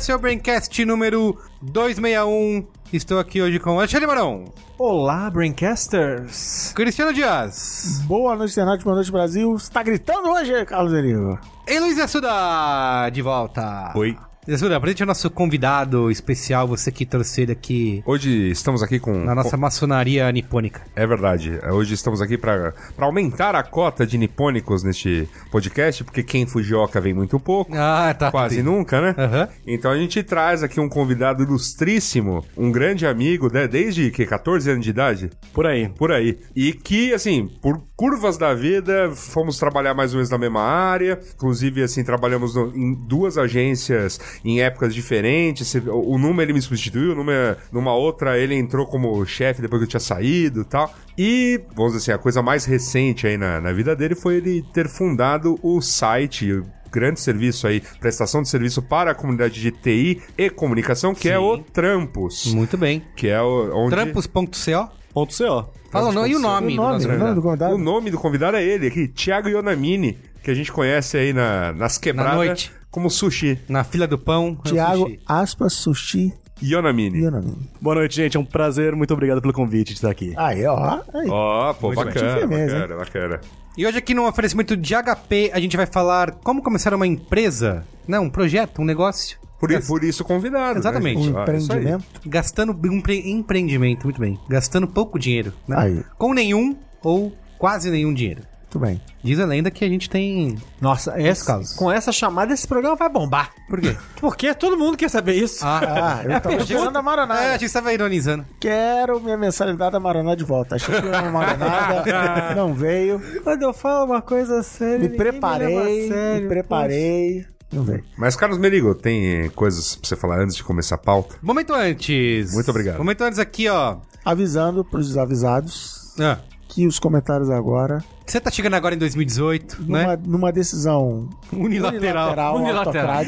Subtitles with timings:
[0.00, 2.66] esse é o Braincast número 261.
[2.90, 4.46] Estou aqui hoje com Alexandre Marão,
[4.78, 6.72] Olá, Braincasters!
[6.74, 9.52] Cristiano Dias Boa noite, internet, boa noite, Brasil.
[9.58, 11.38] Você tá gritando hoje, Carlos Erigo?
[11.68, 13.92] e Luiz Assuda, de volta.
[13.94, 14.16] Oi.
[14.52, 19.12] Assuda, apresente o nosso convidado especial, você que torceu aqui Hoje estamos aqui com.
[19.24, 20.82] na nossa maçonaria nipônica.
[20.96, 21.58] É verdade.
[21.70, 27.14] Hoje estamos aqui para aumentar a cota de nipônicos neste podcast, porque quem Fujioka vem
[27.14, 27.72] muito pouco.
[27.76, 28.30] Ah, tá.
[28.32, 29.14] Quase nunca, né?
[29.16, 29.48] Aham.
[29.66, 33.68] Então a gente traz aqui um convidado ilustríssimo, um grande amigo, né?
[33.68, 35.88] desde que 14 anos de idade, Por aí.
[35.90, 36.38] por aí.
[36.56, 41.20] E que, assim, por curvas da vida, fomos trabalhar mais ou menos na mesma área.
[41.36, 45.66] Inclusive, assim, trabalhamos no- em duas agências em épocas diferentes.
[45.68, 49.80] Você- O Numa ele me substituiu, o Numa, numa outra ele entrou como chefe depois
[49.80, 50.92] que eu tinha saído e tal.
[51.18, 54.62] E, vamos dizer assim, a coisa mais recente aí na, na vida dele foi ele
[54.72, 56.52] ter fundado o site.
[56.52, 61.28] o Grande serviço aí, prestação de serviço para a comunidade de TI e comunicação, que
[61.28, 61.44] é Sim.
[61.44, 62.52] o Trampos.
[62.52, 63.04] Muito bem.
[63.14, 63.90] Que é o, onde...
[63.94, 64.90] Trampos.co.
[65.14, 65.68] Ponto CO.
[65.90, 66.66] Fala o nome e o nome.
[66.72, 67.78] O do nome, nosso o nome do O convidado?
[67.78, 71.96] nome do convidado é ele aqui, Thiago Ionamini, que a gente conhece aí na, nas
[71.98, 72.72] quebradas noite.
[72.90, 73.58] Como Sushi.
[73.68, 74.58] Na fila do pão.
[74.64, 75.20] é Tiago, sushi.
[75.26, 77.20] aspas, sushi Ionamini.
[77.20, 77.58] e Anonimo.
[77.80, 78.36] Boa noite, gente.
[78.36, 78.94] É um prazer.
[78.94, 80.34] Muito obrigado pelo convite de estar aqui.
[80.36, 81.00] Aí, ó.
[81.14, 81.28] Aí.
[81.30, 82.36] Ó, pô, Muito bacana.
[82.38, 83.40] Firmeza, bacana, bacana.
[83.78, 87.86] E hoje aqui no oferecimento de HP, a gente vai falar como começar uma empresa,
[88.06, 88.18] né?
[88.20, 89.38] Um projeto, um negócio.
[89.58, 90.78] Por, i- por isso convidado.
[90.78, 91.16] Exatamente.
[91.16, 91.36] Né, Um gente?
[91.38, 92.04] Ah, empreendimento.
[92.26, 94.38] Gastando um empre- empreendimento, muito bem.
[94.48, 95.76] Gastando pouco dinheiro, né?
[95.78, 96.04] Aí.
[96.18, 98.42] Com nenhum ou quase nenhum dinheiro.
[98.70, 99.00] Muito bem.
[99.20, 100.56] Diz a lenda que a gente tem.
[100.80, 101.74] Nossa, esse, casos.
[101.74, 103.50] com essa chamada, esse programa vai bombar.
[103.68, 103.96] Por quê?
[104.20, 105.58] Porque todo mundo quer saber isso.
[105.66, 108.46] Ah, eu tava esperando a É, a gente estava ironizando.
[108.60, 110.76] Quero minha mensalidade da Maranada de volta.
[110.76, 113.20] Achei que era uma Maranada, não veio.
[113.42, 116.48] Quando eu falo uma coisa séria, Me me preparei, me sério.
[116.48, 117.46] preparei.
[117.72, 118.04] Não veio.
[118.16, 121.34] Mas, Carlos Merigo, tem eh, coisas pra você falar antes de começar a pauta?
[121.42, 122.54] Momento antes.
[122.54, 122.98] Muito obrigado.
[122.98, 123.96] Momento antes aqui, ó.
[124.24, 126.38] Avisando pros desavisados Ah,
[126.70, 130.22] que os comentários agora, você tá chegando agora em 2018, numa, né?
[130.24, 132.56] numa decisão Unilateral.
[132.56, 133.24] unilateral,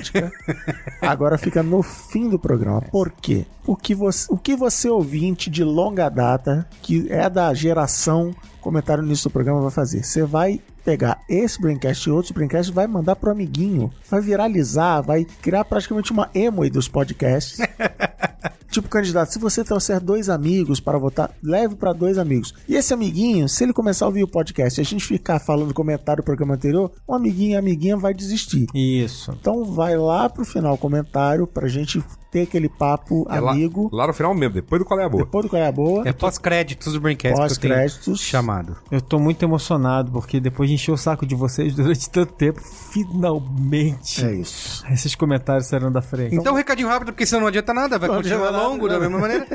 [1.03, 2.83] agora fica no fim do programa.
[2.83, 3.45] Por quê?
[3.65, 9.09] Porque você, o que você ouvinte de longa data, que é da geração comentário no
[9.09, 10.05] início do programa, vai fazer?
[10.05, 15.25] Você vai pegar esse Braincast e outros Braincast vai mandar pro amiguinho, vai viralizar, vai
[15.43, 17.59] criar praticamente uma emo aí dos podcasts.
[18.73, 22.55] Tipo, candidato, se você trouxer dois amigos para votar, leve para dois amigos.
[22.67, 25.75] E esse amiguinho, se ele começar a ouvir o podcast e a gente ficar falando
[25.75, 28.67] comentário do programa anterior, um amiguinho e amiguinha vai desistir.
[28.75, 29.31] Isso.
[29.39, 33.91] Então vai lá pro final comentário pra gente ter aquele papo É lá- amigo.
[33.93, 35.23] Lá, no final mesmo, depois do Qual é a Boa.
[35.25, 38.21] Depois do Qual é a Boa, É pós-créditos do Braincast pós-créditos.
[38.21, 38.75] chamado.
[38.91, 42.61] Eu tô muito emocionado, porque depois de encher o saco de vocês durante tanto tempo,
[42.91, 44.83] finalmente É isso.
[44.91, 46.35] esses comentários saíram da frente.
[46.35, 49.01] Então, um recadinho rápido, porque senão não adianta nada, vai Não continuar longo nada, da
[49.01, 49.47] mesma maneira.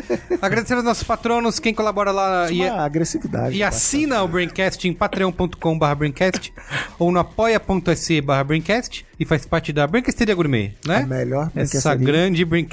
[0.42, 3.56] Agradecer aos nossos patronos, quem colabora lá e, Uma agressividade.
[3.56, 6.54] e assina o Braincast em patreon.com.br Braincast
[7.00, 10.98] ou no apoia.se barra Braincast e faz parte da Brinquesteria Gourmet, né?
[10.98, 12.67] A melhor Essa grande brinquesteria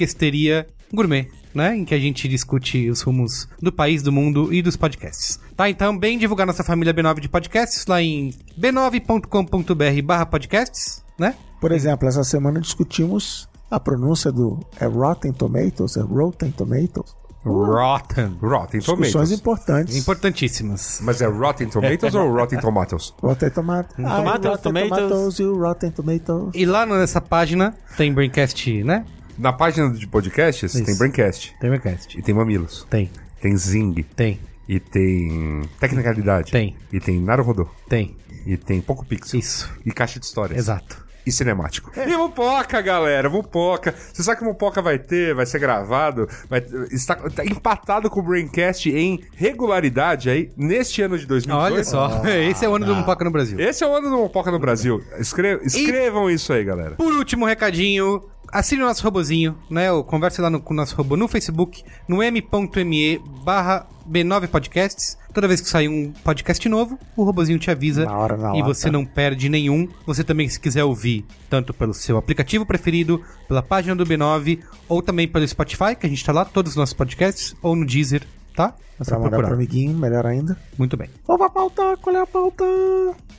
[0.92, 1.76] gourmet, né?
[1.76, 5.38] Em que a gente discute os rumos do país, do mundo e dos podcasts.
[5.56, 11.34] Tá, então, bem divulgar nossa família B9 de podcasts lá em b9.com.br barra podcasts, né?
[11.60, 17.14] Por exemplo, essa semana discutimos a pronúncia do é Rotten Tomatoes, é Rotten Tomatoes.
[17.44, 18.38] Rotten.
[18.40, 19.32] Rotten Discussões Tomatoes.
[19.32, 19.96] importantes.
[19.96, 21.00] Importantíssimas.
[21.02, 23.12] Mas é Rotten Tomatoes ou Rotten Tomatoes?
[23.20, 24.06] Rotten Tomatoes.
[24.06, 25.08] Ah, Tomatoes, Rotten Tomatoes.
[25.08, 26.50] Tomatoes e o Rotten Tomatoes.
[26.54, 29.04] E lá nessa página tem Braincast, né?
[29.38, 30.84] Na página de podcasts Isso.
[30.84, 31.54] tem Braincast.
[31.60, 32.18] Tem Braincast.
[32.18, 32.86] E tem Mamilos.
[32.90, 33.10] Tem,
[33.40, 33.94] Tem Zing.
[34.16, 34.38] tem,
[34.68, 36.50] E tem Tecnicalidade.
[36.52, 36.76] Tem.
[36.92, 37.68] E tem Naruhodô.
[37.88, 38.16] tem.
[38.46, 39.40] E tem Poco Pixel.
[39.40, 39.70] Isso.
[39.84, 40.58] E Caixa de Histórias.
[40.58, 41.02] Exato.
[41.26, 41.90] E cinemático.
[41.96, 43.94] E Mupoca, galera, Mupoca.
[44.12, 48.22] Você sabe que Mupoca vai ter, vai ser gravado, vai, está, tá empatado com o
[48.22, 51.72] Braincast em regularidade aí, neste ano de 2018.
[51.74, 53.58] Olha só, esse é o ano do Mupoca no Brasil.
[53.58, 55.02] Esse é o ano do Mupoca no Brasil.
[55.18, 56.96] Escre- escrevam isso aí, galera.
[56.96, 58.22] Por último, recadinho.
[58.54, 59.90] Assine o nosso robozinho, né?
[59.90, 65.18] Ou converse lá no, com o nosso robô no Facebook, no m.me barra B9 Podcasts.
[65.32, 68.62] Toda vez que sair um podcast novo, o robozinho te avisa Na hora, na e
[68.62, 69.88] você não perde nenhum.
[70.06, 75.02] Você também, se quiser ouvir, tanto pelo seu aplicativo preferido, pela página do B9, ou
[75.02, 78.22] também pelo Spotify, que a gente tá lá, todos os nossos podcasts, ou no Deezer,
[78.54, 78.72] tá?
[79.00, 79.48] É Pra mandar procurar.
[79.48, 80.56] pro amiguinho, melhor ainda.
[80.78, 81.10] Muito bem.
[81.26, 82.64] Vamos pauta, qual é a pauta?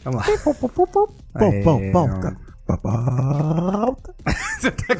[0.03, 0.38] Vamos lá.
[0.44, 1.07] Pum, pum, pum, pum.
[1.63, 2.41] Pum,
[4.59, 4.95] Você tá,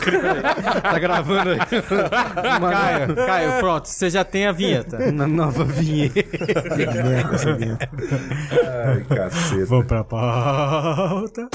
[0.82, 4.98] tá gravando aí Caio, Caio, pronto, você já tem a vinheta.
[5.10, 6.22] uma nova vinheta.
[6.22, 7.90] Que merda essa vinheta.
[8.86, 9.66] Ai, caceta.
[9.66, 11.50] Vou pra pauta.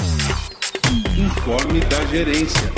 [1.17, 2.69] Informe da gerência.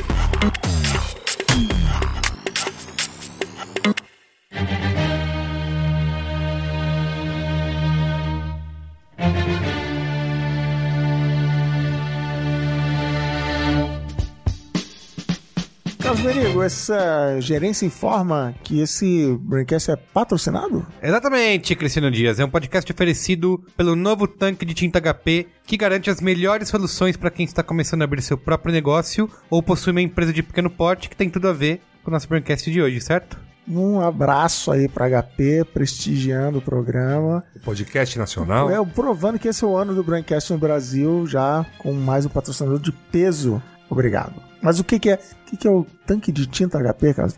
[16.13, 20.86] Carlos Merigo, essa gerência informa que esse Braincast é patrocinado?
[21.01, 22.39] Exatamente, Cristiano Dias.
[22.39, 27.18] É um podcast oferecido pelo novo tanque de tinta HP que garante as melhores soluções
[27.18, 30.69] para quem está começando a abrir seu próprio negócio ou possui uma empresa de pequeno
[30.69, 33.39] porte que tem tudo a ver com o nosso Braincast de hoje, certo?
[33.68, 37.44] Um abraço aí pra HP, prestigiando o programa.
[37.63, 38.69] Podcast nacional.
[38.69, 42.30] É, provando que esse é o ano do Braincast no Brasil, já com mais um
[42.30, 43.59] patrocinador de peso.
[43.89, 44.53] Obrigado.
[44.63, 45.15] Mas o que, que é?
[45.15, 47.36] O que, que é o tanque de tinta HP, Carlos?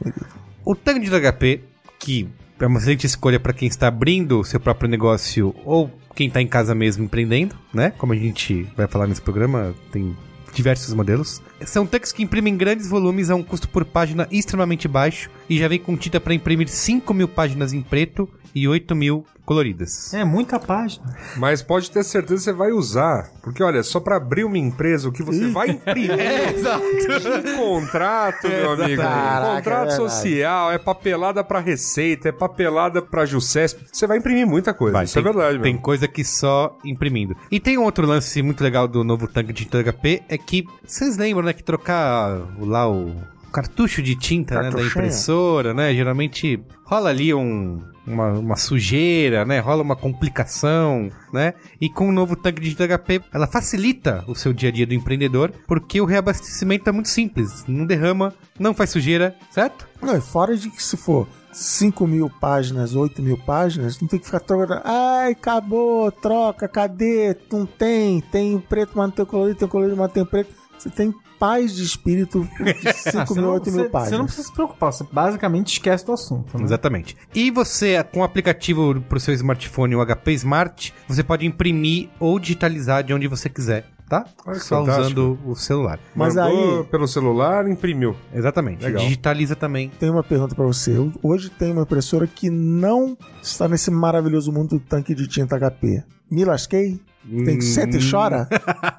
[0.64, 1.62] O tanque de tinta HP,
[2.00, 2.30] que
[2.60, 6.48] é uma excelente escolha para quem está abrindo seu próprio negócio ou quem está em
[6.48, 7.92] casa mesmo empreendendo, né?
[7.98, 10.16] Como a gente vai falar nesse programa, tem
[10.54, 11.42] diversos modelos.
[11.66, 15.68] São tanques que imprimem grandes volumes a um custo por página extremamente baixo e já
[15.68, 20.14] vem com tinta para imprimir 5 mil páginas em preto e 8 mil coloridas.
[20.14, 21.06] É muita página.
[21.38, 23.30] Mas pode ter certeza que você vai usar.
[23.42, 26.18] Porque, olha, só pra abrir uma empresa, o que você vai imprimir
[27.44, 29.02] de contrato, meu amigo.
[29.02, 33.80] Caraca, contrato é social, é papelada pra Receita, é papelada pra Jusesp.
[33.92, 35.04] Você vai imprimir muita coisa.
[35.04, 35.82] Isso tem, é verdade, Tem meu.
[35.82, 37.36] coisa que só imprimindo.
[37.52, 40.66] E tem um outro lance muito legal do novo tanque de tinta HP, é que
[40.86, 43.16] vocês lembram, né, que trocar lá o
[43.52, 49.60] cartucho de tinta né, da impressora, né, geralmente rola ali um, uma, uma sujeira, né,
[49.60, 54.54] rola uma complicação, né, e com o novo tanque de HP, ela facilita o seu
[54.54, 58.90] dia a dia do empreendedor, porque o reabastecimento é muito simples, não derrama, não faz
[58.90, 59.88] sujeira, certo?
[60.02, 64.26] Não, fora de que se for 5 mil páginas, 8 mil páginas, não tem que
[64.26, 64.82] ficar trocando.
[64.84, 67.36] Ai, acabou, troca, cadê?
[67.52, 70.54] Não tem, tem preto, mas não tem colorido, tem colorido, mas não tem preto.
[70.78, 73.90] Você tem paz de espírito de 5 Ah, você, mil, não, 8 você- mil você
[73.90, 74.20] páginas.
[74.20, 76.58] não precisa se preocupar, você basicamente esquece do assunto.
[76.58, 76.64] Né?
[76.64, 77.16] Exatamente.
[77.34, 82.40] E você, com o aplicativo pro seu smartphone, o HP Smart, você pode imprimir ou
[82.40, 84.26] digitalizar de onde você quiser, tá?
[84.46, 85.06] Olha Só fantástico.
[85.22, 86.00] usando o celular.
[86.16, 88.16] Mas Mandou aí- pelo celular, imprimiu.
[88.34, 88.84] Exatamente.
[88.84, 89.02] Legal.
[89.02, 89.90] Digitaliza também.
[90.00, 90.96] Tenho uma pergunta pra você.
[90.98, 95.58] Eu- Hoje tem uma impressora que não está nesse maravilhoso mundo do tanque de tinta
[95.58, 96.04] HP.
[96.30, 97.00] Me lasquei?
[97.46, 98.48] Tem que senta e chora?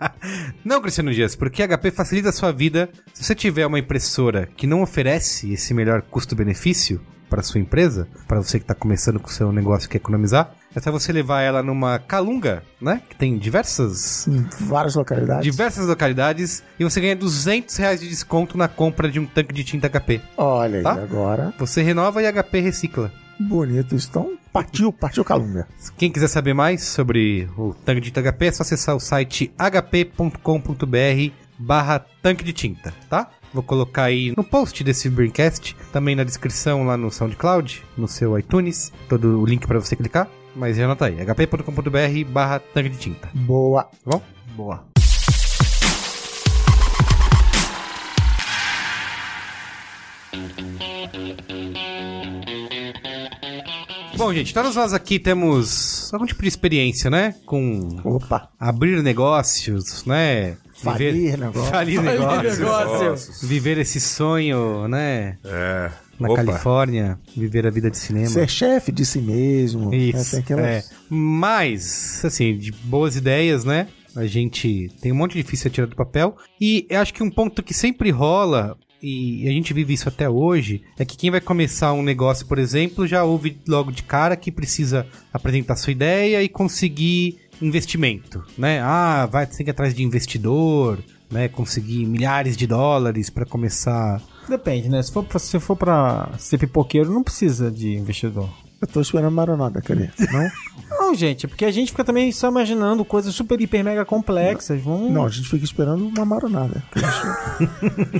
[0.65, 2.89] Não, Cristiano Dias, porque HP facilita a sua vida.
[3.15, 7.01] Se você tiver uma impressora que não oferece esse melhor custo-benefício
[7.31, 10.53] para sua empresa, para você que está começando com o seu negócio e quer economizar,
[10.75, 13.01] é só você levar ela numa Calunga, né?
[13.09, 15.43] Que tem diversas em várias localidades.
[15.45, 19.65] diversas localidades e você ganha 200 reais de desconto na compra de um tanque de
[19.65, 20.21] tinta HP.
[20.37, 20.93] Olha aí, Tá?
[20.93, 21.53] agora.
[21.59, 23.11] Você renova e a HP recicla.
[23.39, 24.09] Bonito isso.
[24.11, 25.69] Então, partiu, partiu Calunga.
[25.97, 29.53] Quem quiser saber mais sobre o tanque de tinta HP, é só acessar o site
[29.59, 33.31] hp.com.br barra tanque de tinta, tá?
[33.53, 38.39] Vou colocar aí no post desse Braincast, também na descrição lá no SoundCloud, no seu
[38.39, 40.29] iTunes, todo o link para você clicar.
[40.55, 43.85] Mas já anota aí, hp.com.br barra tanque de tinta, Boa.
[43.85, 44.23] tá bom?
[44.55, 44.96] Boa.
[54.17, 57.35] Bom, gente, todos nós aqui temos algum tipo de experiência, né?
[57.45, 58.49] Com Opa.
[58.59, 60.57] abrir negócios, né?
[60.83, 61.71] Falir negócio.
[61.71, 62.59] Falir negócios.
[62.59, 63.49] negócio.
[63.49, 65.39] Viver esse sonho, né?
[65.45, 65.91] É.
[66.19, 66.45] Na Opa.
[66.45, 68.27] Califórnia, viver a vida de cinema.
[68.29, 69.91] Ser chefe de si mesmo.
[69.91, 69.97] né?
[69.97, 70.31] Isso.
[70.33, 70.85] Tem aquelas- é.
[71.11, 73.87] Mas, assim, de boas ideias, né?
[74.15, 76.35] A gente tem um monte de difícil a tirar do papel.
[76.59, 80.29] E eu acho que um ponto que sempre rola, e a gente vive isso até
[80.29, 84.37] hoje, é que quem vai começar um negócio, por exemplo, já ouve logo de cara
[84.37, 88.81] que precisa apresentar sua ideia e conseguir investimento, né?
[88.81, 90.99] Ah, vai ter que ir atrás de investidor,
[91.31, 91.49] né?
[91.49, 95.03] Conseguir milhares de dólares para começar Depende, né?
[95.03, 98.49] Se for, se for pra ser pipoqueiro, não precisa de investidor.
[98.81, 100.11] Eu tô esperando maronada, cadê?
[100.33, 100.51] Não?
[100.89, 104.81] Não, gente, porque a gente fica também só imaginando coisas super, hiper, mega complexas.
[104.81, 105.11] Vamos...
[105.11, 106.83] Não, a gente fica esperando uma maronada.
[106.97, 107.59] A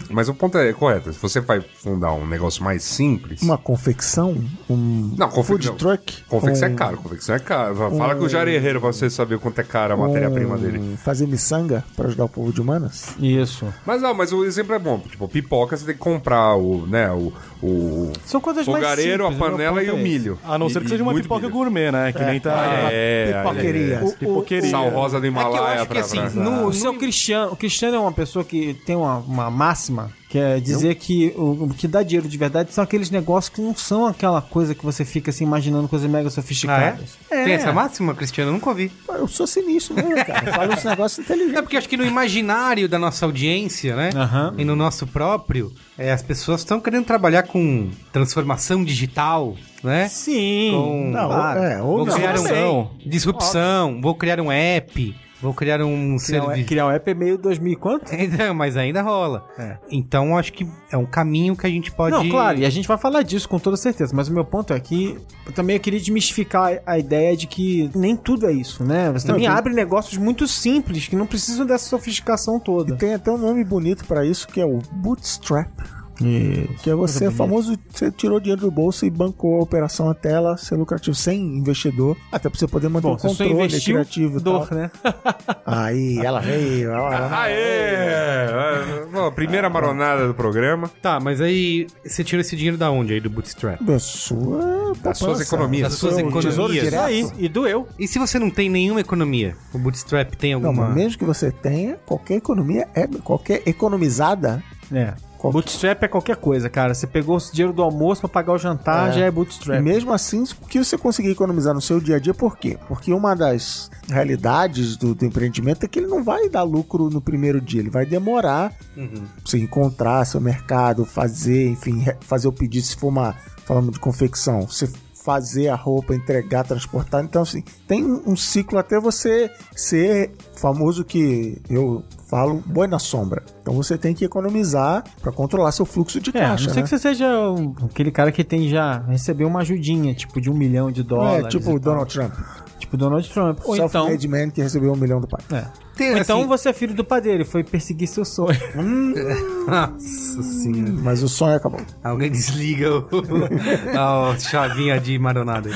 [0.11, 1.13] Mas o ponto é correto.
[1.13, 3.41] Se você vai fundar um negócio mais simples.
[3.43, 4.37] Uma confecção,
[4.69, 5.77] um Não, confe- food não.
[5.77, 6.23] truck.
[6.25, 7.75] Confecção um- é caro, confecção é caro.
[7.97, 10.97] Fala com o Jari Herrero pra você saber quanto é cara a matéria-prima um- dele.
[10.99, 13.15] Fazer miçanga pra ajudar o povo de Humanas.
[13.19, 13.67] Isso.
[13.87, 14.99] Mas não, mas o exemplo é bom.
[15.01, 17.33] Tipo, pipoca você tem que comprar o, né, o,
[17.63, 20.39] o São coisas mais fogareiro, a simples, o meu panela e o é milho.
[20.47, 21.53] A não ser que seja uma muito pipoca milho.
[21.53, 22.13] gourmet, né?
[22.13, 22.89] Que nem tá.
[22.91, 23.95] É, Pipoqueria.
[24.03, 24.11] é.
[24.19, 24.71] Pipoqueria.
[24.71, 26.95] Sal rosa do É que eu Himalaia acho que pra, assim, pra- no, O seu
[26.95, 31.33] Cristiano, o Cristiano é uma pessoa que tem uma, uma máxima que é dizer que
[31.37, 34.75] o, o que dá dinheiro de verdade são aqueles negócios que não são aquela coisa
[34.75, 36.31] que você fica assim imaginando coisas mega Ah, é?
[36.31, 37.11] sofisticadas.
[37.29, 38.51] Tem essa máxima, Cristiano?
[38.51, 38.93] Eu nunca ouvi.
[39.09, 40.47] Eu sou sinistro mesmo, cara.
[40.49, 41.61] Eu falo uns negócios É inteligentes.
[41.63, 44.11] porque acho que no imaginário da nossa audiência, né?
[44.15, 44.55] Aham.
[44.59, 50.09] E no nosso próprio, é, as pessoas estão querendo trabalhar com transformação digital, né?
[50.09, 50.73] Sim.
[50.75, 51.61] Com- Não, claro.
[51.63, 52.15] é, ou Vou não.
[52.15, 56.69] criar um disrupção, vou criar um app, vou criar um Criar um, serviço.
[56.69, 58.13] criar um app é meio 2000 e quanto?
[58.15, 59.47] Ainda- Mas ainda rola.
[59.59, 59.77] É.
[59.91, 62.15] Então acho que é um caminho que a gente pode.
[62.17, 64.73] Não, claro, e a gente vai falar disso com toda certeza, mas o meu ponto
[64.73, 69.11] é que eu também queria desmistificar a ideia de que nem tudo é isso, né?
[69.13, 72.97] Você Não, também tem- abre negócios muito simples que não precisam dessa sofisticação toda.
[72.97, 75.69] Tem até um nome bonito pra isso que é o Bootstrap.
[76.17, 80.57] Que é você famoso, você tirou dinheiro do bolso e bancou a operação até ela
[80.57, 84.39] ser lucrativa, sem investidor, até pra você poder manter Bom, o você controle investiu criativo
[84.39, 84.79] e dor, tal.
[84.79, 84.91] né?
[85.67, 89.07] Aí, ela veio, ela, Aê!
[89.13, 90.91] Bom, primeira maronada do programa.
[91.03, 93.81] Tá, mas aí você tirou esse dinheiro da onde aí do Bootstrap?
[93.83, 95.91] da sua Das suas economias.
[95.91, 96.77] Das suas economias.
[96.87, 96.97] Isso.
[96.99, 97.89] Aí, e doeu.
[97.99, 99.57] E se você não tem nenhuma economia?
[99.73, 100.87] O Bootstrap tem Não, alguma.
[100.87, 104.63] mas mesmo que você tenha, qualquer economia é qualquer economizada.
[104.93, 105.15] É.
[105.47, 106.95] Qual- Bootstrap é qualquer coisa, cara.
[106.95, 109.13] Você pegou o dinheiro do almoço pra pagar o jantar, É.
[109.13, 109.81] já é E bootstrap.
[109.83, 112.79] mesmo assim, o que você conseguir economizar no seu dia a dia, por quê?
[112.89, 117.21] Porque uma das realidades do, do empreendimento é que ele não vai dar lucro no
[117.21, 119.09] primeiro dia, ele vai demorar Uhum.
[119.09, 123.35] pra você encontrar seu mercado, fazer, enfim, fazer o pedido, se for uma,
[123.65, 124.89] falando de confecção, você
[125.27, 131.61] fazer a roupa, entregar, transportar, então assim, tem um, ciclo até você ser famoso que
[131.69, 133.43] eu falo boi na sombra.
[133.61, 136.77] Então você tem que economizar pra controlar seu fluxo de É, a não caixa, ser
[136.77, 136.83] né?
[136.83, 140.55] que você seja um- aquele cara que tem já recebeu uma ajudinha, tipo de um
[140.55, 141.47] milhão de dólares.
[141.47, 141.81] É, tipo o.
[141.81, 142.33] Donald Trump.
[142.79, 143.59] Tipo Donald Trump.
[143.65, 145.41] Ou então, Self-made man que recebeu um milhão do pai.
[145.53, 145.86] é.
[145.97, 148.59] Tem, então assim- você é filho do padeiro e foi perseguir seu sonho.
[149.67, 150.93] Nossa senhora.
[151.03, 151.81] Mas o sonho acabou.
[152.05, 153.07] Alguém desliga o,
[154.33, 155.71] a chavinha de maronada.
[155.71, 155.75] aí.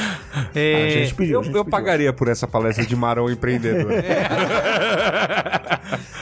[0.55, 1.35] É, A gente pediu.
[1.35, 1.71] Eu, a gente eu pediu.
[1.71, 3.91] pagaria por essa palestra de Marão Empreendedor.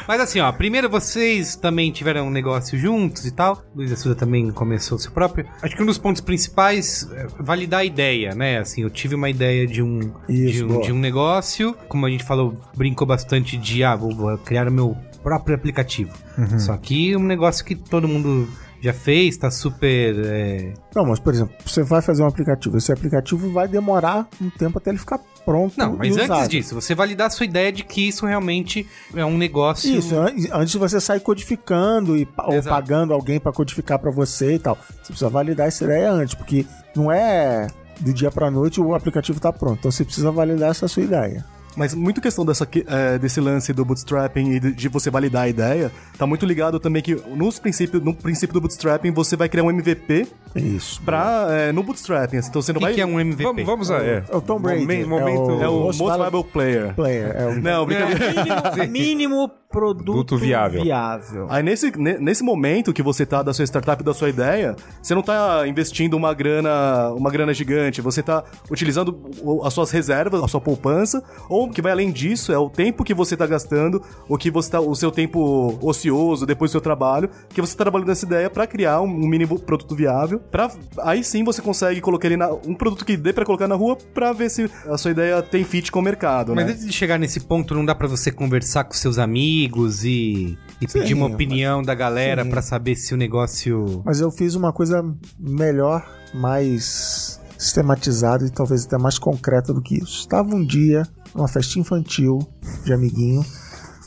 [0.08, 3.62] Mas assim, ó, primeiro vocês também tiveram um negócio juntos e tal.
[3.76, 5.44] Luiz Assuda também começou o seu próprio.
[5.60, 8.58] Acho que um dos pontos principais é validar a ideia, né?
[8.58, 11.76] Assim, eu tive uma ideia de um, Isso, de, um de um negócio.
[11.88, 16.12] Como a gente falou, brincou bastante de, ah, vou, vou criar o meu próprio aplicativo.
[16.58, 18.48] Só que um negócio que todo mundo
[18.80, 20.14] já fez, tá super.
[20.24, 22.76] é, Não, mas por exemplo, você vai fazer um aplicativo.
[22.76, 25.74] Esse aplicativo vai demorar um tempo até ele ficar pronto.
[25.78, 26.48] Não, mas antes usado.
[26.48, 29.94] disso, você validar a sua ideia de que isso realmente é um negócio.
[29.98, 34.54] Isso, an- antes de você sair codificando e, ou pagando alguém pra codificar pra você
[34.54, 34.76] e tal.
[35.02, 37.66] Você precisa validar essa ideia antes, porque não é
[38.00, 39.78] do dia pra noite o aplicativo tá pronto.
[39.80, 41.44] Então você precisa validar essa sua ideia.
[41.78, 45.48] Mas muito questão dessa, é, desse lance do bootstrapping e de, de você validar a
[45.48, 49.62] ideia, tá muito ligado também que nos princípios, no princípio do bootstrapping você vai criar
[49.62, 51.00] um MVP Isso.
[51.02, 52.38] pra, é, no bootstrapping.
[52.38, 52.94] Então você O não que, vai.
[52.94, 53.42] que é um MVP?
[53.44, 53.98] vamos, vamos a.
[54.04, 54.80] É, É o Tom Brady.
[54.82, 55.50] Momen- é momento.
[55.62, 56.94] É o Most Most Valuable Viable Player.
[56.94, 57.36] Player.
[57.36, 57.60] É o...
[57.60, 58.34] Não, brincadeira.
[58.34, 60.82] mínimo, mínimo produto viável.
[60.82, 61.46] viável.
[61.50, 65.14] Aí nesse, ne- nesse momento que você tá da sua startup, da sua ideia, você
[65.14, 69.28] não tá investindo uma grana, uma grana gigante, você tá utilizando
[69.64, 73.04] as suas reservas, a sua poupança, ou o que vai além disso é o tempo
[73.04, 76.80] que você tá gastando, o que você tá, o seu tempo ocioso depois do seu
[76.80, 80.70] trabalho, que você tá trabalhando nessa ideia pra criar um, um mínimo produto viável, para
[81.00, 83.96] aí sim você consegue colocar ele na, um produto que dê pra colocar na rua
[84.14, 86.72] pra ver se a sua ideia tem fit com o mercado, Mas né?
[86.72, 90.86] antes de chegar nesse ponto, não dá pra você conversar com seus amigos e, e
[90.86, 92.50] pedir uma mas- opinião da galera sim.
[92.50, 94.02] pra saber se o negócio.
[94.04, 95.04] Mas eu fiz uma coisa
[95.38, 100.20] melhor, mais sistematizada e talvez até mais concreta do que isso.
[100.20, 101.02] Estava um dia
[101.34, 102.38] numa festinha infantil
[102.84, 103.44] de amiguinho,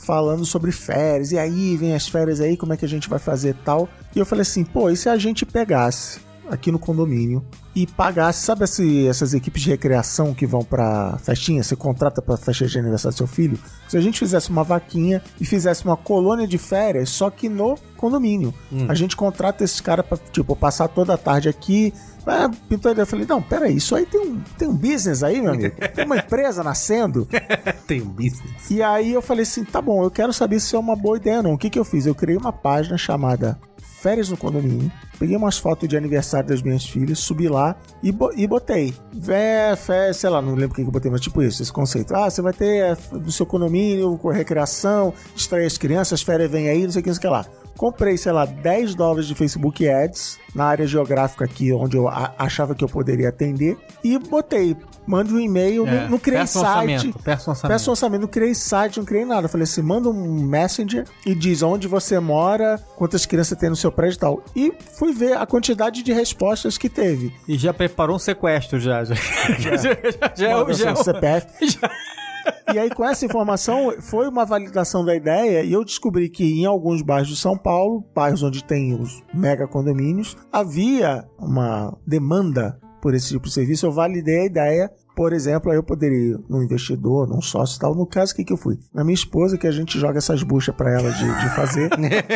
[0.03, 3.19] falando sobre férias, e aí vem as férias aí, como é que a gente vai
[3.19, 3.87] fazer tal.
[4.15, 6.19] E eu falei assim, pô, e se a gente pegasse
[6.51, 7.43] aqui no condomínio
[7.73, 12.35] e pagasse, sabe esse- essas equipes de recreação que vão pra festinha, você contrata pra
[12.37, 13.57] festa de aniversário do seu filho?
[13.87, 17.75] Se a gente fizesse uma vaquinha e fizesse uma colônia de férias, só que no
[17.97, 18.53] condomínio.
[18.89, 21.93] A gente contrata esses caras pra, tipo, passar toda a tarde aqui.
[22.25, 23.03] Ah, pintou a ideia.
[23.03, 25.75] Eu falei, não, peraí, isso aí tem um, tem um business aí, meu amigo.
[25.95, 27.27] Tem uma empresa nascendo.
[27.87, 28.69] Tem um business.
[28.69, 31.37] E aí eu falei assim, tá bom, eu quero saber se é uma boa ideia
[31.37, 31.53] ou não.
[31.53, 32.05] O que que eu fiz?
[32.05, 33.59] Eu criei uma página chamada
[34.01, 34.91] Férias no Condomínio.
[35.19, 38.93] Peguei umas fotos de aniversário das minhas filhas, subi lá e, bo- e botei.
[39.13, 42.15] Vé, fé, sei lá, não lembro o que eu botei, mas tipo isso, esse conceito.
[42.15, 46.49] Ah, você vai ter é, do seu condomínio, com recreação, distrair as crianças, as férias
[46.49, 47.45] vêm aí, não sei o que, não sei o que lá.
[47.77, 52.75] Comprei, sei lá, 10 dólares de Facebook Ads na área geográfica aqui, onde eu achava
[52.75, 54.75] que eu poderia atender, e botei.
[55.07, 56.91] Mande um e-mail, É, não, não criei peça um site.
[56.93, 57.73] orçamento, peça um orçamento.
[57.73, 59.47] Peça um orçamento, não criei site, não criei nada.
[59.47, 63.91] Falei assim: manda um messenger e diz onde você mora, quantas crianças tem no seu
[63.91, 64.43] prédio e tal.
[64.55, 67.33] E fui ver a quantidade de respostas que teve.
[67.47, 69.03] E já preparou um sequestro já.
[69.03, 69.15] Já,
[69.57, 71.47] já, já, já, o- Manda já é seu o- CPF.
[72.73, 76.65] E aí, com essa informação, foi uma validação da ideia e eu descobri que em
[76.65, 83.13] alguns bairros de São Paulo, bairros onde tem os mega condomínios, havia uma demanda por
[83.13, 83.85] esse tipo de serviço.
[83.85, 84.91] Eu validei a ideia.
[85.21, 87.93] Por exemplo, aí eu poderia ir num investidor, num sócio e tal.
[87.93, 88.79] No caso, o que, que eu fui?
[88.91, 91.91] Na minha esposa, que a gente joga essas buchas pra ela de, de fazer.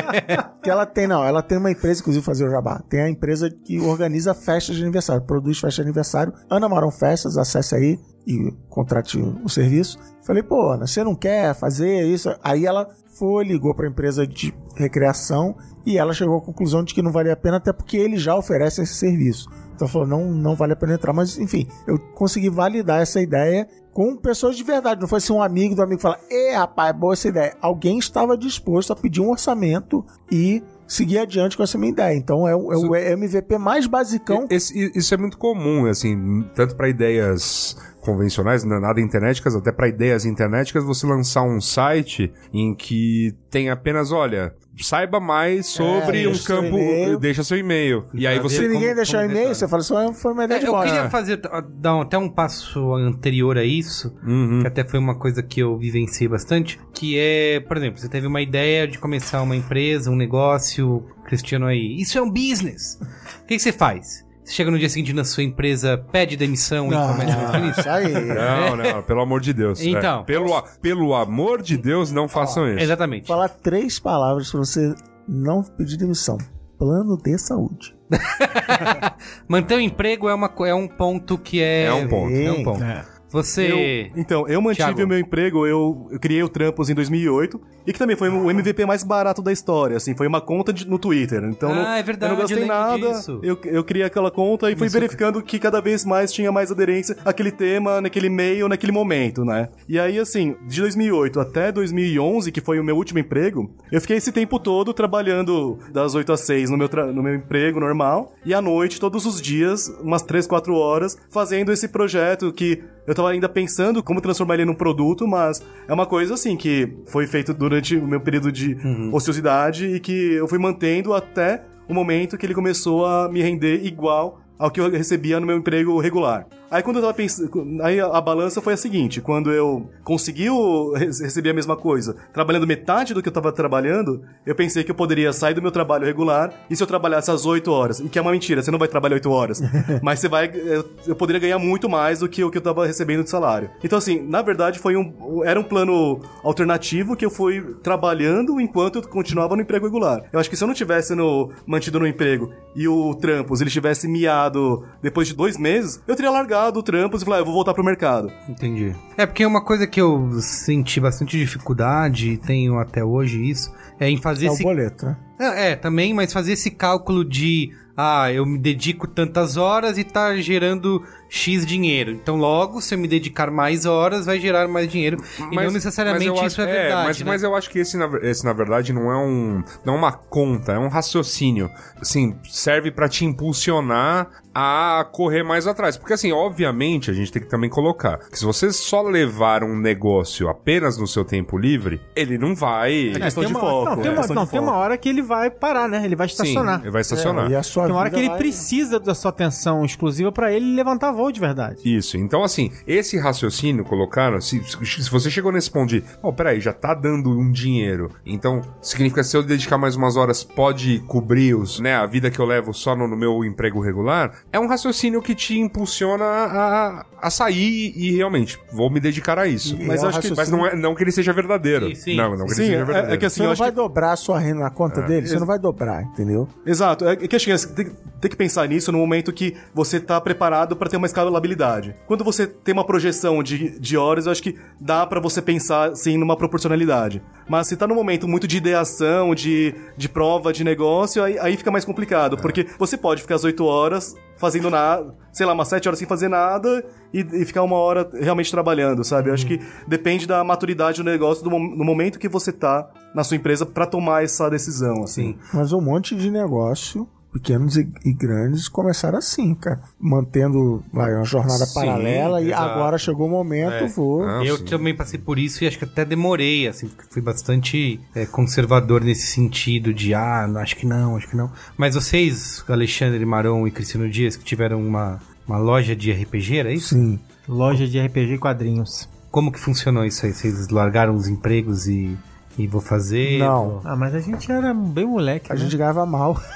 [0.61, 2.83] que ela tem, não, ela tem uma empresa, inclusive, fazer o jabá.
[2.87, 6.31] Tem a empresa que organiza festas de aniversário, produz festas de aniversário.
[6.47, 9.97] Ana Marão Festas, acesse aí e contrate o serviço.
[10.23, 12.35] Falei, pô, Ana, você não quer fazer isso?
[12.43, 12.87] Aí ela
[13.17, 15.55] foi, ligou pra empresa de recreação
[15.87, 18.35] e ela chegou à conclusão de que não valia a pena, até porque ele já
[18.35, 19.49] oferece esse serviço.
[19.75, 21.13] Então falou, não, não vale a pena entrar.
[21.13, 25.01] Mas, enfim, eu consegui validar essa ideia com pessoas de verdade.
[25.01, 27.55] Não foi assim um amigo do amigo falar, ê, rapaz, boa essa ideia.
[27.61, 32.15] Alguém estava disposto a pedir um orçamento e seguir adiante com essa minha ideia.
[32.15, 34.45] Então é, o- é o MVP mais basicão.
[34.49, 36.15] Esse- isso é muito comum, assim,
[36.53, 42.31] tanto para ideias convencionais, né, nada internéticas, até para ideias internéticas, você lançar um site
[42.53, 44.53] em que tem apenas, olha,
[44.83, 48.05] saiba mais sobre É, um campo, deixa seu e-mail.
[48.13, 50.57] E aí Pra você Se ninguém como- deixar e-mail, você fala "Ah, foi uma ideia
[50.57, 50.91] É, de eu bosta.
[50.91, 51.41] queria fazer,
[51.79, 54.61] dar um- até um passo anterior a isso, Uhum.
[54.61, 58.27] que até foi uma coisa que eu vivenciei bastante, que é, por exemplo, você teve
[58.27, 62.99] uma ideia de começar uma empresa, um negócio, Cristiano aí, isso é um business.
[63.43, 64.24] O que, que você faz?
[64.45, 67.79] Você chega no dia seguinte na sua empresa, pede demissão e começa a fazer isso?
[67.79, 68.13] isso aí.
[68.13, 69.81] Não, não, pelo amor de Deus.
[69.81, 69.85] é.
[69.85, 70.23] Então.
[70.23, 72.83] pelo, a- pelo amor de Deus, não façam isso.
[72.83, 73.27] Exatamente.
[73.27, 74.93] falar três palavras pra você
[75.27, 76.37] não pedir demissão.
[76.77, 77.95] Plano de saúde.
[79.47, 81.85] Manter o emprego é, uma, é um ponto que é...
[81.85, 82.35] É um ponto.
[82.35, 82.83] É um ponto.
[83.29, 84.11] Você...
[84.13, 85.03] Eu- então, eu mantive Thiago.
[85.03, 88.49] o meu emprego, eu, eu criei o Trampos em 2008, e que também foi o
[88.49, 91.43] MVP mais barato da história, assim, foi uma conta de- no Twitter.
[91.43, 93.39] Então, Ah, não- é verdade, eu não gastei eu nada, disso.
[93.43, 97.17] eu, eu criei aquela conta e fui verificando que cada vez mais tinha mais aderência
[97.25, 99.69] àquele tema, naquele meio, naquele momento, né?
[99.89, 104.17] E aí, assim, de 2008 até 2011, que foi o meu último emprego, eu fiquei
[104.17, 108.53] esse tempo todo trabalhando das 8 às 6 no meu, no meu emprego normal, e
[108.53, 113.29] à noite, todos os dias, umas 3, 4 horas, fazendo esse projeto que eu tava
[113.29, 117.53] ainda pensando como transformar ele num produto, mas é uma coisa assim que foi feito
[117.53, 118.77] durante o meu período de
[119.11, 123.85] ociosidade e que eu fui mantendo até o momento que ele começou a me render
[123.85, 126.47] igual ao que eu recebia no meu emprego regular.
[126.69, 127.49] Aí quando eu tava pensando,
[127.83, 130.47] aí a, balança foi a seguinte, quando eu consegui
[130.95, 134.95] receber a mesma coisa, trabalhando metade do que eu tava trabalhando, eu pensei que eu
[134.95, 138.17] poderia sair do meu trabalho regular e se eu trabalhasse às 8 horas, e que
[138.17, 139.61] é uma mentira, você não vai trabalhar 8 horas,
[140.01, 142.85] mas você vai, eu, eu poderia ganhar muito mais do que o que eu tava
[142.85, 143.69] recebendo de salário.
[143.83, 148.97] Então assim, na verdade foi um, era um plano alternativo que eu fui trabalhando enquanto
[148.97, 150.23] eu continuava no emprego regular.
[150.33, 153.69] Eu acho que se eu não tivesse no, mantido no emprego e o Trampos, ele
[153.69, 157.45] tivesse miado depois de dois meses, eu teria largado o Trampos e falado, ah, eu
[157.45, 158.31] vou voltar pro mercado.
[158.47, 158.95] Entendi.
[159.17, 164.09] É porque uma coisa que eu senti bastante dificuldade, e tenho até hoje isso, é
[164.09, 165.17] em fazer É o esse boleto, né?
[165.39, 170.03] É, é, também, mas fazer esse cálculo de ah, eu me dedico tantas horas e
[170.03, 172.11] tá gerando X dinheiro.
[172.11, 175.17] Então, logo, se eu me dedicar mais horas, vai gerar mais dinheiro.
[175.51, 177.07] e não necessariamente mas eu isso acho- é verdade.
[177.07, 177.25] mas, né?
[177.25, 179.63] mas eu acho que esse na, esse, na verdade, não é um.
[179.83, 181.69] Não é uma conta, é um raciocínio.
[181.99, 185.97] Assim, serve pra te impulsionar a correr mais atrás.
[185.97, 189.75] Porque, assim, obviamente, a gente tem que também colocar que se você só levar um
[189.77, 193.11] negócio apenas no seu tempo livre, ele não vai.
[193.19, 195.09] questão tem de uma, foco, Não, tem é uma, não, de tem uma hora que
[195.09, 196.05] ele vai parar, né?
[196.05, 196.81] Ele vai Sim, estacionar.
[196.81, 197.47] ele vai estacionar.
[197.47, 199.83] É, e a sua sua tem uma hora que ele vai- precisa da sua atenção
[199.85, 201.77] exclusiva pra ele levantar voo de verdade.
[201.85, 202.17] Isso.
[202.17, 206.73] Então, assim, esse raciocínio colocaram, se, se você chegou nesse ponto de, oh, peraí, já
[206.73, 211.55] tá dando um dinheiro, então significa que se eu dedicar mais umas horas pode cobrir
[211.55, 214.67] os, né, a vida que eu levo só no, no meu emprego regular, é um
[214.67, 219.75] raciocínio que te impulsiona a, a sair e, e realmente, vou me dedicar a isso.
[219.79, 221.87] E mas é um acho que, mas não, é, não que ele seja verdadeiro.
[221.89, 222.15] Sim, sim.
[222.15, 223.13] Não, não que ele Sim, seja é- verdadeiro.
[223.13, 225.39] é que assim, Você não vai que- dobrar a sua renda na conta dele, você
[225.39, 226.47] não vai dobrar, entendeu?
[226.65, 227.05] Exato.
[227.07, 230.19] É que acho que assim, tem, tem que pensar nisso no momento que você tá
[230.19, 231.95] preparado para ter uma escalabilidade.
[232.07, 235.95] Quando você tem uma projeção de, de horas, eu acho que dá para você pensar,
[235.95, 237.21] sim, numa proporcionalidade.
[237.47, 241.57] Mas se tá num momento muito de ideação, de, de prova, de negócio, aí, aí
[241.57, 242.37] fica mais complicado.
[242.37, 246.07] Porque você pode ficar as 8 horas fazendo nada, sei lá, umas 7 horas sem
[246.07, 246.83] fazer nada
[247.13, 249.29] e, e ficar uma hora realmente trabalhando, sabe?
[249.29, 253.23] Eu acho que depende da maturidade do negócio, do, no momento que você tá na
[253.23, 255.37] sua empresa para tomar essa decisão, assim.
[255.53, 259.81] Mas um monte de negócio, pequenos e, e grandes, começaram assim, cara.
[259.99, 262.63] Mantendo vai, uma jornada Sim, paralela e exato.
[262.63, 264.23] agora chegou o momento, vou.
[264.25, 264.63] Ah, eu sim.
[264.63, 269.03] também passei por isso e acho que até demorei, assim, porque fui bastante é, conservador
[269.03, 271.51] nesse sentido de, ah, não, acho que não, acho que não.
[271.75, 276.71] Mas vocês, Alexandre Maron e Cristiano Dias, que tiveram uma, uma loja de RPG, era
[276.71, 276.95] isso?
[276.95, 277.19] Sim.
[277.49, 279.09] Loja de RPG e quadrinhos.
[279.29, 280.31] Como que funcionou isso aí?
[280.31, 282.17] Vocês largaram os empregos e,
[282.57, 283.39] e vou fazer?
[283.39, 283.81] Não.
[283.83, 285.61] Ah, mas a gente era bem moleque, A né?
[285.61, 286.39] gente ganhava mal.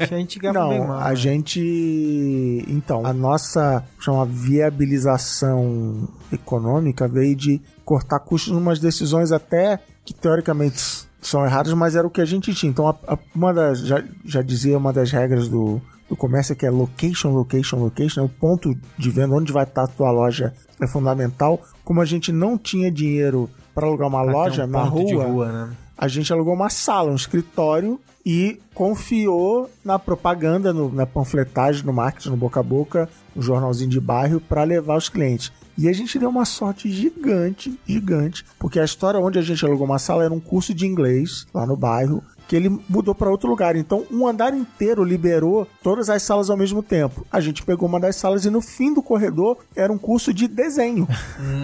[0.00, 0.98] A gente ganhava bem Não, mal.
[1.00, 1.16] a né?
[1.16, 2.64] gente.
[2.68, 11.06] Então, a nossa chama viabilização econômica veio de cortar custos numas decisões até que teoricamente
[11.20, 12.70] são erradas, mas era o que a gente tinha.
[12.70, 13.80] Então, a- a- uma das.
[13.86, 18.20] Já, já dizia uma das regras do, do comércio é que é location, location, location,
[18.22, 21.60] é o ponto de venda, onde vai estar a tua loja é fundamental.
[21.84, 25.52] Como a gente não tinha dinheiro para alugar uma Pra loja um na rua, rua,
[25.52, 25.70] né?
[25.96, 31.92] a gente alugou uma sala, um escritório e confiou na propaganda, no- na panfletagem, no
[31.92, 35.50] marketing, no boca a boca, no jornalzinho de bairro para levar os clientes.
[35.76, 39.86] E a gente deu uma sorte gigante, gigante, porque a história onde a gente alugou
[39.86, 43.48] uma sala era um curso de inglês lá no bairro que ele mudou para outro
[43.48, 43.76] lugar.
[43.76, 47.26] Então, um andar inteiro liberou todas as salas ao mesmo tempo.
[47.32, 50.46] A gente pegou uma das salas e no fim do corredor era um curso de
[50.46, 51.08] desenho.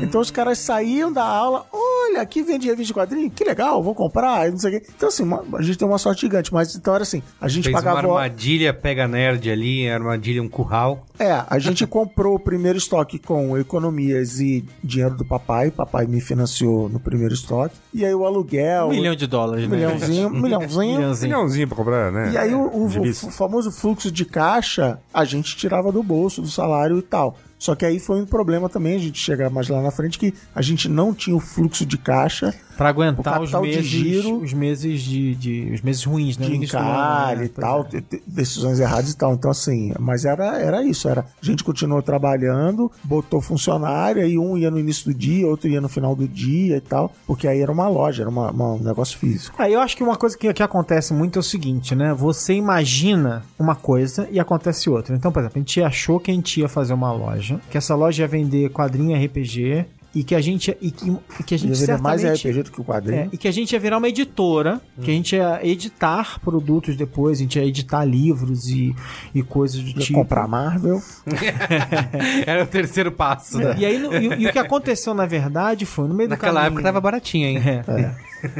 [0.02, 3.94] Então, os caras saíam da aula, olha, aqui vende revista de quadrinho, que legal, vou
[3.94, 4.86] comprar, e não sei o quê.
[4.96, 7.64] Então, assim, uma- a gente tem uma sorte gigante, mas então era assim, a gente
[7.64, 7.98] Fez uma pagava...
[8.08, 11.04] armadilha pega nerd ali, armadilha um curral.
[11.18, 15.70] É, a gente comprou o primeiro estoque com economias e dinheiro do papai.
[15.70, 17.74] Papai me financiou no primeiro estoque.
[17.92, 18.86] E aí o aluguel.
[18.86, 19.76] Um milhão de dólares, um né?
[19.76, 20.40] milhãozinho, um
[20.86, 20.98] milhãozinho.
[20.98, 21.28] Milhãozinho.
[21.36, 22.32] Milhãozinho pra comprar, né?
[22.32, 23.22] E aí o, o- Gibis.
[23.22, 27.36] o famoso fluxo de caixa a gente tirava do bolso, do salário e tal.
[27.58, 30.32] Só que aí foi um problema também, a gente chegar mais lá na frente, que
[30.54, 34.52] a gente não tinha o fluxo de caixa Pra O aguentar os meses, giro- os
[34.52, 36.46] meses de, de- os meses ruins, né?
[36.46, 37.44] de encalhe né?
[37.46, 38.02] e tal, é.
[38.24, 39.34] decisões erradas e tal.
[39.34, 41.26] Então, assim, mas era, era isso, era.
[41.42, 45.80] A gente continuou trabalhando, botou funcionário, aí um ia no início do dia, outro ia
[45.80, 48.78] no final do dia e tal, porque aí era uma loja, era uma, uma- um
[48.78, 49.56] negócio físico.
[49.58, 52.14] Ah, eu acho que uma coisa que, que acontece muito é o seguinte, né?
[52.14, 55.16] Você imagina uma coisa e acontece outra.
[55.16, 57.94] Então, por exemplo, a gente achou que a gente ia fazer uma loja, que essa
[57.96, 61.58] loja ia vender quadrinho e RPG e que a gente e que, e que a
[61.58, 63.20] gente Ia mais RPG do que o quadrinho.
[63.22, 66.96] É, e que a gente ia virar uma editora, que a gente ia editar produtos
[66.96, 68.94] depois, a gente ia editar livros e,
[69.34, 70.18] e coisas do Ia tipo.
[70.18, 71.00] comprar Marvel.
[72.46, 73.58] Era o terceiro passo.
[73.58, 73.74] né?
[73.78, 76.60] E aí, no- e, e o que aconteceu, na verdade, foi no meio do Naquela
[76.62, 76.66] caminho.
[76.68, 77.58] época tava baratinho, hein?
[77.58, 78.14] É.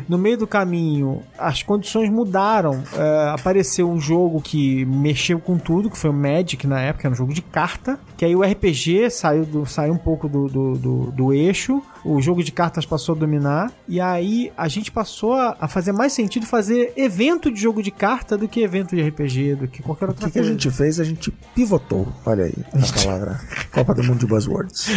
[0.08, 2.82] No meio do caminho, as condições mudaram.
[2.96, 7.12] É, apareceu um jogo que mexeu com tudo, que foi o Magic na época, era
[7.14, 7.98] um jogo de carta.
[8.16, 11.82] Que aí o RPG saiu, do, saiu um pouco do, do, do- do eixo.
[12.04, 13.70] O jogo de cartas passou a dominar.
[13.86, 17.90] E aí a gente passou a, a fazer mais sentido fazer evento de jogo de
[17.90, 20.52] carta do que evento de RPG, do que qualquer O outra que, que a coisa.
[20.54, 20.98] gente fez?
[21.00, 22.08] A gente pivotou.
[22.24, 23.40] Olha aí a palavra.
[23.72, 24.88] Copa do Mundo de Buzzwords.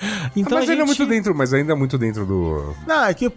[0.00, 0.98] Mas, então mas a ainda é gente...
[0.98, 2.74] muito dentro, mas ainda é muito dentro do.
[2.86, 3.32] Não, é que, o,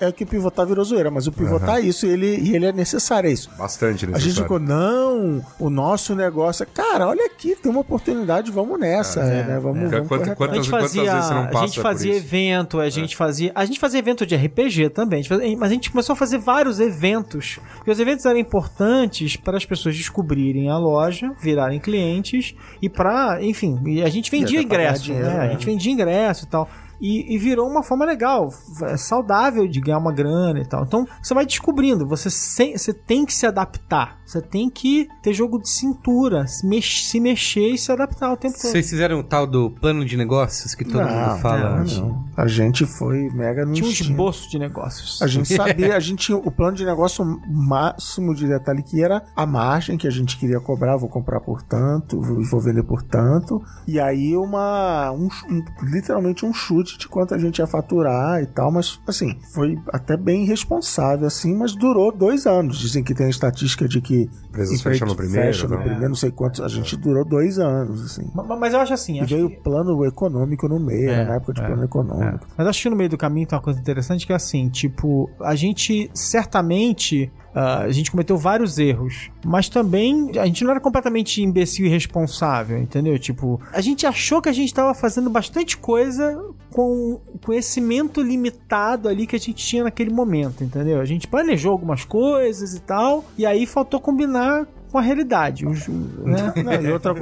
[0.00, 2.54] é, é que o pivotar virou zoeira, mas o pivotar é isso e ele, e
[2.54, 3.50] ele é necessário, é isso.
[3.56, 4.20] Bastante A necessário.
[4.20, 6.66] gente ficou, não, o nosso negócio é.
[6.66, 9.58] Cara, olha aqui, tem uma oportunidade, vamos nessa, né?
[9.62, 9.96] Vamos, É.
[9.96, 12.12] vamos Quanta- correr quanta- A gente Quantas fazia, vezes você não a gente por fazia
[12.12, 12.20] isso?
[12.26, 15.70] evento, a gente fazia, a gente fazia evento de RPG também, a gente fazia- mas
[15.70, 19.96] a gente começou a fazer vários eventos, porque os eventos eram importantes para as pessoas
[19.96, 25.28] descobrirem a loja, virarem clientes e para, enfim, a gente vendia ingresso, né?
[25.28, 25.50] A né?
[25.52, 26.68] gente vendia ingresso e tal.
[27.00, 28.52] E, e virou uma forma legal,
[28.84, 30.84] é saudável de ganhar uma grana e tal.
[30.84, 34.18] Então você vai descobrindo, você, sem- você tem que se adaptar.
[34.26, 38.36] Você tem que ter jogo de cintura, se, mex- se mexer e se adaptar o
[38.36, 38.70] tempo todo.
[38.70, 41.84] Vocês fizeram o tal do plano de negócios que todo mundo fala?
[41.84, 42.26] não, não.
[42.36, 45.22] A gente foi mega no Tinha um esboço de negócios.
[45.22, 49.22] A gente sabia, a gente tinha o plano de negócio máximo de detalhe que era
[49.34, 53.02] a margem que a gente queria cobrar, vou comprar por tanto, vou vou vender por
[53.02, 58.42] tanto, e aí uma um, um- literalmente um chute de quanto a gente ia faturar
[58.42, 62.78] e tal, mas assim, foi até bem responsável assim, mas durou dois anos.
[62.78, 65.82] Dizem que tem a estatística de que Empresas empresa fecham no primeiro, fecha no né?
[65.82, 68.30] primeiro, não sei quantos, a gente durou dois anos assim.
[68.34, 71.10] Ma- ma- Mas eu acho assim, E acho veio que- o plano econômico no meio,
[71.10, 72.46] É, né, na época de é, plano econômico.
[72.56, 75.28] Mas acho que no meio do caminho tem uma coisa interessante que é assim, tipo,
[75.40, 77.30] a gente certamente.
[77.58, 81.88] Ah, a gente cometeu vários erros, mas também a gente não era completamente imbecil e
[81.88, 83.18] irresponsável, entendeu?
[83.18, 86.38] Tipo, a gente achou que a gente estava fazendo bastante coisa
[86.70, 91.00] com conhecimento limitado ali que a gente tinha naquele momento, entendeu?
[91.00, 95.66] A gente planejou algumas coisas e tal, e aí faltou combinar com a realidade.
[95.66, 96.52] Os- né?
[96.62, 97.14] Não, e, outra,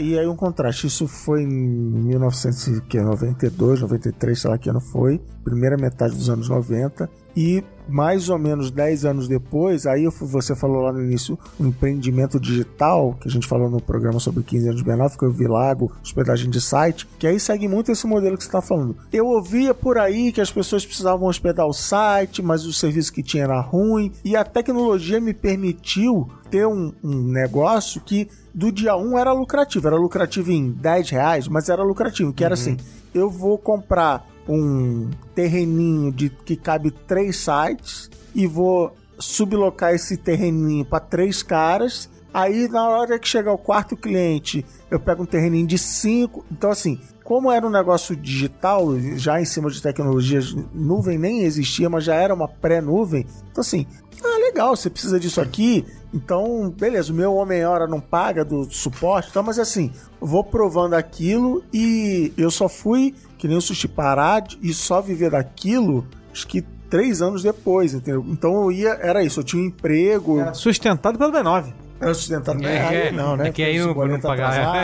[0.00, 5.76] e aí um contraste, isso foi em 1992, 93, sei lá que ano foi, primeira
[5.76, 10.92] metade dos anos 90, e mais ou menos 10 anos depois, aí você falou lá
[10.92, 14.88] no início, o empreendimento digital, que a gente falou no programa sobre 15 anos de
[14.88, 18.44] B9, que eu vi Lago, hospedagem de site, que aí segue muito esse modelo que
[18.44, 18.96] você está falando.
[19.12, 23.22] Eu ouvia por aí que as pessoas precisavam hospedar o site, mas o serviço que
[23.22, 28.94] tinha era ruim, e a tecnologia me permitiu ter um, um negócio que do dia
[28.94, 29.86] 1 era lucrativo.
[29.86, 32.32] Era lucrativo em 10 reais, mas era lucrativo.
[32.32, 32.76] Que era assim:
[33.14, 40.84] eu vou comprar um terreninho de que cabe três sites e vou sublocar esse terreninho
[40.84, 42.10] para três caras.
[42.34, 46.44] Aí, na hora que chegar o quarto cliente, eu pego um terreninho de cinco.
[46.50, 51.90] Então, assim, como era um negócio digital, já em cima de tecnologias, nuvem nem existia,
[51.90, 53.26] mas já era uma pré-nuvem.
[53.50, 53.86] Então, assim,
[54.24, 55.84] ah, legal, você precisa disso aqui.
[56.14, 61.64] Então, beleza, o meu Homem-Hora não paga do suporte, então, mas assim, vou provando aquilo
[61.72, 66.62] e eu só fui, que nem o Sushi, parar e só viver daquilo, acho que
[66.88, 68.24] três anos depois, entendeu?
[68.28, 71.72] Então eu ia, era isso, eu tinha um emprego, Era sustentado pelo B9.
[72.02, 72.66] Era sustentado.
[72.66, 73.48] É, que, aí não, né?
[73.48, 74.76] é que aí Esse não, não pagava.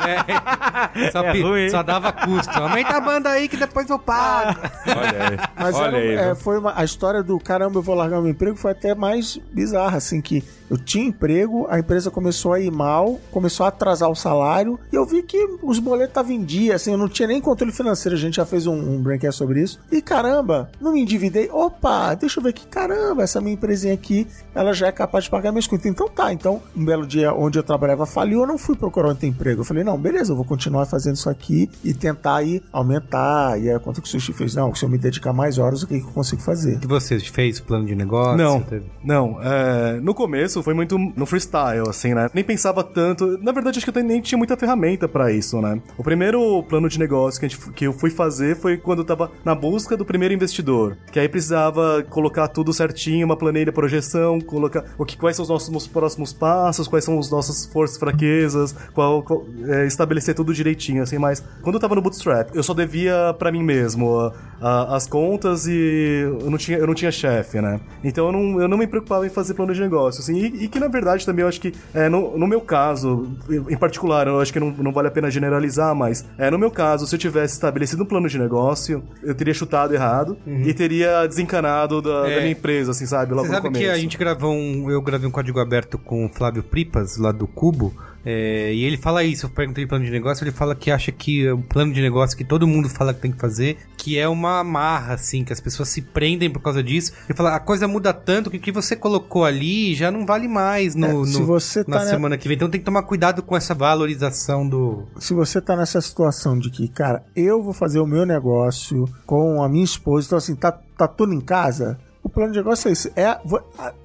[0.00, 2.50] É, é, só, É só dava custo.
[2.58, 4.60] Aumenta a banda aí que depois eu pago.
[4.86, 5.38] Olha aí.
[5.56, 6.30] Mas Olha era- aí.
[6.30, 9.38] é, foi uma, a história do caramba, eu vou largar meu emprego foi até mais
[9.52, 14.08] bizarra, assim, que eu tinha emprego, a empresa começou a ir mal, começou a atrasar
[14.08, 17.26] o salário, e eu vi que os boletos estavam em dia, assim, eu não tinha
[17.26, 20.92] nem controle financeiro, a gente já fez um, um braincast sobre isso, e caramba, não
[20.92, 24.92] me endividei, opa, deixa eu ver aqui, caramba, essa minha empresinha aqui, ela já é
[24.92, 28.40] capaz de pagar minhas contas, então tá, então, um belo dia onde eu trabalhava faliu,
[28.40, 31.30] eu não fui procurar outro emprego, eu falei, não, beleza, eu vou continuar fazendo isso
[31.30, 34.84] aqui e tentar aí aumentar, e aí a conta que o Sushi fez, não, se
[34.84, 36.78] eu me dedicar mais horas, o que, que eu consigo fazer?
[36.82, 38.36] E você fez plano de negócio?
[38.36, 39.38] Não, Teve- não.
[39.42, 42.28] é, no começo foi muito no freestyle, assim, né?
[42.34, 43.38] Nem pensava tanto.
[43.42, 45.80] Na verdade, acho que eu nem tinha muita ferramenta pra isso, né?
[45.96, 49.04] O primeiro plano de negócio que, a gente- que eu fui fazer foi quando eu
[49.04, 50.96] tava na busca do primeiro investidor.
[51.12, 55.48] Que aí precisava colocar tudo certinho, uma planilha, projeção, colocar o que, quais são os
[55.48, 60.52] nossos próximos passos, quais são as nossas forças e fraquezas, qual, qual- é, estabelecer tudo
[60.54, 64.32] direitinho, assim, mas quando eu tava no Bootstrap, eu só devia pra mim mesmo a-
[64.60, 67.80] a- as contas e eu não tinha, eu não tinha chefe, né?
[68.04, 70.68] Então eu não, eu não me preocupava em fazer plano de negócio, assim, e, e
[70.68, 73.28] que na verdade também eu acho que, é, no, no meu caso,
[73.68, 76.70] em particular, eu acho que não, não vale a pena generalizar, mas é, no meu
[76.70, 81.26] caso, se eu tivesse estabelecido um plano de negócio, eu teria chutado errado e teria
[81.26, 82.34] desencanado da, É.
[82.34, 83.32] da minha empresa, assim, sabe?
[83.32, 83.84] Logo Você no sabe começo.
[83.84, 84.90] que a gente gravou um.
[84.90, 87.92] Eu gravei um código aberto com o Flávio Pripas, lá do Cubo.
[88.24, 91.46] é, e ele fala isso, eu perguntei plano de negócio, ele fala que acha que
[91.46, 94.28] é um plano de negócio que todo mundo fala que tem que fazer, que é
[94.28, 97.12] uma marra, assim, que as pessoas se prendem por causa disso.
[97.26, 100.48] Ele fala, a coisa muda tanto que o que você colocou ali já não vale
[100.48, 102.56] mais no, É, no- você na tá na- semana que vem.
[102.56, 105.04] Então tem que tomar cuidado com essa valorização do.
[105.18, 109.62] se você tá nessa situação de que, cara, eu vou fazer o meu negócio com
[109.62, 112.92] a minha esposa, então assim, tá, tá tudo em casa, o plano de negócio é
[112.92, 113.12] esse.
[113.16, 113.38] É,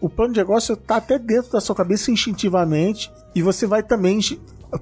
[0.01, 4.19] o plano de negócio tá até dentro da sua cabeça instintivamente e você vai também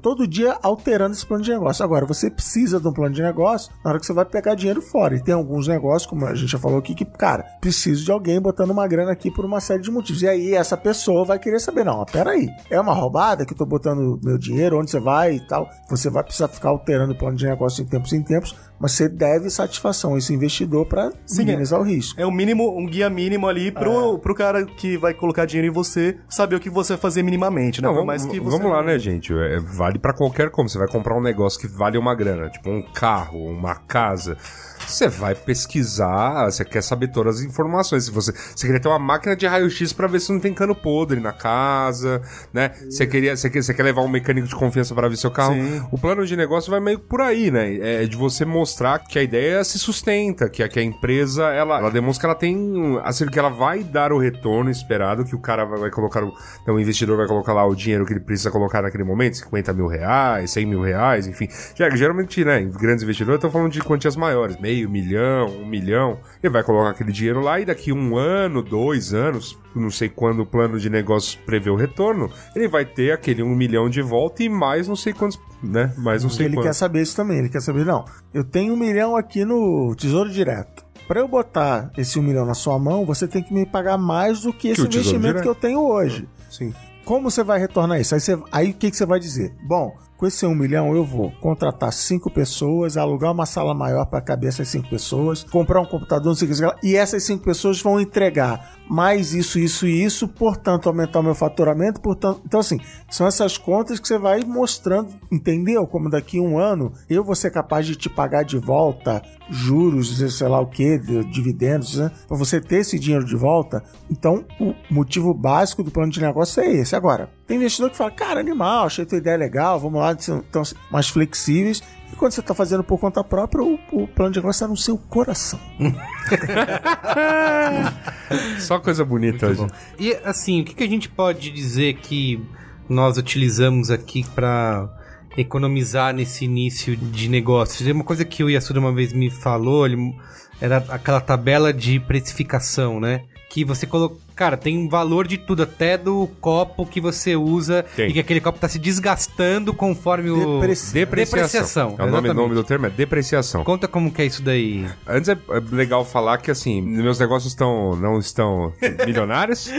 [0.01, 1.83] todo dia alterando esse plano de negócio.
[1.83, 4.81] Agora, você precisa de um plano de negócio na hora que você vai pegar dinheiro
[4.81, 5.15] fora.
[5.15, 8.39] E tem alguns negócios, como a gente já falou aqui, que, cara, preciso de alguém
[8.41, 10.21] botando uma grana aqui por uma série de motivos.
[10.21, 13.65] E aí, essa pessoa vai querer saber, não, peraí, é uma roubada que eu tô
[13.65, 15.69] botando meu dinheiro, onde você vai e tal.
[15.89, 19.07] Você vai precisar ficar alterando o plano de negócio em tempos em tempos, mas você
[19.07, 22.19] deve satisfação a esse investidor para Sim, minimizar o risco.
[22.19, 25.73] É o mínimo, um guia mínimo ali pro, pro cara que vai colocar dinheiro em
[25.73, 27.87] você saber o que você vai fazer minimamente, né?
[27.87, 29.33] Não, Por vamos, mais que você vamos lá, né, gente?
[29.33, 30.67] É, vale pra qualquer como.
[30.67, 34.37] Você vai comprar um negócio que vale uma grana, tipo um carro, uma casa.
[34.87, 38.05] Você vai pesquisar, você quer saber todas as informações.
[38.05, 40.75] Se você, você queria ter uma máquina de raio-x pra ver se não tem cano
[40.75, 42.71] podre na casa, né?
[42.89, 45.55] Você queria, você quer, você quer levar um mecânico de confiança pra ver seu carro.
[45.91, 48.01] O plano de negócio vai meio por aí, né?
[48.01, 51.79] É de você mostrar que a ideia se sustenta, que a, que a empresa ela,
[51.79, 55.39] ela demonstra que ela tem, assim, que ela vai dar o retorno esperado, que o
[55.39, 58.19] cara vai, vai colocar, o, então, o investidor vai colocar lá o dinheiro que ele
[58.19, 61.47] precisa colocar naquele momento, 50 mil reais, 100 mil reais, enfim.
[61.95, 66.17] Geralmente, né, grandes investidores estão falando de quantias maiores, meio milhão, um milhão.
[66.41, 70.39] Ele vai colocar aquele dinheiro lá e daqui um ano, dois anos, não sei quando
[70.41, 74.43] o plano de negócios prevê o retorno, ele vai ter aquele um milhão de volta
[74.43, 75.93] e mais não sei quantos, né?
[75.97, 76.77] Mais não sei ele quer quantos.
[76.77, 77.39] saber isso também.
[77.39, 80.83] Ele quer saber, não, eu tenho um milhão aqui no Tesouro Direto.
[81.07, 84.41] Pra eu botar esse um milhão na sua mão, você tem que me pagar mais
[84.41, 85.41] do que esse o Tesouro investimento Direto.
[85.43, 86.27] que eu tenho hoje.
[86.49, 86.73] Sim.
[87.03, 88.15] Como você vai retornar isso?
[88.15, 89.53] Aí, você- aí o que, que você vai dizer?
[89.67, 94.21] Bom, com esse um milhão eu vou contratar cinco pessoas, alugar uma sala maior para
[94.21, 97.81] caber essas cinco pessoas, comprar um computador, não sei o que, e essas cinco pessoas
[97.81, 102.79] vão entregar mais isso, isso e isso, portanto aumentar o meu faturamento, portanto, então assim,
[103.09, 105.85] são essas contas que você vai mostrando, entendeu?
[105.85, 110.17] Como daqui a um ano eu vou ser capaz de te pagar de volta juros,
[110.37, 110.97] sei lá o que,
[111.29, 112.11] dividendos, né?
[112.27, 113.83] Para você ter esse dinheiro de volta.
[114.09, 116.95] Então, o motivo básico do plano de negócio é esse.
[116.95, 121.09] Agora, tem investidor que fala, cara, animal, achei tua ideia legal, vamos lá, então mais
[121.09, 121.81] flexíveis.
[122.11, 124.77] E quando você está fazendo por conta própria, o, o plano de negócio está no
[124.77, 125.59] seu coração.
[128.59, 129.65] Só coisa bonita hoje.
[129.99, 132.41] E assim, o que, que a gente pode dizer que
[132.87, 134.87] nós utilizamos aqui pra
[135.35, 137.87] economizar nesse início de negócios?
[137.89, 140.15] Uma coisa que o Yasuda uma vez me falou, ele,
[140.61, 143.23] era aquela tabela de precificação, né?
[143.49, 144.22] Que você colocou.
[144.35, 148.09] Cara, tem valor de tudo, até do copo que você usa Tem.
[148.09, 150.59] e que aquele copo tá se desgastando conforme o.
[150.59, 151.95] Depreci- Depreciação.
[151.99, 153.63] É o nome, nome do termo, é depreciação.
[153.63, 154.87] Conta como que é isso daí.
[155.07, 158.73] Antes é é legal falar que assim, meus negócios estão, não estão
[159.05, 159.69] milionários.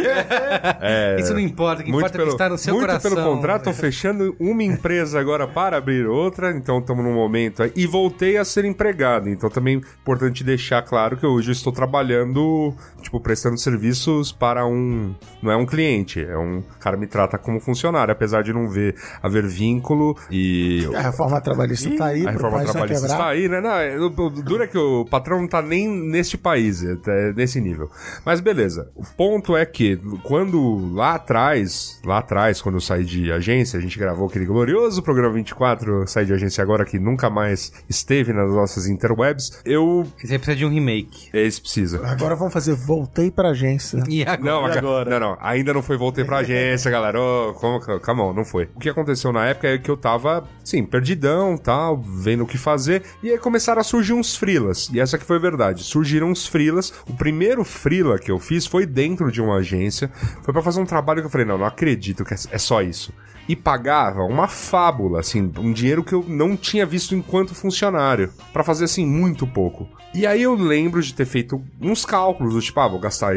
[0.81, 3.11] É, isso não importa, o que muito importa é que está no seu muito coração.
[3.15, 7.73] pelo contrário, tô fechando uma empresa agora para abrir outra, então estamos num momento aí.
[7.75, 11.73] E voltei a ser empregado, então também é importante deixar claro que hoje eu estou
[11.73, 15.15] trabalhando, tipo, prestando serviços para um.
[15.43, 16.59] Não é um cliente, é um.
[16.59, 20.87] O cara me trata como funcionário, apesar de não ver haver vínculo e.
[20.95, 23.61] A reforma trabalhista está aí, A reforma trabalhista está aí, né?
[23.61, 27.33] Não, é- o duro é que o patrão não tá nem neste país, é, é
[27.33, 27.91] nesse nível.
[28.25, 28.91] Mas beleza.
[28.95, 33.83] O ponto é que quando lá atrás, lá atrás, quando eu saí de agência, a
[33.83, 38.51] gente gravou aquele glorioso programa 24, saí de agência agora que nunca mais esteve nas
[38.51, 40.07] nossas interwebs, eu.
[40.19, 41.29] Você precisa de um remake.
[41.33, 42.05] Esse precisa.
[42.07, 44.03] Agora vamos fazer voltei pra agência.
[44.09, 44.45] E agora?
[44.45, 45.11] Não, agora?
[45.11, 47.21] não, não, ainda não foi, voltei pra agência, galera.
[47.21, 48.69] Ô, como, calma, on, não foi.
[48.75, 52.57] O que aconteceu na época é que eu tava, sim, perdidão, tal, vendo o que
[52.57, 54.89] fazer, e aí começaram a surgir uns frilas.
[54.93, 55.83] E essa que foi a verdade.
[55.83, 56.93] Surgiram uns frilas.
[57.09, 60.11] O primeiro frila que eu fiz foi dentro de uma agência.
[60.43, 62.83] Foi pra fazer um trabalho que eu falei, não, não acredito que é é só
[62.83, 63.13] isso.
[63.49, 68.33] E pagava uma fábula, assim, um dinheiro que eu não tinha visto enquanto funcionário.
[68.53, 69.89] Pra fazer, assim, muito pouco.
[70.15, 73.37] E aí eu lembro de ter feito uns cálculos, do tipo, ah, vou gastar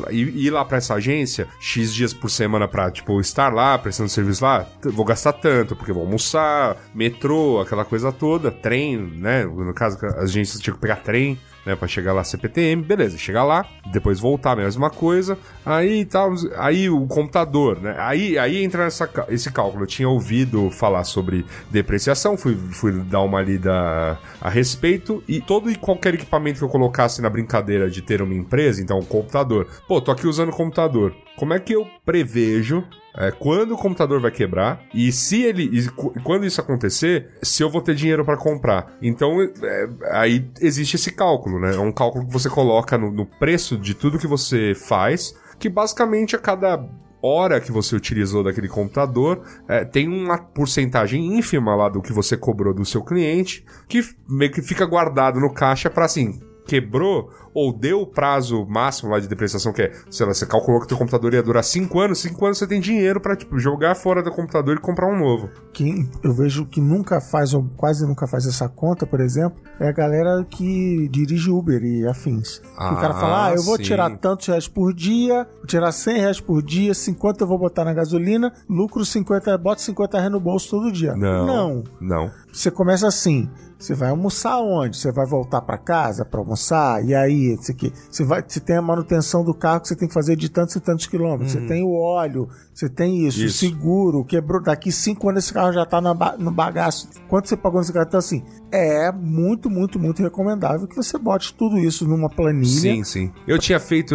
[0.00, 4.08] lá, ir lá pra essa agência X dias por semana pra, tipo, estar lá, prestando
[4.08, 9.44] serviço lá, vou gastar tanto, porque vou almoçar, metrô, aquela coisa toda, trem, né?
[9.44, 13.44] No caso, as agências tinham que pegar trem, né, pra chegar lá CPTM, beleza, chegar
[13.44, 19.08] lá, depois voltar, mesma coisa, aí tal, aí o computador, né, aí, aí entra essa,
[19.28, 25.22] esse cálculo, eu tinha ouvido falar sobre depreciação, fui, fui dar uma lida a respeito,
[25.28, 28.98] e todo e qualquer equipamento que eu colocasse na brincadeira de ter uma empresa, então
[28.98, 32.84] o computador, pô, tô aqui usando o computador, como é que eu prevejo
[33.16, 35.88] é, quando o computador vai quebrar e se ele e
[36.22, 38.96] quando isso acontecer, se eu vou ter dinheiro para comprar.
[39.02, 41.74] Então é, aí existe esse cálculo, né?
[41.74, 45.68] É um cálculo que você coloca no, no preço de tudo que você faz, que
[45.68, 46.88] basicamente a cada
[47.22, 52.36] hora que você utilizou daquele computador, é, tem uma porcentagem ínfima lá do que você
[52.36, 57.72] cobrou do seu cliente, que meio que fica guardado no caixa para assim, quebrou ou
[57.72, 60.96] deu o prazo máximo lá de depreciação, que é, sei lá, você calculou que teu
[60.96, 64.30] computador ia durar 5 anos, 5 anos você tem dinheiro pra, tipo, jogar fora do
[64.30, 65.50] computador e comprar um novo.
[65.72, 69.88] Quem eu vejo que nunca faz, ou quase nunca faz essa conta, por exemplo, é
[69.88, 72.60] a galera que dirige Uber e afins.
[72.76, 73.82] Ah, o cara fala, ah, eu vou sim.
[73.82, 77.84] tirar tantos reais por dia, vou tirar 100 reais por dia, 50 eu vou botar
[77.84, 81.14] na gasolina, lucro 50, bota 50 reais no bolso todo dia.
[81.14, 81.46] Não.
[81.46, 81.84] Não.
[82.00, 82.30] Não.
[82.52, 83.48] Você começa assim.
[83.78, 84.98] Você vai almoçar onde?
[84.98, 87.02] Você vai voltar pra casa pra almoçar?
[87.02, 87.92] E aí bateria, isso aqui.
[88.10, 90.76] Você, vai, você tem a manutenção do carro que você tem que fazer de tantos
[90.76, 91.52] e tantos quilômetros.
[91.52, 93.58] Você tem o óleo, você tem isso, o Isso.
[93.58, 94.62] seguro, quebrou.
[94.62, 97.08] Daqui cinco anos esse carro já tá ba- no bagaço.
[97.28, 98.06] Quanto você pagou nesse carro?
[98.08, 102.66] Então, assim, é muito, muito, muito recomendável que você bote tudo isso numa planilha.
[102.66, 103.32] Sim, sim.
[103.46, 104.14] Eu tinha feito.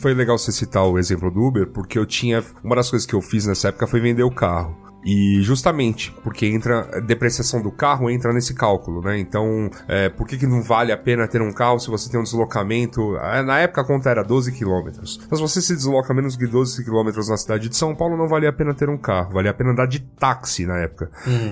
[0.00, 2.42] Foi legal você citar o exemplo do Uber, porque eu tinha.
[2.62, 4.76] Uma das coisas que eu fiz nessa época foi vender o carro.
[5.04, 9.18] E justamente porque entra a depreciação do carro entra nesse cálculo, né?
[9.18, 12.20] Então, é, por que, que não vale a pena ter um carro se você tem
[12.20, 13.16] um deslocamento?
[13.16, 15.18] ah, Na época a conta era 12 quilômetros.
[15.30, 18.28] Mas se você se desloca menos que 12 quilômetros na cidade de São Paulo, não
[18.28, 19.32] valia a pena ter um carro.
[19.32, 21.10] Valia a pena andar de táxi na época.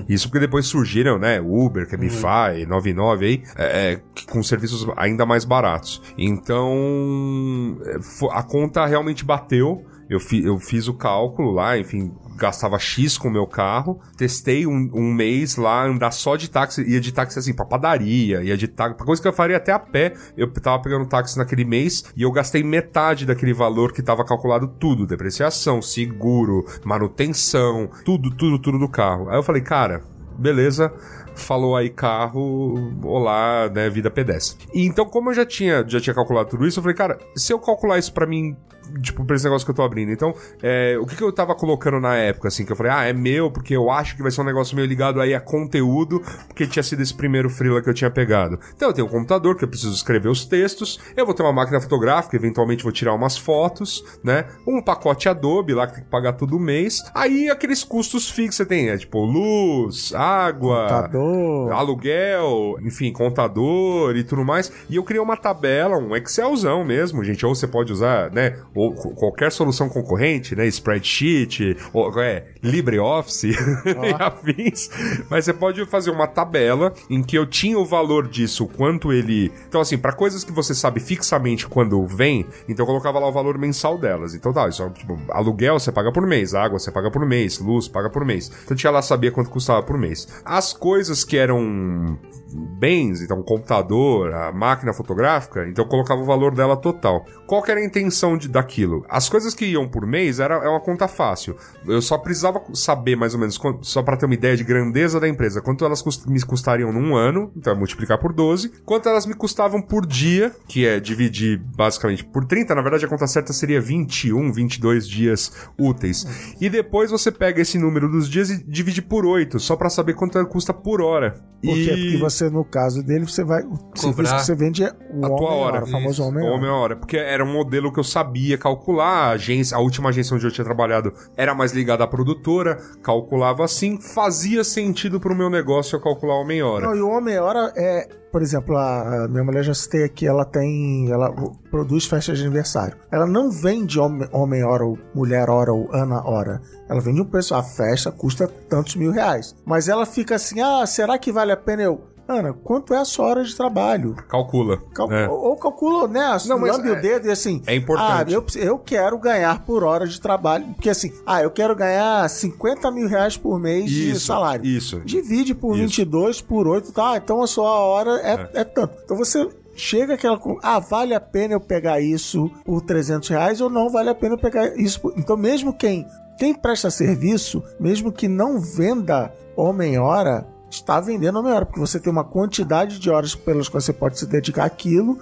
[0.09, 1.41] Isso porque depois surgiram, né?
[1.41, 6.03] Uber, Cabify, 99 aí, é, é, com serviços ainda mais baratos.
[6.19, 7.97] Então, é,
[8.33, 9.85] a conta realmente bateu.
[10.09, 14.67] Eu, fi- eu fiz o cálculo lá, enfim, gastava X com o meu carro, testei
[14.67, 18.57] um, um mês lá, andar só de táxi, ia de táxi assim, pra padaria, ia
[18.57, 20.15] de táxi, pra coisa que eu faria até a pé.
[20.37, 24.69] Eu tava pegando táxi naquele mês e eu gastei metade daquele valor que tava calculado
[24.69, 29.29] tudo: depreciação, seguro, manutenção, tudo, tudo, tudo do carro.
[29.29, 30.03] Aí eu falei, cara,
[30.39, 30.93] beleza.
[31.35, 34.67] Falou aí carro, olá, né, vida pedestre.
[34.75, 37.53] E então, como eu já tinha, já tinha calculado tudo isso, eu falei, cara, se
[37.53, 38.57] eu calcular isso pra mim,
[39.01, 41.55] tipo, pra esse negócio que eu tô abrindo, então, é, o que, que eu tava
[41.55, 44.31] colocando na época, assim, que eu falei, ah, é meu, porque eu acho que vai
[44.31, 47.89] ser um negócio meio ligado aí a conteúdo, porque tinha sido esse primeiro freela que
[47.89, 48.59] eu tinha pegado.
[48.77, 51.53] Então, eu tenho um computador que eu preciso escrever os textos, eu vou ter uma
[51.53, 56.11] máquina fotográfica, eventualmente vou tirar umas fotos, né, um pacote Adobe lá que tem que
[56.11, 61.73] pagar todo mês, aí aqueles custos fixos você tem, é tipo, luz, água, Computador.
[61.73, 64.73] aluguel, enfim, contador e tudo mais.
[64.91, 67.47] E eu criei uma tabela, um Excelzão mesmo, gente.
[67.47, 68.59] Ou você pode usar, né?
[68.79, 70.67] Ou qualquer solução concorrente, né?
[70.67, 73.51] Spreadsheet, ou é, LibreOffice
[73.85, 74.89] e afins.
[75.29, 79.53] Mas você pode fazer uma tabela em que eu tinha o valor disso, quanto ele.
[79.69, 83.33] Então, assim, para coisas que você sabe fixamente quando vem, então eu colocava lá o
[83.33, 84.35] valor mensal delas.
[84.35, 87.59] Então tá, isso, é, tipo, aluguel você paga por mês, água você paga por mês,
[87.59, 88.51] luz paga por mês.
[88.65, 90.29] Então tinha lá sabia quanto custava por mês.
[90.45, 92.19] As coisas que eram
[92.55, 97.25] bens, então computador, a máquina fotográfica, então eu colocava o valor dela total.
[97.47, 99.05] Qual era a intenção de, daquilo?
[99.09, 101.57] As coisas que iam por mês era é uma conta fácil.
[101.87, 105.29] Eu só precisava saber mais ou menos, só para ter uma ideia de grandeza da
[105.29, 109.27] empresa, quanto elas cust- me custariam num ano, então é multiplicar por 12, quanto elas
[109.27, 113.53] me custavam por dia, que é dividir basicamente por 30, na verdade a conta certa
[113.53, 116.27] seria 21, 22 dias úteis.
[116.61, 120.15] E depois você pega esse número dos dias e divide por 8, só para saber
[120.15, 121.33] quanto ela custa por hora.
[121.63, 121.93] Por quê?
[121.93, 123.63] E- Porque você, no caso dele, você vai.
[123.63, 125.85] O serviço Cobrar que você vende é o a tua homem hora.
[125.85, 126.97] o famoso homem homem hora.
[126.97, 129.09] Porque era um modelo que eu sabia calcular.
[129.09, 133.65] A, agência, a última agência onde eu tinha trabalhado era mais ligada à produtora, calculava
[133.65, 136.87] assim, fazia sentido pro meu negócio eu calcular homem hora.
[136.87, 140.27] Não, e o homem hora é, por exemplo, a, a minha mulher já citei aqui,
[140.27, 141.33] ela tem, ela
[141.71, 142.97] produz festas de aniversário.
[143.11, 146.61] Ela não vende homem, homem hora ou mulher hora ou Ana hora.
[146.89, 149.55] Ela vende um preço, a festa custa tantos mil reais.
[149.65, 152.01] Mas ela fica assim, ah, será que vale a pena eu...
[152.29, 154.15] Ana, quanto é a sua hora de trabalho?
[154.29, 154.77] Calcula.
[154.95, 155.27] Cal- né?
[155.29, 156.37] Ou, ou calcula, né?
[156.47, 157.63] Não, mas lambe é- o dedo e assim.
[157.67, 158.35] é importante.
[158.35, 160.67] Ah, eu, eu quero ganhar por hora de trabalho.
[160.75, 164.67] Porque assim, ah, eu quero ganhar 50 mil reais por mês de Isso, salário.
[164.67, 165.01] isso.
[165.01, 165.85] Divide por Isso.
[166.03, 167.17] 22 por 8, tá?
[167.17, 168.65] Então a sua hora é, é.
[168.65, 168.95] tanto.
[169.05, 169.49] Então você.
[169.81, 170.41] Chega aquela.
[170.61, 174.35] Ah, vale a pena eu pegar isso por 300 reais ou não vale a pena
[174.35, 175.15] eu pegar isso por...
[175.17, 176.05] Então, mesmo quem,
[176.37, 182.25] quem presta serviço, mesmo que não venda homem-hora, está vendendo homem-hora, porque você tem uma
[182.25, 185.19] quantidade de horas pelas quais você pode se dedicar àquilo.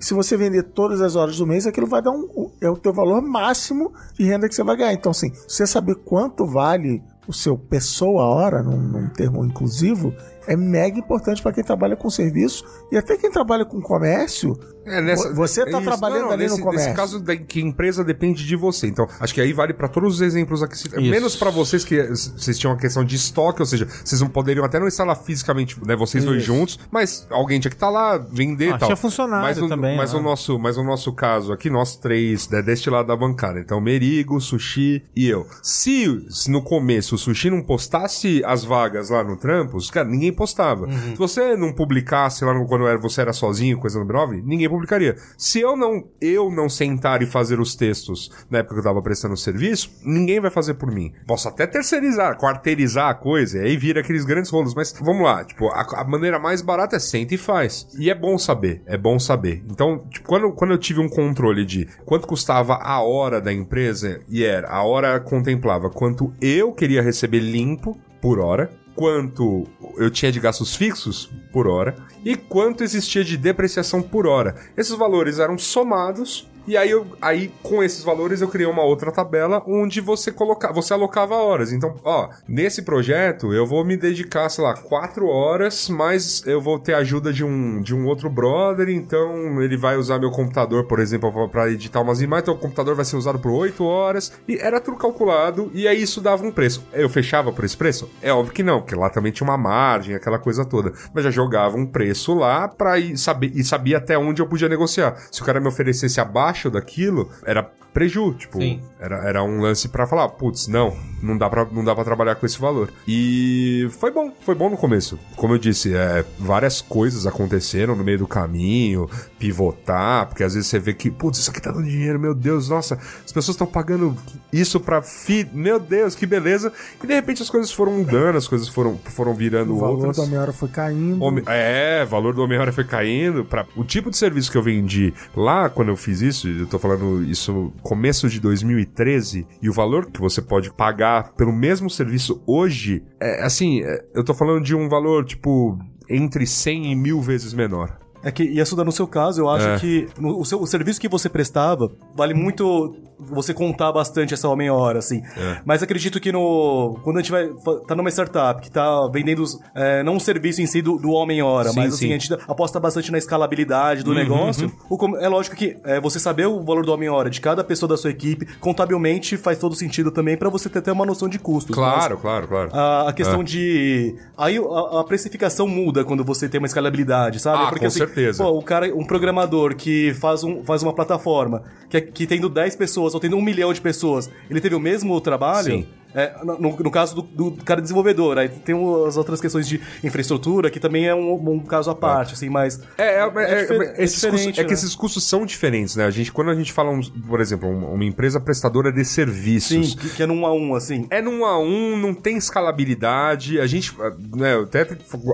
[0.00, 2.50] E se você vender todas as horas do mês, aquilo vai dar um.
[2.60, 4.92] É o teu valor máximo de renda que você vai ganhar.
[4.92, 10.12] Então, assim, você saber quanto vale o seu pessoa hora, num, num termo inclusivo,
[10.46, 14.58] é mega importante para quem trabalha com serviço e até quem trabalha com comércio.
[14.84, 15.82] É, nessa- Você tá isso.
[15.82, 16.88] trabalhando ali no nesse, comércio.
[16.88, 18.88] Nesse caso da, que a empresa depende de você.
[18.88, 20.74] Então, acho que aí vale pra todos os exemplos aqui.
[20.74, 20.90] Isso.
[21.00, 24.64] Menos pra vocês que vocês tinham uma questão de estoque, ou seja, vocês não poderiam
[24.64, 28.18] até não estar lá fisicamente, né, vocês dois juntos, mas alguém tinha que estar lá,
[28.18, 28.88] vender e Ah, tal.
[28.88, 30.18] tinha funcionário mas o, também, Mas né?
[30.18, 33.60] o nosso, mas o nosso caso aqui, nós três, né, deste lado da bancada.
[33.60, 35.46] Então, Merigo, Sushi e eu.
[35.62, 40.31] Se, se no começo o Sushi não postasse as vagas lá no Trampos, cara, ninguém
[40.32, 40.90] postava.
[40.90, 44.68] Se você não publicasse lá no- quando era, você era sozinho, coisa no B9, ninguém
[44.68, 45.16] publicaria.
[45.36, 49.02] Se eu não, eu não sentar e fazer os textos na época que eu tava
[49.02, 51.12] prestando serviço, ninguém vai fazer por mim.
[51.26, 54.74] Posso até terceirizar, quarteirizar a coisa, e aí vira aqueles grandes rolos.
[54.74, 57.86] Mas vamos lá, tipo, a, a maneira mais barata é senta e faz.
[57.98, 59.62] E é bom saber, é bom saber.
[59.70, 64.20] Então, tipo, quando, quando eu tive um controle de quanto custava a hora da empresa,
[64.28, 69.66] e era, a hora contemplava quanto eu queria receber limpo por hora, quanto
[69.96, 74.54] eu tinha de gastos fixos por hora e quanto existia de depreciação por hora.
[74.76, 79.10] Esses valores eram somados e aí, eu, aí, com esses valores, eu criei uma outra
[79.10, 81.72] tabela onde você coloca, você alocava horas.
[81.72, 86.78] Então, ó, nesse projeto eu vou me dedicar, sei lá, quatro horas, mas eu vou
[86.78, 90.84] ter a ajuda de um, de um outro brother, então ele vai usar meu computador,
[90.84, 94.32] por exemplo, pra editar umas imagens, então o computador vai ser usado por oito horas.
[94.46, 96.86] E era tudo calculado, e aí isso dava um preço.
[96.92, 98.08] Eu fechava por esse preço?
[98.22, 100.92] É óbvio que não, porque lá também tinha uma margem, aquela coisa toda.
[101.12, 104.68] Mas já jogava um preço lá pra ir saber, e sabia até onde eu podia
[104.68, 105.16] negociar.
[105.30, 108.80] Se o cara me oferecesse abaixo daquilo, era preju, tipo, Sim.
[108.98, 112.34] era, era um lance pra falar, putz, não, não dá pra, não dá pra trabalhar
[112.36, 112.90] com esse valor.
[113.06, 115.18] E foi bom, foi bom no começo.
[115.36, 120.68] Como eu disse, é, várias coisas aconteceram no meio do caminho, pivotar, porque às vezes
[120.68, 123.66] você vê que, putz, isso aqui tá dando dinheiro, meu Deus, nossa, as pessoas estão
[123.66, 124.16] pagando
[124.52, 126.72] isso pra fi, meu Deus, que beleza.
[127.02, 130.16] E de repente as coisas foram mudando, as coisas foram, foram virando O valor outras.
[130.16, 131.22] da meia hora foi caindo.
[131.22, 133.44] Home- É, o valor do Homem-Hora foi caindo.
[133.44, 133.66] Pra...
[133.76, 137.22] O tipo de serviço que eu vendi lá quando eu fiz isso, eu tô falando
[137.24, 143.02] isso começo de 2013, e o valor que você pode pagar pelo mesmo serviço hoje,
[143.20, 145.78] é assim, é, eu tô falando de um valor, tipo,
[146.08, 147.98] entre 100 e mil vezes menor.
[148.24, 149.78] É que, e Assuda, no seu caso, eu acho É.
[149.80, 152.94] que no- o, seu, o serviço que você prestava vale muito
[153.30, 155.22] você contar bastante essa meia hora, assim.
[155.36, 155.60] É.
[155.64, 156.98] Mas acredito que no.
[157.02, 157.48] Quando a gente vai.
[157.86, 159.44] tá numa startup que tá vendendo
[159.74, 162.14] é, não o serviço em si do, do homem-hora, Sim, mas assim, sim.
[162.14, 164.72] a gente aposta bastante na escalabilidade do Uhum, negócio.
[164.88, 167.88] O com- é lógico que é, você saber o valor do homem-hora de cada pessoa
[167.88, 171.38] da sua equipe, contabilmente faz todo sentido também pra você ter até uma noção de
[171.38, 171.76] custos.
[171.76, 172.70] mas- Claro, claro, claro.
[172.72, 173.44] a, a questão É.
[173.44, 174.16] de.
[174.36, 177.62] Aí a, a precificação muda quando você tem uma escalabilidade, sabe?
[177.64, 178.42] Ah, com certeza.
[178.42, 182.48] Pô, o cara, um programador que faz, um, faz uma plataforma que, é- que tendo
[182.48, 185.72] 10 pessoas ou tendo um milhão de pessoas, ele teve o mesmo trabalho.
[185.72, 185.86] Sim.
[186.14, 188.74] É, no, no caso do, do cara desenvolvedor, aí tem
[189.06, 192.80] as outras questões de infraestrutura, que também é um, um caso à parte, assim, mas.
[192.98, 194.72] É, é, é, é, esses custos- é que né?
[194.72, 196.04] esses custos são diferentes, né?
[196.04, 199.92] A gente, quando a gente fala, um- por exemplo, uma, empresa prestadora de serviços.
[199.92, 201.06] Sim, que, que é num a um, assim.
[201.10, 203.60] É num a um, não tem escalabilidade.
[203.60, 203.94] A gente,
[204.34, 204.86] né, até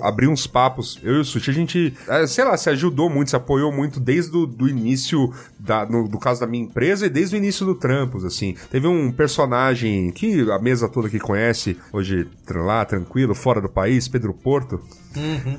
[0.03, 3.31] abri uns papos, eu e o Sushi, a gente, eh, sei lá, se ajudou muito,
[3.31, 7.09] se apoiou muito desde o do início, da, no, do caso da minha empresa e
[7.09, 8.55] desde o início do Trampos, assim.
[8.71, 14.07] Teve um personagem que a mesa toda que conhece, hoje lá, tranquilo, fora do país,
[14.07, 14.81] Pedro Porto,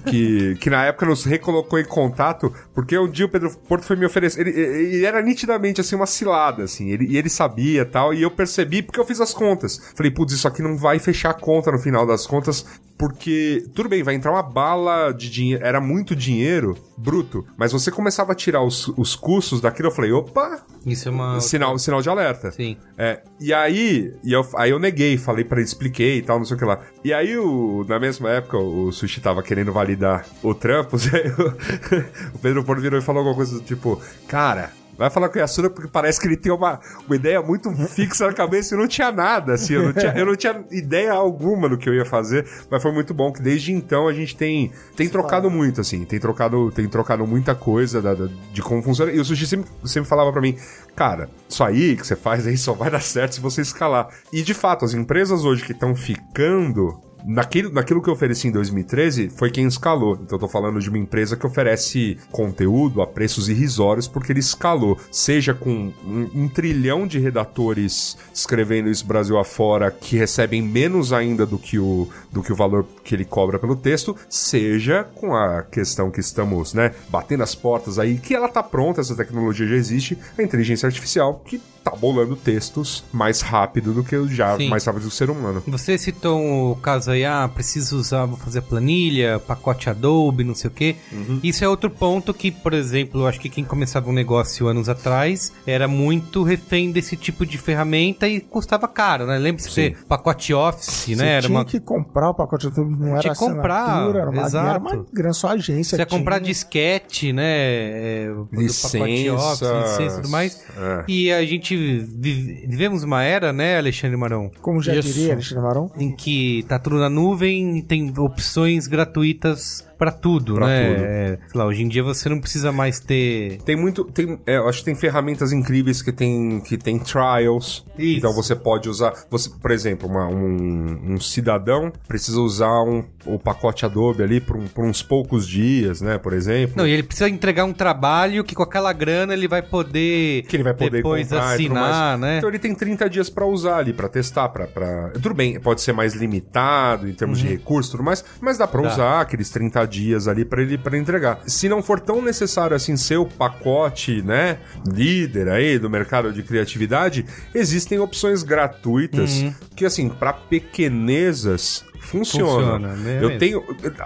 [0.05, 3.95] que, que na época nos recolocou em contato, porque um dia o Pedro Porto foi
[3.95, 4.41] me oferecer.
[4.41, 6.89] Ele, ele era nitidamente assim uma cilada, assim.
[6.89, 9.82] Ele, e ele sabia tal, e eu percebi porque eu fiz as contas.
[9.95, 12.66] Falei, putz, isso aqui não vai fechar a conta no final das contas,
[13.00, 15.66] porque tudo bem, vai entrar uma bala de dinheiro.
[15.66, 19.88] Era muito dinheiro bruto, mas você começava a tirar os, os custos daquilo.
[19.88, 21.39] Eu falei, opa, Isso é uma.
[21.39, 22.52] sinal, sinal de alerta.
[22.52, 22.76] Sim.
[22.97, 26.45] É, e aí, e eu, aí eu neguei, falei pra ele, expliquei e tal, não
[26.45, 26.82] sei o que lá.
[27.02, 32.36] E aí, o, na mesma época, o Sushi tava querendo validar o Trampos, aí o,
[32.36, 34.74] o Pedro Porto virou e falou alguma coisa do tipo, cara.
[35.00, 38.28] Vai falar com o Yasura porque parece que ele tem uma, uma ideia muito fixa
[38.28, 39.74] na cabeça e não tinha nada, assim.
[39.74, 42.91] Eu não tinha, eu não tinha ideia alguma do que eu ia fazer, mas foi
[42.91, 46.04] muito bom que desde então a gente tem, tem trocado muito, assim.
[46.04, 49.12] Tem trocado, tem trocado muita coisa da- da- de como funciona.
[49.12, 50.58] E o Sushi sempre, sempre falava pra mim,
[50.95, 54.10] cara, isso aí que você faz aí só vai dar certo se você escalar.
[54.34, 58.52] E de fato, as empresas hoje que estão ficando Naquilo, naquilo que eu ofereci em
[58.52, 60.14] 2013 foi quem escalou.
[60.22, 64.40] Então eu tô falando de uma empresa que oferece conteúdo a preços irrisórios porque ele
[64.40, 64.98] escalou.
[65.12, 71.46] Seja com um, um trilhão de redatores escrevendo isso Brasil afora que recebem menos ainda
[71.46, 75.64] do que, o, do que o valor que ele cobra pelo texto, seja com a
[75.64, 79.76] questão que estamos, né, batendo as portas aí, que ela tá pronta, essa tecnologia já
[79.76, 81.60] existe, a inteligência artificial que
[81.90, 84.70] tá bolando textos mais rápido do que o já, Sim.
[84.70, 85.64] mais rápido do que o ser humano.
[85.68, 90.70] Você citou o caso aí, ah, preciso usar, vou fazer planilha, pacote Adobe, não sei
[90.70, 90.96] o quê.
[91.44, 95.52] Isso é outro ponto que, por exemplo, acho que quem começava um negócio anos atrás
[95.66, 99.38] era muito refém desse tipo de ferramenta e custava caro, né?
[99.38, 101.34] Lembra-se você, pacote Office, Você né?
[101.34, 101.66] Era tinha uma...
[101.66, 104.68] que comprar o pacote YouTube, não era Tinha que comprar, era uma, exato.
[104.68, 105.96] era uma grande só agência.
[105.96, 106.48] Você ia comprar tinha.
[106.48, 107.44] disquete, né?
[107.46, 109.30] É, do pacote.
[109.30, 110.64] Office, licença e tudo mais.
[110.78, 111.04] É.
[111.08, 114.52] E a gente vive- vivemos uma era, né, Alexandre Marão?
[114.62, 115.12] Como já Isso.
[115.14, 115.92] diria Alexandre Marão.
[115.98, 120.93] em que tá tudo na nuvem tem opções gratuitas pra tudo, Pra né?
[120.93, 121.04] tudo.
[121.06, 123.60] É, sei lá, hoje em dia você não precisa mais ter.
[123.66, 124.06] Tem muito.
[124.06, 127.86] Tem, é, eu acho que tem ferramentas incríveis que tem, que tem trials.
[127.97, 128.18] Isso.
[128.18, 129.14] Então você pode usar.
[129.30, 134.56] Você, por exemplo, uma- um, um cidadão precisa usar um, o pacote Adobe ali por,
[134.56, 136.18] um- por uns poucos dias, né?
[136.18, 136.76] Por exemplo.
[136.78, 140.56] Não, e ele precisa entregar um trabalho que com aquela grana ele vai poder que
[140.56, 142.38] ele vai poder depois comprar assinar, né?
[142.38, 145.10] Então ele tem 30 dias pra usar ali, pra testar, pra, pra...
[145.10, 148.70] Tudo bem, pode ser mais limitado em termos de recursos e tudo mais, mas dá
[148.70, 148.84] Uhum.
[148.84, 148.88] Dá.
[148.93, 151.42] usar aqueles 30 dias ali pra ele para entregar.
[151.48, 156.44] Se não for tão necessário assim ser o pacote, né, líder aí do mercado de
[156.44, 162.50] criatividade, existem opções gratuitas que assim, pra pequenezas funciona.
[162.50, 163.20] Funciona, né?
[163.22, 163.64] Eu tenho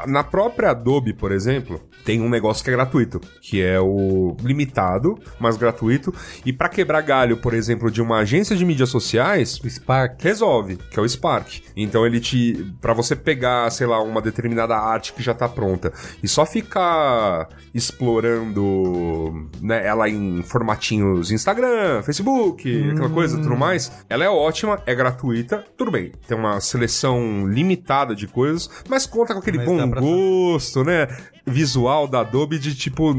[0.08, 5.18] na própria Adobe, por exemplo, tem um negócio que é gratuito, que é o limitado,
[5.40, 6.14] mas gratuito.
[6.46, 10.22] E pra quebrar galho, por exemplo, de uma agência de mídias sociais, O Spark.
[10.22, 11.62] resolve, que é o Spark.
[11.76, 12.74] Então ele te.
[12.82, 15.92] Pra você pegar, sei lá, uma determinada arte que já tá pronta
[16.22, 24.24] e só ficar explorando né, ela em formatinhos Instagram, Facebook, aquela coisa, tudo mais, ela
[24.24, 26.12] é ótima, é gratuita, tudo bem.
[26.28, 31.08] Tem uma seleção limitada de coisas, mas conta com aquele Mas bom pra gosto, né?
[31.46, 33.16] Visual da Adobe de tipo.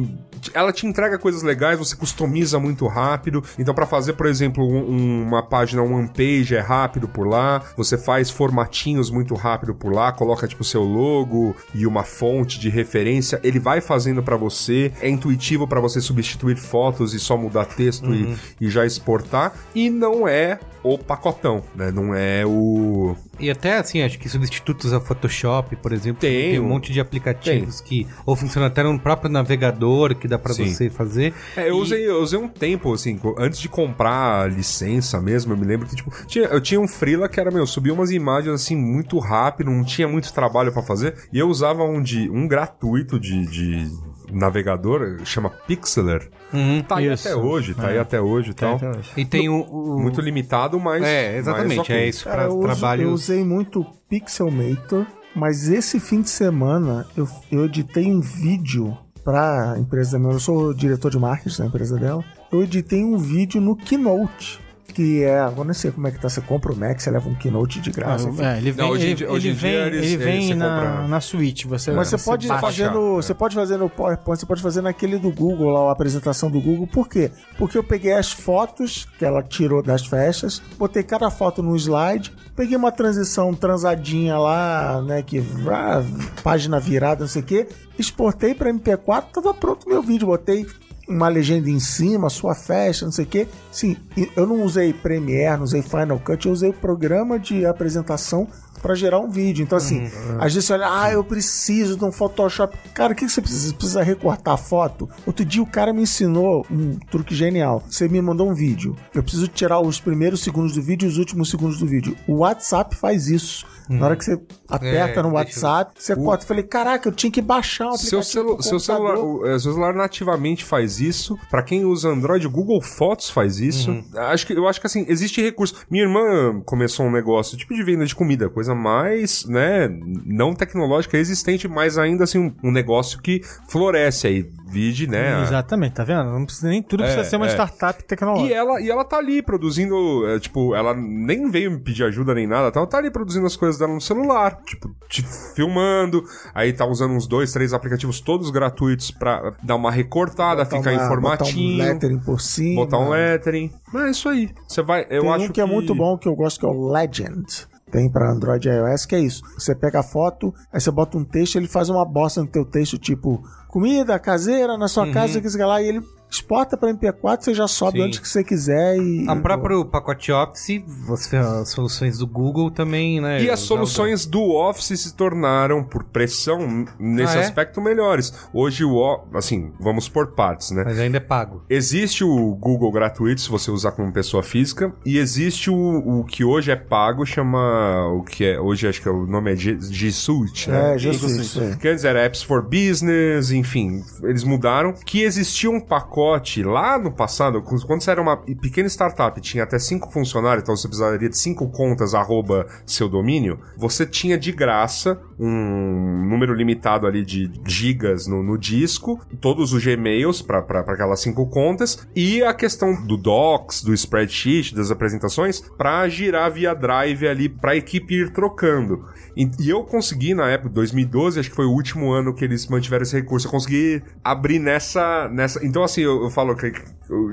[0.53, 3.43] Ela te entrega coisas legais, você customiza muito rápido.
[3.59, 7.63] Então, pra fazer, por exemplo, um- uma página one page é rápido por lá.
[7.79, 12.69] Você faz formatinhos muito rápido por lá, coloca tipo seu logo e uma fonte de
[12.69, 13.41] referência.
[13.43, 14.93] Ele vai fazendo pra você.
[15.01, 19.55] É intuitivo pra você substituir fotos e só mudar texto e, e já exportar.
[19.75, 21.91] E não é o pacotão, né?
[21.91, 23.17] Não é o.
[23.41, 27.01] E até assim, acho que substitutos ao Photoshop, por exemplo, Tem, um um- monte de
[27.01, 30.67] aplicativos que ou funcionam até no próprio navegador que dá pra Sim.
[30.67, 31.33] você fazer.
[31.57, 35.53] É, eu E- usei, eu usei um tempo, assim, antes de comprar a licença mesmo,
[35.53, 38.11] eu me lembro que, tipo, tinha- eu tinha um freela que era, meu, subia umas
[38.11, 42.29] imagens, assim, muito rápido, não tinha muito trabalho pra fazer, e eu usava um, de,
[42.31, 43.87] um gratuito de, de
[44.33, 46.29] navegador, chama Pixeler.
[46.53, 46.83] Uhum.
[46.83, 47.29] Tá aí Isso.
[47.29, 48.77] até hoje, tá aí até hoje e tal.
[48.77, 51.03] Então, E tem o, o- Muito limitado, mas...
[51.03, 51.97] É, exatamente, mas ok.
[51.97, 53.05] é isso para trabalhos.
[53.05, 55.05] eu usei muito Pixelmator,
[55.35, 60.33] mas esse fim de semana eu, eu editei um vídeo pra empresa da minha.
[60.33, 62.25] Eu sou diretor de marketing da empresa dela.
[62.53, 64.64] Eu editei um vídeo no Keynote.
[64.95, 66.29] Que é, agora não sei como é que tá.
[66.29, 68.29] Você compra o Mac, você leva um Keynote de graça.
[68.29, 68.43] enfim.
[68.45, 71.65] É, ele vem, Não, hoje ele, hoje ele vem, eles- ele vem na, na Switch.
[71.65, 73.23] Você, Mas você pode baixa, fazer no, é.
[73.23, 76.61] você pode fazer no PowerPoint, você pode fazer naquele do Google lá, a apresentação do
[76.61, 76.87] Google.
[76.87, 77.31] Por quê?
[77.59, 82.33] Porque eu peguei as fotos que ela tirou das festas, botei cada foto no slide,
[82.55, 86.03] peguei uma transição transadinha lá, né, que ah,
[86.43, 87.67] página virada, não sei o quê,
[87.99, 90.65] exportei para MP4, tava pronto o meu vídeo, botei
[91.09, 93.49] uma legenda em cima, sua festa, não sei o quê.
[93.71, 93.97] Sim,
[94.37, 98.49] eu não usei Premiere, não usei Final Cut, eu usei o programa de apresentação
[98.85, 99.63] para gerar um vídeo.
[99.63, 102.77] Então, assim, às vezes você olha, ah, eu preciso de um Photoshop.
[102.93, 103.69] Cara, o que que você precisa?
[103.69, 105.09] Você precisa recortar a foto?
[105.27, 107.83] Outro dia o cara me ensinou um truque genial.
[107.89, 108.95] Você me mandou um vídeo.
[109.15, 112.15] Eu preciso tirar os primeiros segundos do vídeo e os últimos segundos do vídeo.
[112.29, 113.65] O WhatsApp faz isso.
[113.89, 116.45] Na hora que você aperta É, no deixa eu- WhatsApp, você corta.
[116.45, 119.47] Eu falei, caraca, eu tinha que baixar um Seu, aplicativo celu pro seu, celular, o,
[119.47, 121.39] é, seu celular nativamente faz isso.
[121.51, 123.91] Pra quem usa Android, o Google Fotos faz isso.
[123.91, 124.05] Uhum.
[124.17, 125.75] Acho que, eu acho que assim, existe recurso.
[125.91, 129.89] Minha irmã começou um negócio tipo de venda de comida, coisa mais, né,
[130.25, 134.51] não tecnológica, existente, mas ainda assim, um, um negócio que floresce aí.
[134.75, 135.41] Vide, né?
[135.43, 136.25] Exatamente, tá vendo?
[136.25, 137.51] Não precisa nem tudo precisa É, ser uma é.
[137.51, 138.51] startup tecnológica.
[138.51, 142.35] E ela, e ela tá ali produzindo, é, tipo, ela nem veio me pedir ajuda
[142.35, 142.81] nem nada, tá?
[142.81, 145.23] ela tá ali produzindo as coisas dela no celular, tipo, te
[145.55, 150.77] filmando, aí tá usando uns dois, três aplicativos todos gratuitos pra dar uma recortada, Botar
[150.79, 152.85] ficar em uma- formatinho, Botar um lettering por cima.
[152.85, 153.71] botar um lettering.
[153.93, 154.51] Mas é isso aí.
[154.67, 156.69] Você vai, eu Tem acho um que, é muito bom que eu gosto que é
[156.69, 157.69] o Legend.
[157.95, 159.45] Tem pra Android e iOS, que é isso.
[159.57, 162.65] Você pega a foto, aí você bota um texto, ele faz uma bosta no teu
[162.65, 166.01] texto, tipo, comida caseira na sua casa, que lá, e ele
[166.35, 168.05] exporta pra MP4, você já sobe Sim.
[168.05, 169.25] onde que você quiser e.
[169.29, 173.43] A próprio pacote Office, você, as soluções do Google também, né?
[173.43, 177.45] E as soluções do Office se tornaram, por pressão, nesse Ah, é?
[177.45, 178.33] aspecto, melhores.
[178.53, 180.83] Hoje, o, assim, vamos por partes, né?
[180.85, 181.63] Mas ainda é pago.
[181.71, 185.75] Existe o Google gratuito, se você usar como pessoa física, e existe o,
[186.21, 189.53] o que hoje é pago, chama o que é hoje acho que é o nome
[189.53, 190.95] é G, G Suite, né?
[190.95, 191.77] É, G Suite, é.
[191.77, 194.93] Que antes era Apps for Business, enfim, eles mudaram.
[195.05, 199.65] Que existia um pacote Blogspot, lá no passado, quando você era uma pequena startup, tinha
[199.65, 204.51] até cinco funcionários, então você precisaria de cinco contas arroba seu domínio, você tinha de
[204.51, 211.21] graça um número limitado ali de gigas no, no disco, todos os Gmails para aquelas
[211.21, 217.27] cinco contas, e a questão do Docs, do spreadsheet, das apresentações, para girar via Drive
[217.27, 219.05] ali para a equipe ir trocando.
[219.37, 222.67] E, e eu consegui, na época, 2012, acho que foi o último ano que eles
[222.69, 225.29] mantiveram esse recurso, eu consegui abrir nessa.
[225.29, 226.73] nessa então, assim, eu, eu falo que,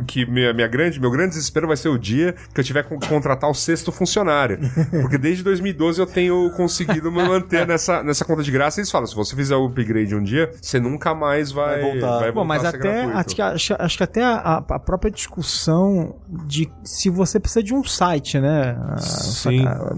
[0.08, 3.08] que minha, minha grande, meu grande desespero vai ser o dia que eu tiver que
[3.08, 4.60] contratar o sexto funcionário.
[5.02, 8.80] Porque desde 2012 eu tenho conseguido me manter nessa, nessa conta de graça.
[8.80, 11.92] E eles falam: se você fizer o upgrade um dia, você nunca mais vai, Vai
[11.92, 12.20] voltar.
[12.20, 16.16] vai voltar Bom, mas até acho que, acho, acho que até a, a própria discussão
[16.28, 18.78] de se você precisa de um site, né?
[18.80, 19.64] Ah, Sim.
[19.64, 19.96] saca-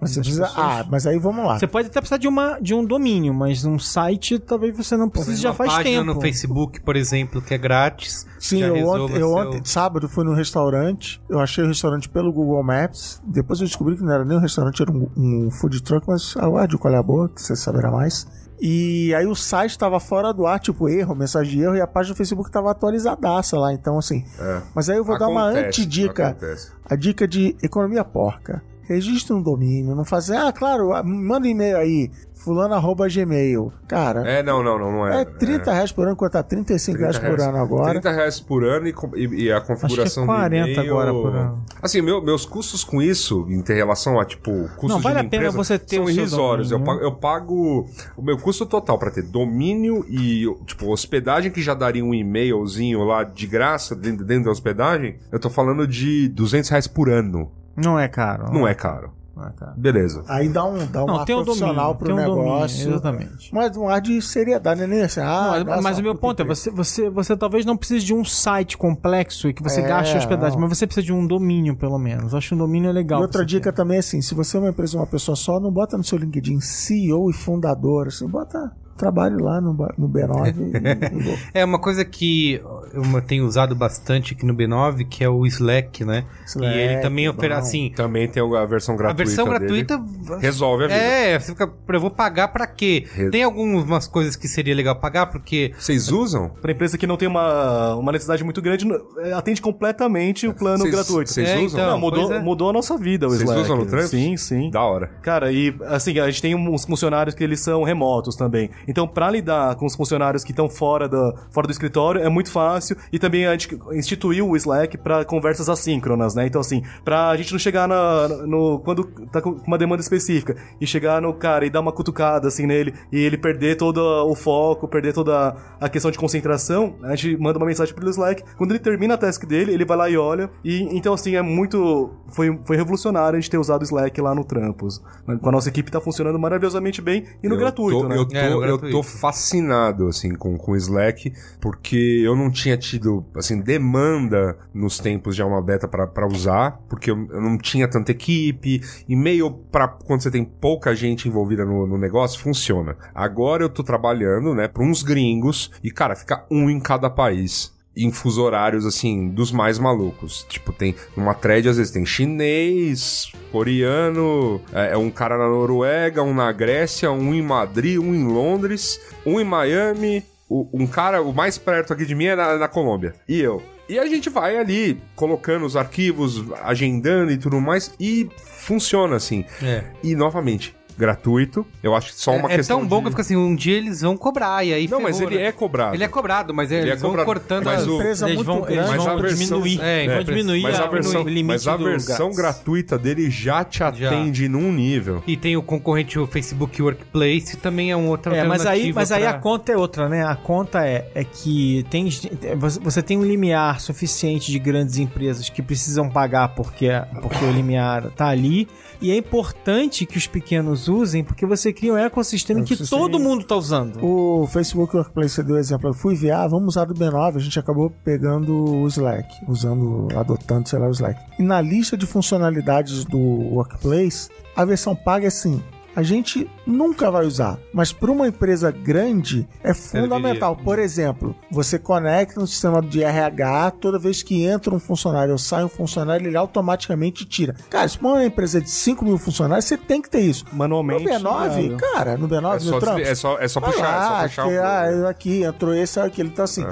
[0.00, 1.58] Você precisa, ah, mas aí vamos lá.
[1.58, 5.08] Você pode até precisar de, uma, de um domínio, mas um site talvez você não
[5.08, 6.04] precise já faz tempo.
[6.04, 8.03] no Facebook, por exemplo, que é grátis.
[8.38, 11.20] Sim, eu ontem, eu ontem, sábado, fui num restaurante.
[11.28, 13.20] Eu achei o restaurante pelo Google Maps.
[13.26, 16.36] Depois eu descobri que não era nem um restaurante, era um, um food truck, mas
[16.36, 18.26] aguarde qual é a boa, que você saberá mais.
[18.60, 21.86] E aí o site estava fora do ar, tipo erro, mensagem de erro, e a
[21.86, 23.72] página do Facebook estava atualizadaça lá.
[23.72, 24.24] Então, assim.
[24.38, 24.62] É.
[24.74, 26.28] Mas aí eu vou dar uma Acontece, antidica.
[26.28, 26.70] acontece.
[26.88, 28.62] A dica de economia porca.
[28.86, 32.10] Registre um domínio, não fazer, ah, claro, manda um e-mail aí,
[32.44, 33.72] fulano arroba gmail.
[33.88, 35.22] Cara, É, não, não, não, não é.
[35.22, 37.90] é 30 reais por ano, quanto tá 35 reais 30 por ano agora.
[37.92, 40.90] 30 reais por ano e, e- e a configuração Acho que é 40 do e-mail...
[40.92, 41.64] agora por ano.
[41.82, 45.28] Assim, meu- meus custos com isso, em relação a, tipo, custos Não, vale de a
[45.30, 46.70] pena você ter são irrisórios.
[46.70, 47.86] Eu pago, eu pago
[48.16, 53.02] o meu custo total pra ter domínio e, tipo, hospedagem que já daria um e-mailzinho
[53.04, 55.16] lá de graça dentro, dentro da hospedagem.
[55.32, 57.50] Eu tô falando de 200 reais por ano.
[57.76, 58.52] Não é caro.
[58.52, 59.12] Não é caro.
[59.36, 59.72] É caro.
[59.76, 60.22] Beleza.
[60.28, 62.52] Aí dá um, dá um Não, ar tem um profissional domínio, pro tem um domínio,
[62.54, 62.88] negócio.
[62.90, 63.54] exatamente.
[63.54, 64.86] Mas um ar de seriedade, né?
[64.86, 67.76] Nem assim, ah, Não, mas- mas o meu ponto é, você, você, você talvez não
[67.76, 70.68] precise de um site complexo e que você É, gaste hospedagem, não.
[70.68, 72.32] mas você precisa de um domínio, pelo menos.
[72.32, 73.20] Eu acho que um domínio é legal.
[73.20, 73.76] E outra dica ter.
[73.76, 76.16] também é assim, se você é uma empresa, uma pessoa só, não bota no seu
[76.18, 81.78] LinkedIn CEO e fundador, assim, bota trabalho lá no, no B9 e, e- É uma
[81.78, 82.60] coisa que
[82.92, 86.24] eu tenho usado bastante aqui no B9, que é o Slack, né?
[86.46, 87.92] Slack, e ele também oferece assim.
[87.94, 89.58] Também tem a versão A gratuita versão dele.
[89.84, 90.04] gratuita
[90.38, 90.98] Resolve a vida.
[91.00, 93.06] É, você fica, eu vou pagar pra quê?
[93.12, 96.48] Re- Tem algumas coisas que seria legal pagar, porque Vocês usam?
[96.62, 98.86] Pra empresa que não tem uma, uma necessidade muito grande,
[99.18, 101.30] é, atende completamente o plano Vocês- gratuito.
[101.30, 101.66] vocês É, usam?
[101.80, 101.90] então.
[101.92, 102.40] Não, mudou, é.
[102.40, 103.60] mudou a nossa vida o Vocês Slack.
[103.62, 104.10] usam no Trampos?
[104.10, 104.70] Sim, sim.
[104.70, 105.08] Da hora.
[105.22, 108.70] Cara, e assim, a gente tem uns funcionários que eles são remotos também.
[108.88, 112.50] Então, pra lidar com os funcionários que estão fora do, fora do escritório, é muito
[112.50, 112.96] fácil.
[113.12, 116.46] E também a gente instituiu o Slack pra conversas assíncronas, né?
[116.46, 118.78] Então, assim, pra gente não chegar na, no.
[118.80, 122.66] Quando tá com uma demanda específica e chegar no cara e dar uma cutucada assim
[122.66, 127.36] nele e ele perder todo o foco, perder toda a questão de concentração, a gente
[127.36, 128.42] manda uma mensagem pelo Slack.
[128.56, 130.50] Quando ele termina a task dele, ele vai lá e olha.
[130.64, 132.10] E então, assim, é muito.
[132.28, 135.02] Foi, foi revolucionário a gente ter usado o Slack lá no Trampos.
[135.40, 138.16] Com a nossa equipe tá funcionando maravilhosamente bem e no Eu gratuito, tô- né?
[138.16, 142.76] Eu tô, É, no eu tô fascinado, assim, com, o Slack, porque eu não tinha
[142.76, 147.88] tido, assim, demanda nos tempos de Alma Beta pra, pra usar, porque eu, não tinha
[147.88, 152.96] tanta equipe, e-mail pra quando você tem pouca gente envolvida no, no negócio, funciona.
[153.14, 157.73] Agora eu tô trabalhando, né, pra uns gringos, e, cara, fica um em cada país
[157.96, 160.44] em fuso horários, assim, dos mais malucos.
[160.48, 166.22] Tipo, tem numa thread, às vezes tem chinês, coreano, é, é um cara na Noruega,
[166.22, 171.22] um na Grécia, um em Madrid, um em Londres, um em Miami, o- um cara,
[171.22, 173.14] o mais perto aqui de mim é na, na Colômbia.
[173.28, 173.62] E eu.
[173.88, 179.44] E a gente vai ali colocando os arquivos, agendando e tudo mais, e funciona assim.
[179.62, 181.66] é, E novamente, gratuito.
[181.82, 183.04] Eu acho que só uma é, é questão tão bom de...
[183.04, 185.44] que fica assim, um dia eles vão cobrar, e aí Não, mas ele né?
[185.46, 185.94] é cobrado.
[185.94, 187.26] Ele é cobrado, mas é, Ele é eles vão cobrado.
[187.26, 187.86] cortando Mas as...
[187.86, 188.86] o- empresa Eles muito vão, eles.
[188.88, 189.80] Mas vão a versão- diminuir.
[189.82, 192.98] é, vão é, diminuir Mas a a- versão, o limite mas a do versão gratuita
[192.98, 195.22] dele já te atende num nível.
[195.26, 199.10] E tem o concorrente, o Facebook Workplace, também é um outro É, mas aí, mas
[199.12, 200.24] aí pra- a conta é outra, né?
[200.24, 202.08] A conta é, é que tem,
[202.56, 206.88] você- você tem um limiar suficiente de grandes empresas que precisam pagar porque,
[207.20, 208.68] porque o limiar tá ali.
[209.00, 213.02] E é importante que os pequenos usem, porque você cria um ecossistema que Ecossistema.
[213.02, 214.04] todo mundo tá usando.
[214.04, 215.90] O Facebook Workplace, você deu exemplo.
[215.90, 217.36] Eu fui ver, ah, vamos usar do B9.
[217.36, 221.20] A gente acabou pegando o Slack, usando, adotando, sei lá, o Slack.
[221.38, 225.62] E na lista de funcionalidades do Workplace, a versão paga é assim.
[225.96, 230.56] A gente nunca vai usar, mas para uma empresa grande é fundamental.
[230.56, 235.38] Por exemplo, você conecta no sistema de RH, toda vez que entra um funcionário ou
[235.38, 237.54] sai um funcionário, ele automaticamente tira.
[237.70, 240.44] Cara, se for uma empresa de 5 mil funcionários, você tem que ter isso.
[240.50, 241.04] No Manualmente.
[241.04, 244.24] B9, cara, no B9, É no só, Trump, desvi- é só, é só puxar, lá,
[244.24, 244.62] é só puxar que, o-
[245.06, 246.28] ah, aqui, entrou esse, aquele.
[246.30, 246.64] Então, assim,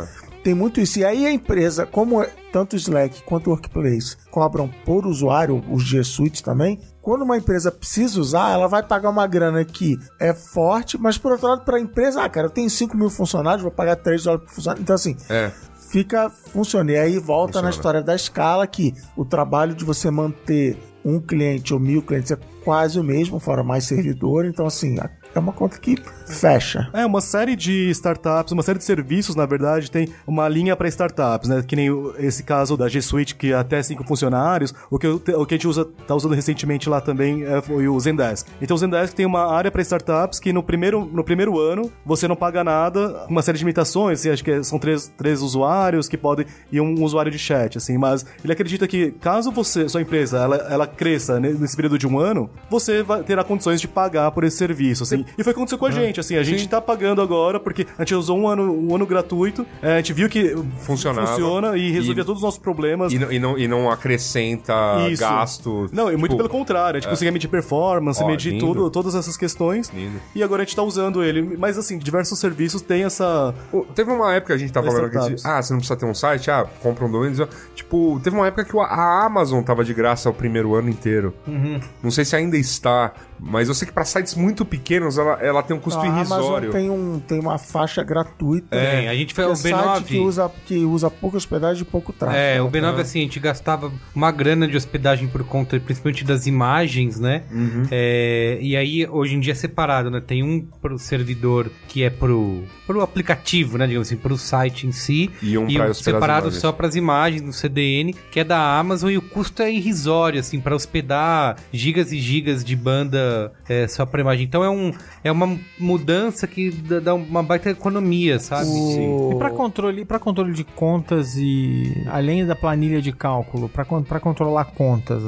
[0.43, 0.99] tem muito isso.
[0.99, 5.85] E aí a empresa, como tanto o Slack quanto o Workplace cobram por usuário, os
[5.85, 10.33] G Suite também, quando uma empresa precisa usar, ela vai pagar uma grana que é
[10.33, 13.61] forte, mas por outro lado, para a empresa, ah, cara, eu tenho 5 mil funcionários,
[13.63, 14.83] vou pagar 3 dólares por funcionário.
[14.83, 15.51] Então, assim, É.
[15.91, 16.91] fica funcionando.
[16.91, 17.69] E aí volta Funciona.
[17.69, 22.31] na história da escala que o trabalho de você manter um cliente ou mil clientes
[22.31, 24.45] é quase o mesmo, fora mais servidor.
[24.47, 24.97] Então, assim,
[25.35, 25.97] é uma conta que
[26.27, 26.89] fecha.
[26.93, 30.89] É, uma série de startups, uma série de serviços, na verdade, tem uma linha para
[30.89, 31.63] startups, né?
[31.67, 34.75] Que nem esse caso da G Suite, que é até cinco funcionários.
[34.91, 37.99] O que, o que a gente usa, tá usando recentemente lá também é, foi o
[38.01, 38.47] Zendesk.
[38.61, 42.27] Então o Zendesk tem uma área para startups que no primeiro, no primeiro ano você
[42.29, 46.09] não paga nada, uma série de limitações, assim, acho que é- são três, três usuários
[46.09, 50.01] que podem, e um usuário de chat, assim, mas ele acredita que caso você, sua
[50.03, 53.89] empresa, ela, ela cresça ne- nesse período de um ano, você vai, terá condições de
[53.89, 55.25] pagar por esse serviço, assim.
[55.39, 57.87] E foi o que aconteceu com a gente, assim, a gente tá pagando agora porque
[57.99, 61.27] a gente usou um ano, um ano gratuito, é, a gente viu que Funcionava.
[61.29, 63.13] funciona e resolvia E- todos os nossos problemas.
[63.13, 64.73] E não, e não, e não acrescenta
[65.11, 65.21] Isso.
[65.21, 65.91] gasto.
[65.93, 68.67] Não, e muito tipo, pelo contrário, a gente conseguia medir performance, Ó, medir lindo.
[68.67, 69.91] tudo, todas essas questões.
[69.91, 70.21] Lindo.
[70.35, 71.43] E agora a gente tá usando ele.
[71.59, 73.55] Mas assim, diversos serviços têm essa.
[73.95, 75.45] Teve uma época que a gente tava Das falando startups.
[75.47, 77.49] ah, você não precisa ter um site, ah, compra um domínio.
[77.75, 81.35] Tipo, teve uma época que a Amazon tava de graça o primeiro ano inteiro.
[81.47, 81.81] Uhum.
[82.03, 83.13] Não sei se ainda está,
[83.45, 86.39] mas eu sei que pra sites muito pequenos ela, ela tem um custo a Amazon
[86.39, 86.71] irrisório.
[86.71, 88.77] tem, um, tem uma faixa gratuita.
[88.77, 90.05] É, a gente foi o é site B9.
[90.05, 92.41] que usa, que usa pouca hospedagem e pouco tráfego.
[92.41, 92.71] É, o né?
[92.71, 97.43] B9, assim, a gente gastava uma grana de hospedagem por conta, principalmente das imagens, né?
[97.91, 100.21] É, e aí, hoje em dia é separado, né?
[100.21, 103.87] Tem um pro servidor que é pro, pro aplicativo, né?
[103.87, 105.31] Digamos assim, pro site em si.
[105.43, 106.61] E um pra hospedar as separado imagens.
[106.61, 110.61] só pras imagens no CDN, que é da Amazon, e o custo é irrisório, assim,
[110.61, 113.32] pra hospedar gigas e gigas de banda
[113.69, 114.45] é, só pra imagem.
[114.45, 114.93] Então é, um,
[115.25, 118.69] é uma mudança que dá- uma baita economia, sabe?
[118.71, 123.85] O- E para controle, para controle de contas e além da planilha de cálculo, para
[123.85, 125.23] para controlar contas,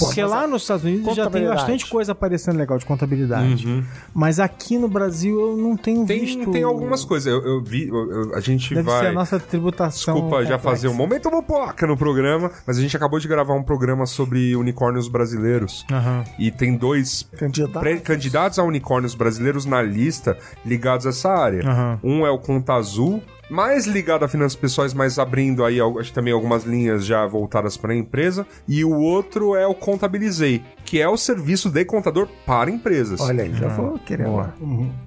[0.00, 3.84] porque lá nos Estados Unidos já tem bastante coisa aparecendo legal de contabilidade.
[4.14, 6.50] Mas aqui no Brasil eu não tenho Tem, visto.
[6.50, 7.32] tem algumas coisas.
[7.32, 9.00] Eu, eu vi, eu- eu- a gente Deve vai.
[9.00, 10.14] ser a nossa tributação.
[10.14, 10.58] Desculpa já complexa.
[10.58, 14.56] fazer um momento mopoca no programa, mas a gente acabou de gravar um programa sobre
[14.56, 15.84] unicórnios brasileiros.
[15.90, 16.24] Aham.
[16.38, 17.80] E tem dois Candidato.
[17.80, 21.62] pré- candidatos a unicórnios brasileiros na lista ligados a essa área.
[21.68, 22.00] Aham.
[22.02, 26.32] Um é o Conta Azul, mais ligado a finanças pessoais, mas abrindo aí acho também
[26.32, 28.46] algumas linhas já voltadas para a empresa.
[28.66, 33.20] E o outro é o Contabilizei, que é o serviço de contador para empresas.
[33.20, 34.54] Olha aí, já vou querer agora.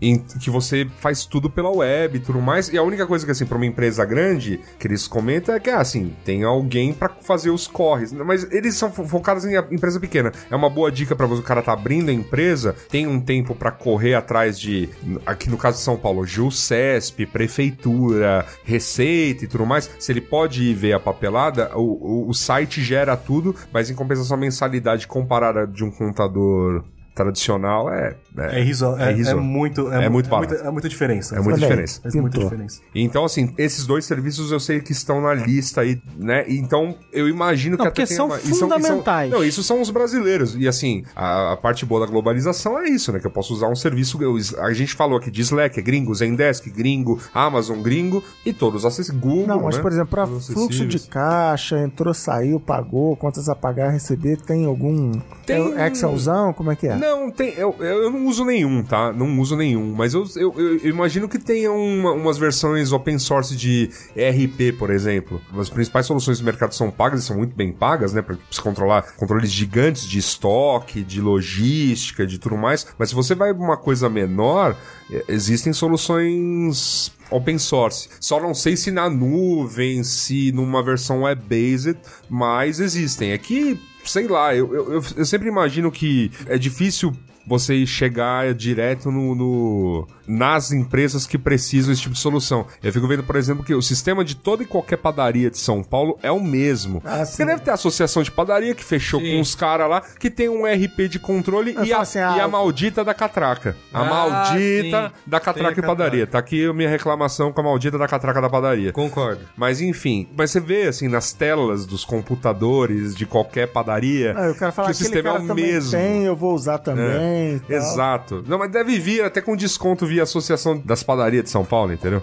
[0.02, 2.70] Em que você faz tudo pela web e tudo mais.
[2.70, 5.70] E a única coisa que, assim, pra uma empresa grande, que eles comentam é que,
[5.70, 8.14] assim, tem alguém pra fazer os corres.
[8.14, 10.32] Mas eles são fo- focados em empresa pequena.
[10.50, 13.56] É uma boa dica pra você, o cara tá abrindo a empresa, tem um tempo
[13.56, 14.88] pra correr atrás de,
[15.26, 19.90] aqui no caso de São Paulo, JUCESP, prefeitura, receita e tudo mais.
[20.00, 23.96] Se ele pode ir ver a papelada, o, o, o site gera tudo, mas em
[23.96, 26.84] compensação a mensalidade comparada de um contador
[27.24, 28.16] tradicional é...
[28.38, 29.42] É, é, é é, irrisório.
[29.42, 29.92] muito.
[29.92, 30.54] É muito é barato.
[30.54, 31.36] muita, é muita diferença.
[31.36, 32.02] É muita diferença.
[32.02, 32.82] Faz muita diferença.
[32.96, 36.46] Então, assim, esses dois serviços eu sei que estão na lista aí, né?
[36.48, 38.38] Então, eu imagino que Não, até porque tem são uma...
[38.38, 39.32] e e são- fundamentais.
[39.32, 40.56] não, isso são os brasileiros.
[40.56, 43.20] E, assim, a, a parte boa da globalização é isso, né?
[43.20, 44.22] Que eu posso usar um serviço...
[44.24, 48.86] eu- a gente falou aqui de Slack, é gringo, Zendesk, gringo, Amazon, gringo, e todos
[48.86, 49.22] acessíveis.
[49.22, 49.82] Google, Não, mas né?
[49.82, 55.12] por exemplo, para fluxo de caixa, entrou, saiu, pagou, contas a pagar, receber, tem algum
[55.46, 56.96] Tem- é Excelzão, como é que é?
[56.96, 59.12] Não, tem, eu, eu não uso nenhum, tá?
[59.12, 59.94] Não uso nenhum.
[59.94, 64.90] Mas eu, eu, eu- imagino que tenha uma- umas versões open source de ERP, por
[64.90, 65.42] exemplo.
[65.58, 68.22] As principais soluções do mercado são pagas e são muito bem pagas, né?
[68.22, 72.88] Pra você controlar controles gigantes de estoque, de logística, de tudo mais.
[72.98, 74.76] Mas se você vai uma coisa menor,
[75.12, 78.10] eh, existem soluções open source.
[78.20, 81.98] Só não sei se na nuvem, se numa versão web-based,
[82.30, 83.32] mas existem.
[83.32, 87.12] É que, sei lá, eu, eu, eu- sempre imagino que é difícil
[87.46, 92.66] você chegar direto no, no- nas empresas que precisam desse tipo de solução.
[92.82, 95.84] Eu fico vendo, por exemplo, que o sistema de toda e qualquer padaria de São
[95.84, 97.02] Paulo é o mesmo.
[97.06, 99.32] Ah, Você deve ter a associação de padaria que fechou Sim.
[99.36, 102.36] com os caras lá, que tem um RP de controle Eu e a, assim, ah,
[102.38, 103.76] e a maldita da catraca.
[103.94, 105.14] A Ah, maldita sim.
[105.28, 106.26] da catraca e padaria.
[106.26, 108.92] Tá aqui a minha reclamação com a maldita da catraca da padaria.
[108.94, 109.42] Concordo.
[109.58, 114.56] Mas enfim, mas você vê assim nas telas dos computadores de qualquer padaria Ah, eu
[114.56, 115.92] quero falar que o sistema é o mesmo.
[115.92, 117.60] tem, eu vou usar também.
[117.60, 117.78] tal.
[117.78, 118.44] Exato.
[118.48, 122.22] Não, mas deve vir até com desconto via associação das padarias de São Paulo, entendeu?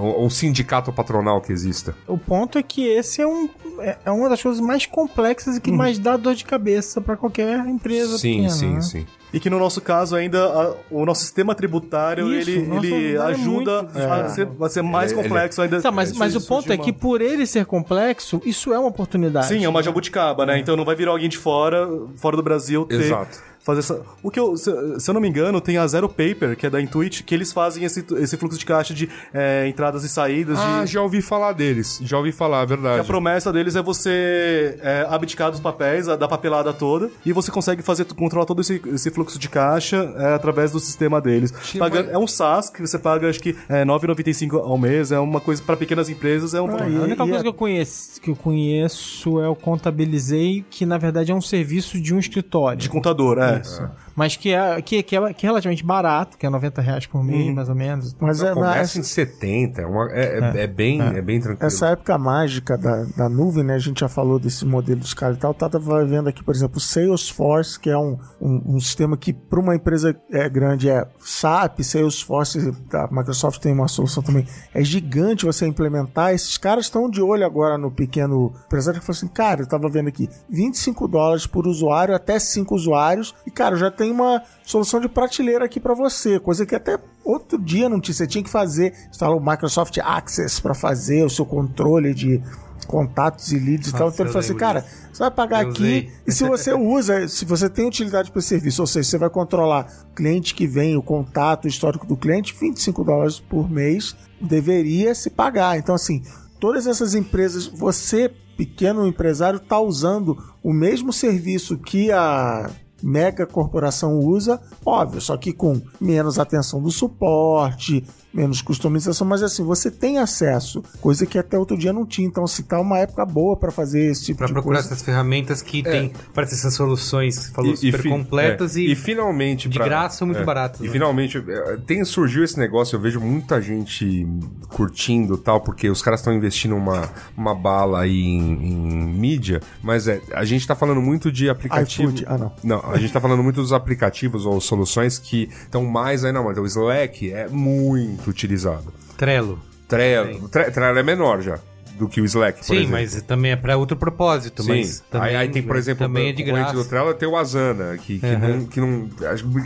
[0.00, 1.92] Ou um sindicato patronal que exista.
[2.06, 3.48] O ponto é que esse é, um,
[3.80, 7.16] é, é uma das coisas mais complexas e que mais dá dor de cabeça pra
[7.16, 8.80] qualquer empresa Sim, pequena, sim, né?
[8.80, 9.06] sim.
[9.32, 13.34] E que no nosso caso ainda a- o nosso sistema tributário Isso, ele, ele vale
[13.34, 13.98] ajuda muito.
[13.98, 15.82] a, ser, a ser mais Ele- ele- complexo ainda.
[15.82, 19.48] Tá, mas, mas o ponto é que por ele ser complexo, isso é uma oportunidade.
[19.48, 20.60] Sim, é uma jabuticaba, né?
[20.60, 23.36] Então não vai virar alguém de fora, fora do Brasil, ter, Exato.
[23.66, 24.00] Fazer essa.
[24.22, 26.70] O que eu, se, se eu não me engano, tem a Zero Paper, que é
[26.70, 30.56] da Intuit, que eles fazem esse, esse fluxo de caixa de é, entradas e saídas.
[30.58, 31.98] Ah, de, já ouvi falar deles.
[32.02, 33.06] Já ouvi falar, é que a verdade.
[33.06, 37.82] promessa deles é você é, abdicar dos papéis, a- da papelada toda, e você consegue
[37.82, 41.52] fazer controlar todo esse, esse fluxo de caixa é, através do sistema deles.
[41.78, 45.18] Paga- mas- É um SaaS que você paga, acho que é 9,95 ao mês, é
[45.18, 46.66] uma coisa para pequenas empresas, é um.
[46.76, 50.84] A e- única coisa a- que, eu conheço, que eu conheço é o Contabilizei, que
[50.86, 52.78] na verdade é um serviço de um escritório.
[52.78, 53.55] De contador, é.
[53.62, 53.88] 是。
[54.16, 57.54] Mas que é, que, que, é, que é relativamente barato, que é 90 reais por mês,
[57.54, 58.16] mais ou menos.
[58.18, 61.20] Mas é, Começa mas em 70, é, uma- é- é- é bem, é.
[61.20, 61.66] bem tranquilo.
[61.66, 63.74] essa época mágica da, da nuvem, né?
[63.74, 65.52] A gente já falou desse modelo de escala e tal.
[65.52, 69.60] Tava vendo aqui, por exemplo, o Salesforce, que é um, um, um sistema que para
[69.60, 74.46] uma empresa é, grande é SAP, Salesforce, a Microsoft tem uma solução também.
[74.72, 76.32] É gigante você implementar.
[76.32, 79.88] Esses caras estão de olho agora no pequeno empresário que falou assim, cara, eu tava
[79.88, 85.00] vendo aqui, 25 dólares por usuário, até 5 usuários, e cara, já tem uma solução
[85.00, 88.50] de prateleira aqui para você, coisa que até outro dia não tinha, você tinha que
[88.50, 92.40] fazer, instalar o Microsoft Access para fazer o seu controle de
[92.86, 94.02] contatos e leads e tal.
[94.02, 96.12] Nossa, Então ele falou assim, cara, você vai pagar Eu aqui usei.
[96.24, 99.30] e se você usa, se você tem utilidade para esse serviço, ou seja, você vai
[99.30, 105.16] controlar cliente que vem, o contato, o histórico do cliente, 25 dólares por mês deveria
[105.16, 105.76] se pagar.
[105.78, 106.22] Então, assim,
[106.60, 112.70] todas essas empresas, você, pequeno empresário, está usando o mesmo serviço que a
[113.02, 118.04] mega corporação usa, óbvio, só que com menos atenção do suporte,
[118.36, 122.26] menos customização, mas assim, você tem acesso, coisa que até outro dia não tinha.
[122.26, 124.88] Então, se tá uma época boa para fazer esse tipo Pra de procurar coisa.
[124.94, 129.78] essas ferramentas que tem para essas soluções falou super fi- completas é, e, finalmente de
[129.78, 130.80] pra- graça muito é, baratas.
[130.80, 130.90] E né?
[130.90, 134.26] finalmente é, tem surgiu esse negócio, eu vejo muita gente
[134.68, 140.08] curtindo tal, porque os caras estão investindo uma, uma bala aí em, em mídia, mas
[140.08, 142.08] é, a gente tá falando muito de aplicativo.
[142.10, 142.52] iFood, ah, não.
[142.62, 146.42] Não, a gente tá falando muito dos aplicativos ou soluções que estão mais aí na
[146.42, 146.60] moda.
[146.60, 148.92] O Slack é muito utilizado.
[149.16, 149.58] Trello.
[149.88, 151.58] Trello, Tre- Trello é menor já
[151.96, 152.90] do que o Slack, por Sim, exemplo.
[152.92, 154.62] mas também é para outro propósito.
[154.62, 154.68] Sim.
[154.68, 156.74] Mas também, aí, aí tem, por exemplo, também é de graça.
[156.74, 158.38] do Trello tem o Asana, que, que Uhum.
[158.38, 158.64] não.
[158.66, 159.08] Que não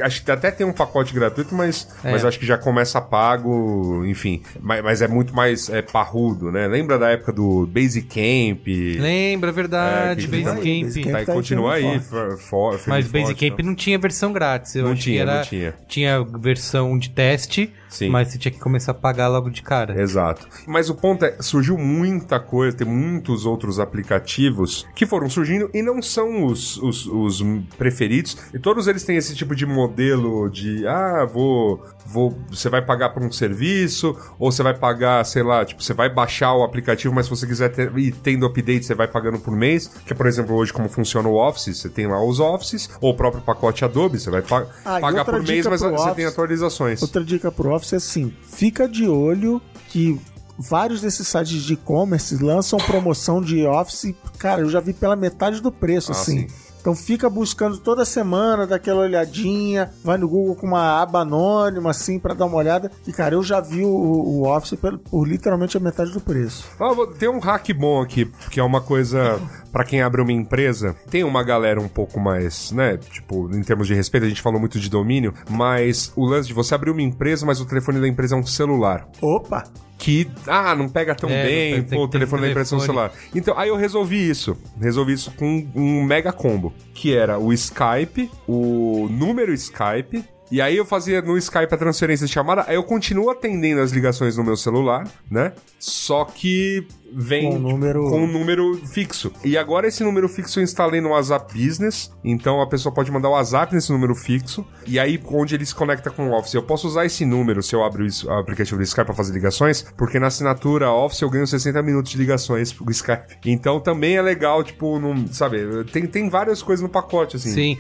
[0.05, 2.13] acho, que até tem um pacote gratuito, mas, É.
[2.13, 4.43] mas acho que já começa pago, enfim.
[4.61, 6.69] Mas, mas é muito mais é, parrudo, né?
[6.69, 8.65] Lembra da época do Basic Camp?
[9.01, 10.45] Lembra, é verdade, É, que- Basic
[10.85, 11.13] Basic Camp.
[11.13, 11.21] Camp.
[11.21, 13.67] Tá, tá continua aí, for, for, Mas e forte, Basic Camp então.
[13.67, 14.77] não tinha versão grátis.
[14.77, 15.75] Eu Não acho tinha, que era, não tinha.
[15.89, 18.09] Tinha versão de teste, Sim.
[18.09, 20.01] mas você tinha que começar a pagar logo de cara.
[20.01, 20.49] Exato.
[20.66, 25.82] Mas o ponto é, surgiu muita coisa, tem muitos outros aplicativos que foram surgindo e
[25.82, 27.45] não são os, os, os
[27.76, 28.36] preferidos.
[28.55, 33.11] E todos eles têm esse tipo de modelo de, ah, vou, vou, você vai pagar
[33.11, 37.15] por um serviço, ou você vai pagar, sei lá, tipo, você vai baixar o aplicativo,
[37.15, 39.89] mas se você quiser ter, ir tendo update, você vai pagando por mês.
[40.07, 43.13] Que é, por exemplo, hoje como funciona o Office, você tem lá os Offices, ou
[43.13, 46.17] o próprio pacote Adobe, você vai pa Ah, pagar por mês, mas pro você Office-
[46.17, 47.03] tem atualizações.
[47.03, 50.21] Outra dica pro Office é assim: fica de olho que
[50.59, 54.15] vários desses sites de e-commerce lançam promoção de Office.
[54.39, 56.41] Cara, eu já vi pela metade do preço, Ah, assim.
[56.41, 56.70] sim.
[56.81, 61.91] Então fica buscando toda semana, dá aquela olhadinha, vai no Google com uma aba anônima,
[61.91, 62.91] assim, pra dar uma olhada.
[63.07, 66.66] E, cara, eu já vi o, o Office por, por literalmente a metade do preço.
[66.81, 70.97] Ah, tem um hack bom aqui, que é uma coisa pra quem abre uma empresa.
[71.11, 72.97] Tem uma galera um pouco mais, né?
[72.97, 76.55] Tipo, em termos de respeito, a gente falou muito de domínio, mas o lance de
[76.55, 79.07] você abrir uma empresa, mas o telefone da empresa é um celular.
[79.20, 79.64] Opa!
[80.01, 82.81] Que, ah, não pega tão É, bem, pô, o telefone da telefone.
[82.81, 83.13] celular.
[83.35, 84.57] Então, aí eu resolvi isso.
[84.81, 90.75] Resolvi isso com um mega combo, que era o Skype, o número Skype, e aí
[90.77, 94.43] eu fazia no Skype a transferência de chamada, aí eu continuo atendendo as ligações no
[94.43, 95.53] meu celular, né?
[95.79, 99.33] Só que vem Com um número- com um número fixo.
[99.45, 103.29] E agora esse número fixo eu instalei no WhatsApp Business, então a pessoa pode mandar
[103.29, 106.55] o WhatsApp nesse número fixo, e aí onde ele se conecta com o Office.
[106.55, 109.85] Eu posso usar esse número se eu abro o aplicativo do Skype para fazer ligações,
[109.97, 113.37] porque na assinatura Office eu ganho 60 minutos de ligações pro Skype.
[113.47, 117.51] Então também é legal, tipo, não, sabe, tem, tem várias coisas no pacote, assim.
[117.51, 117.79] Sim,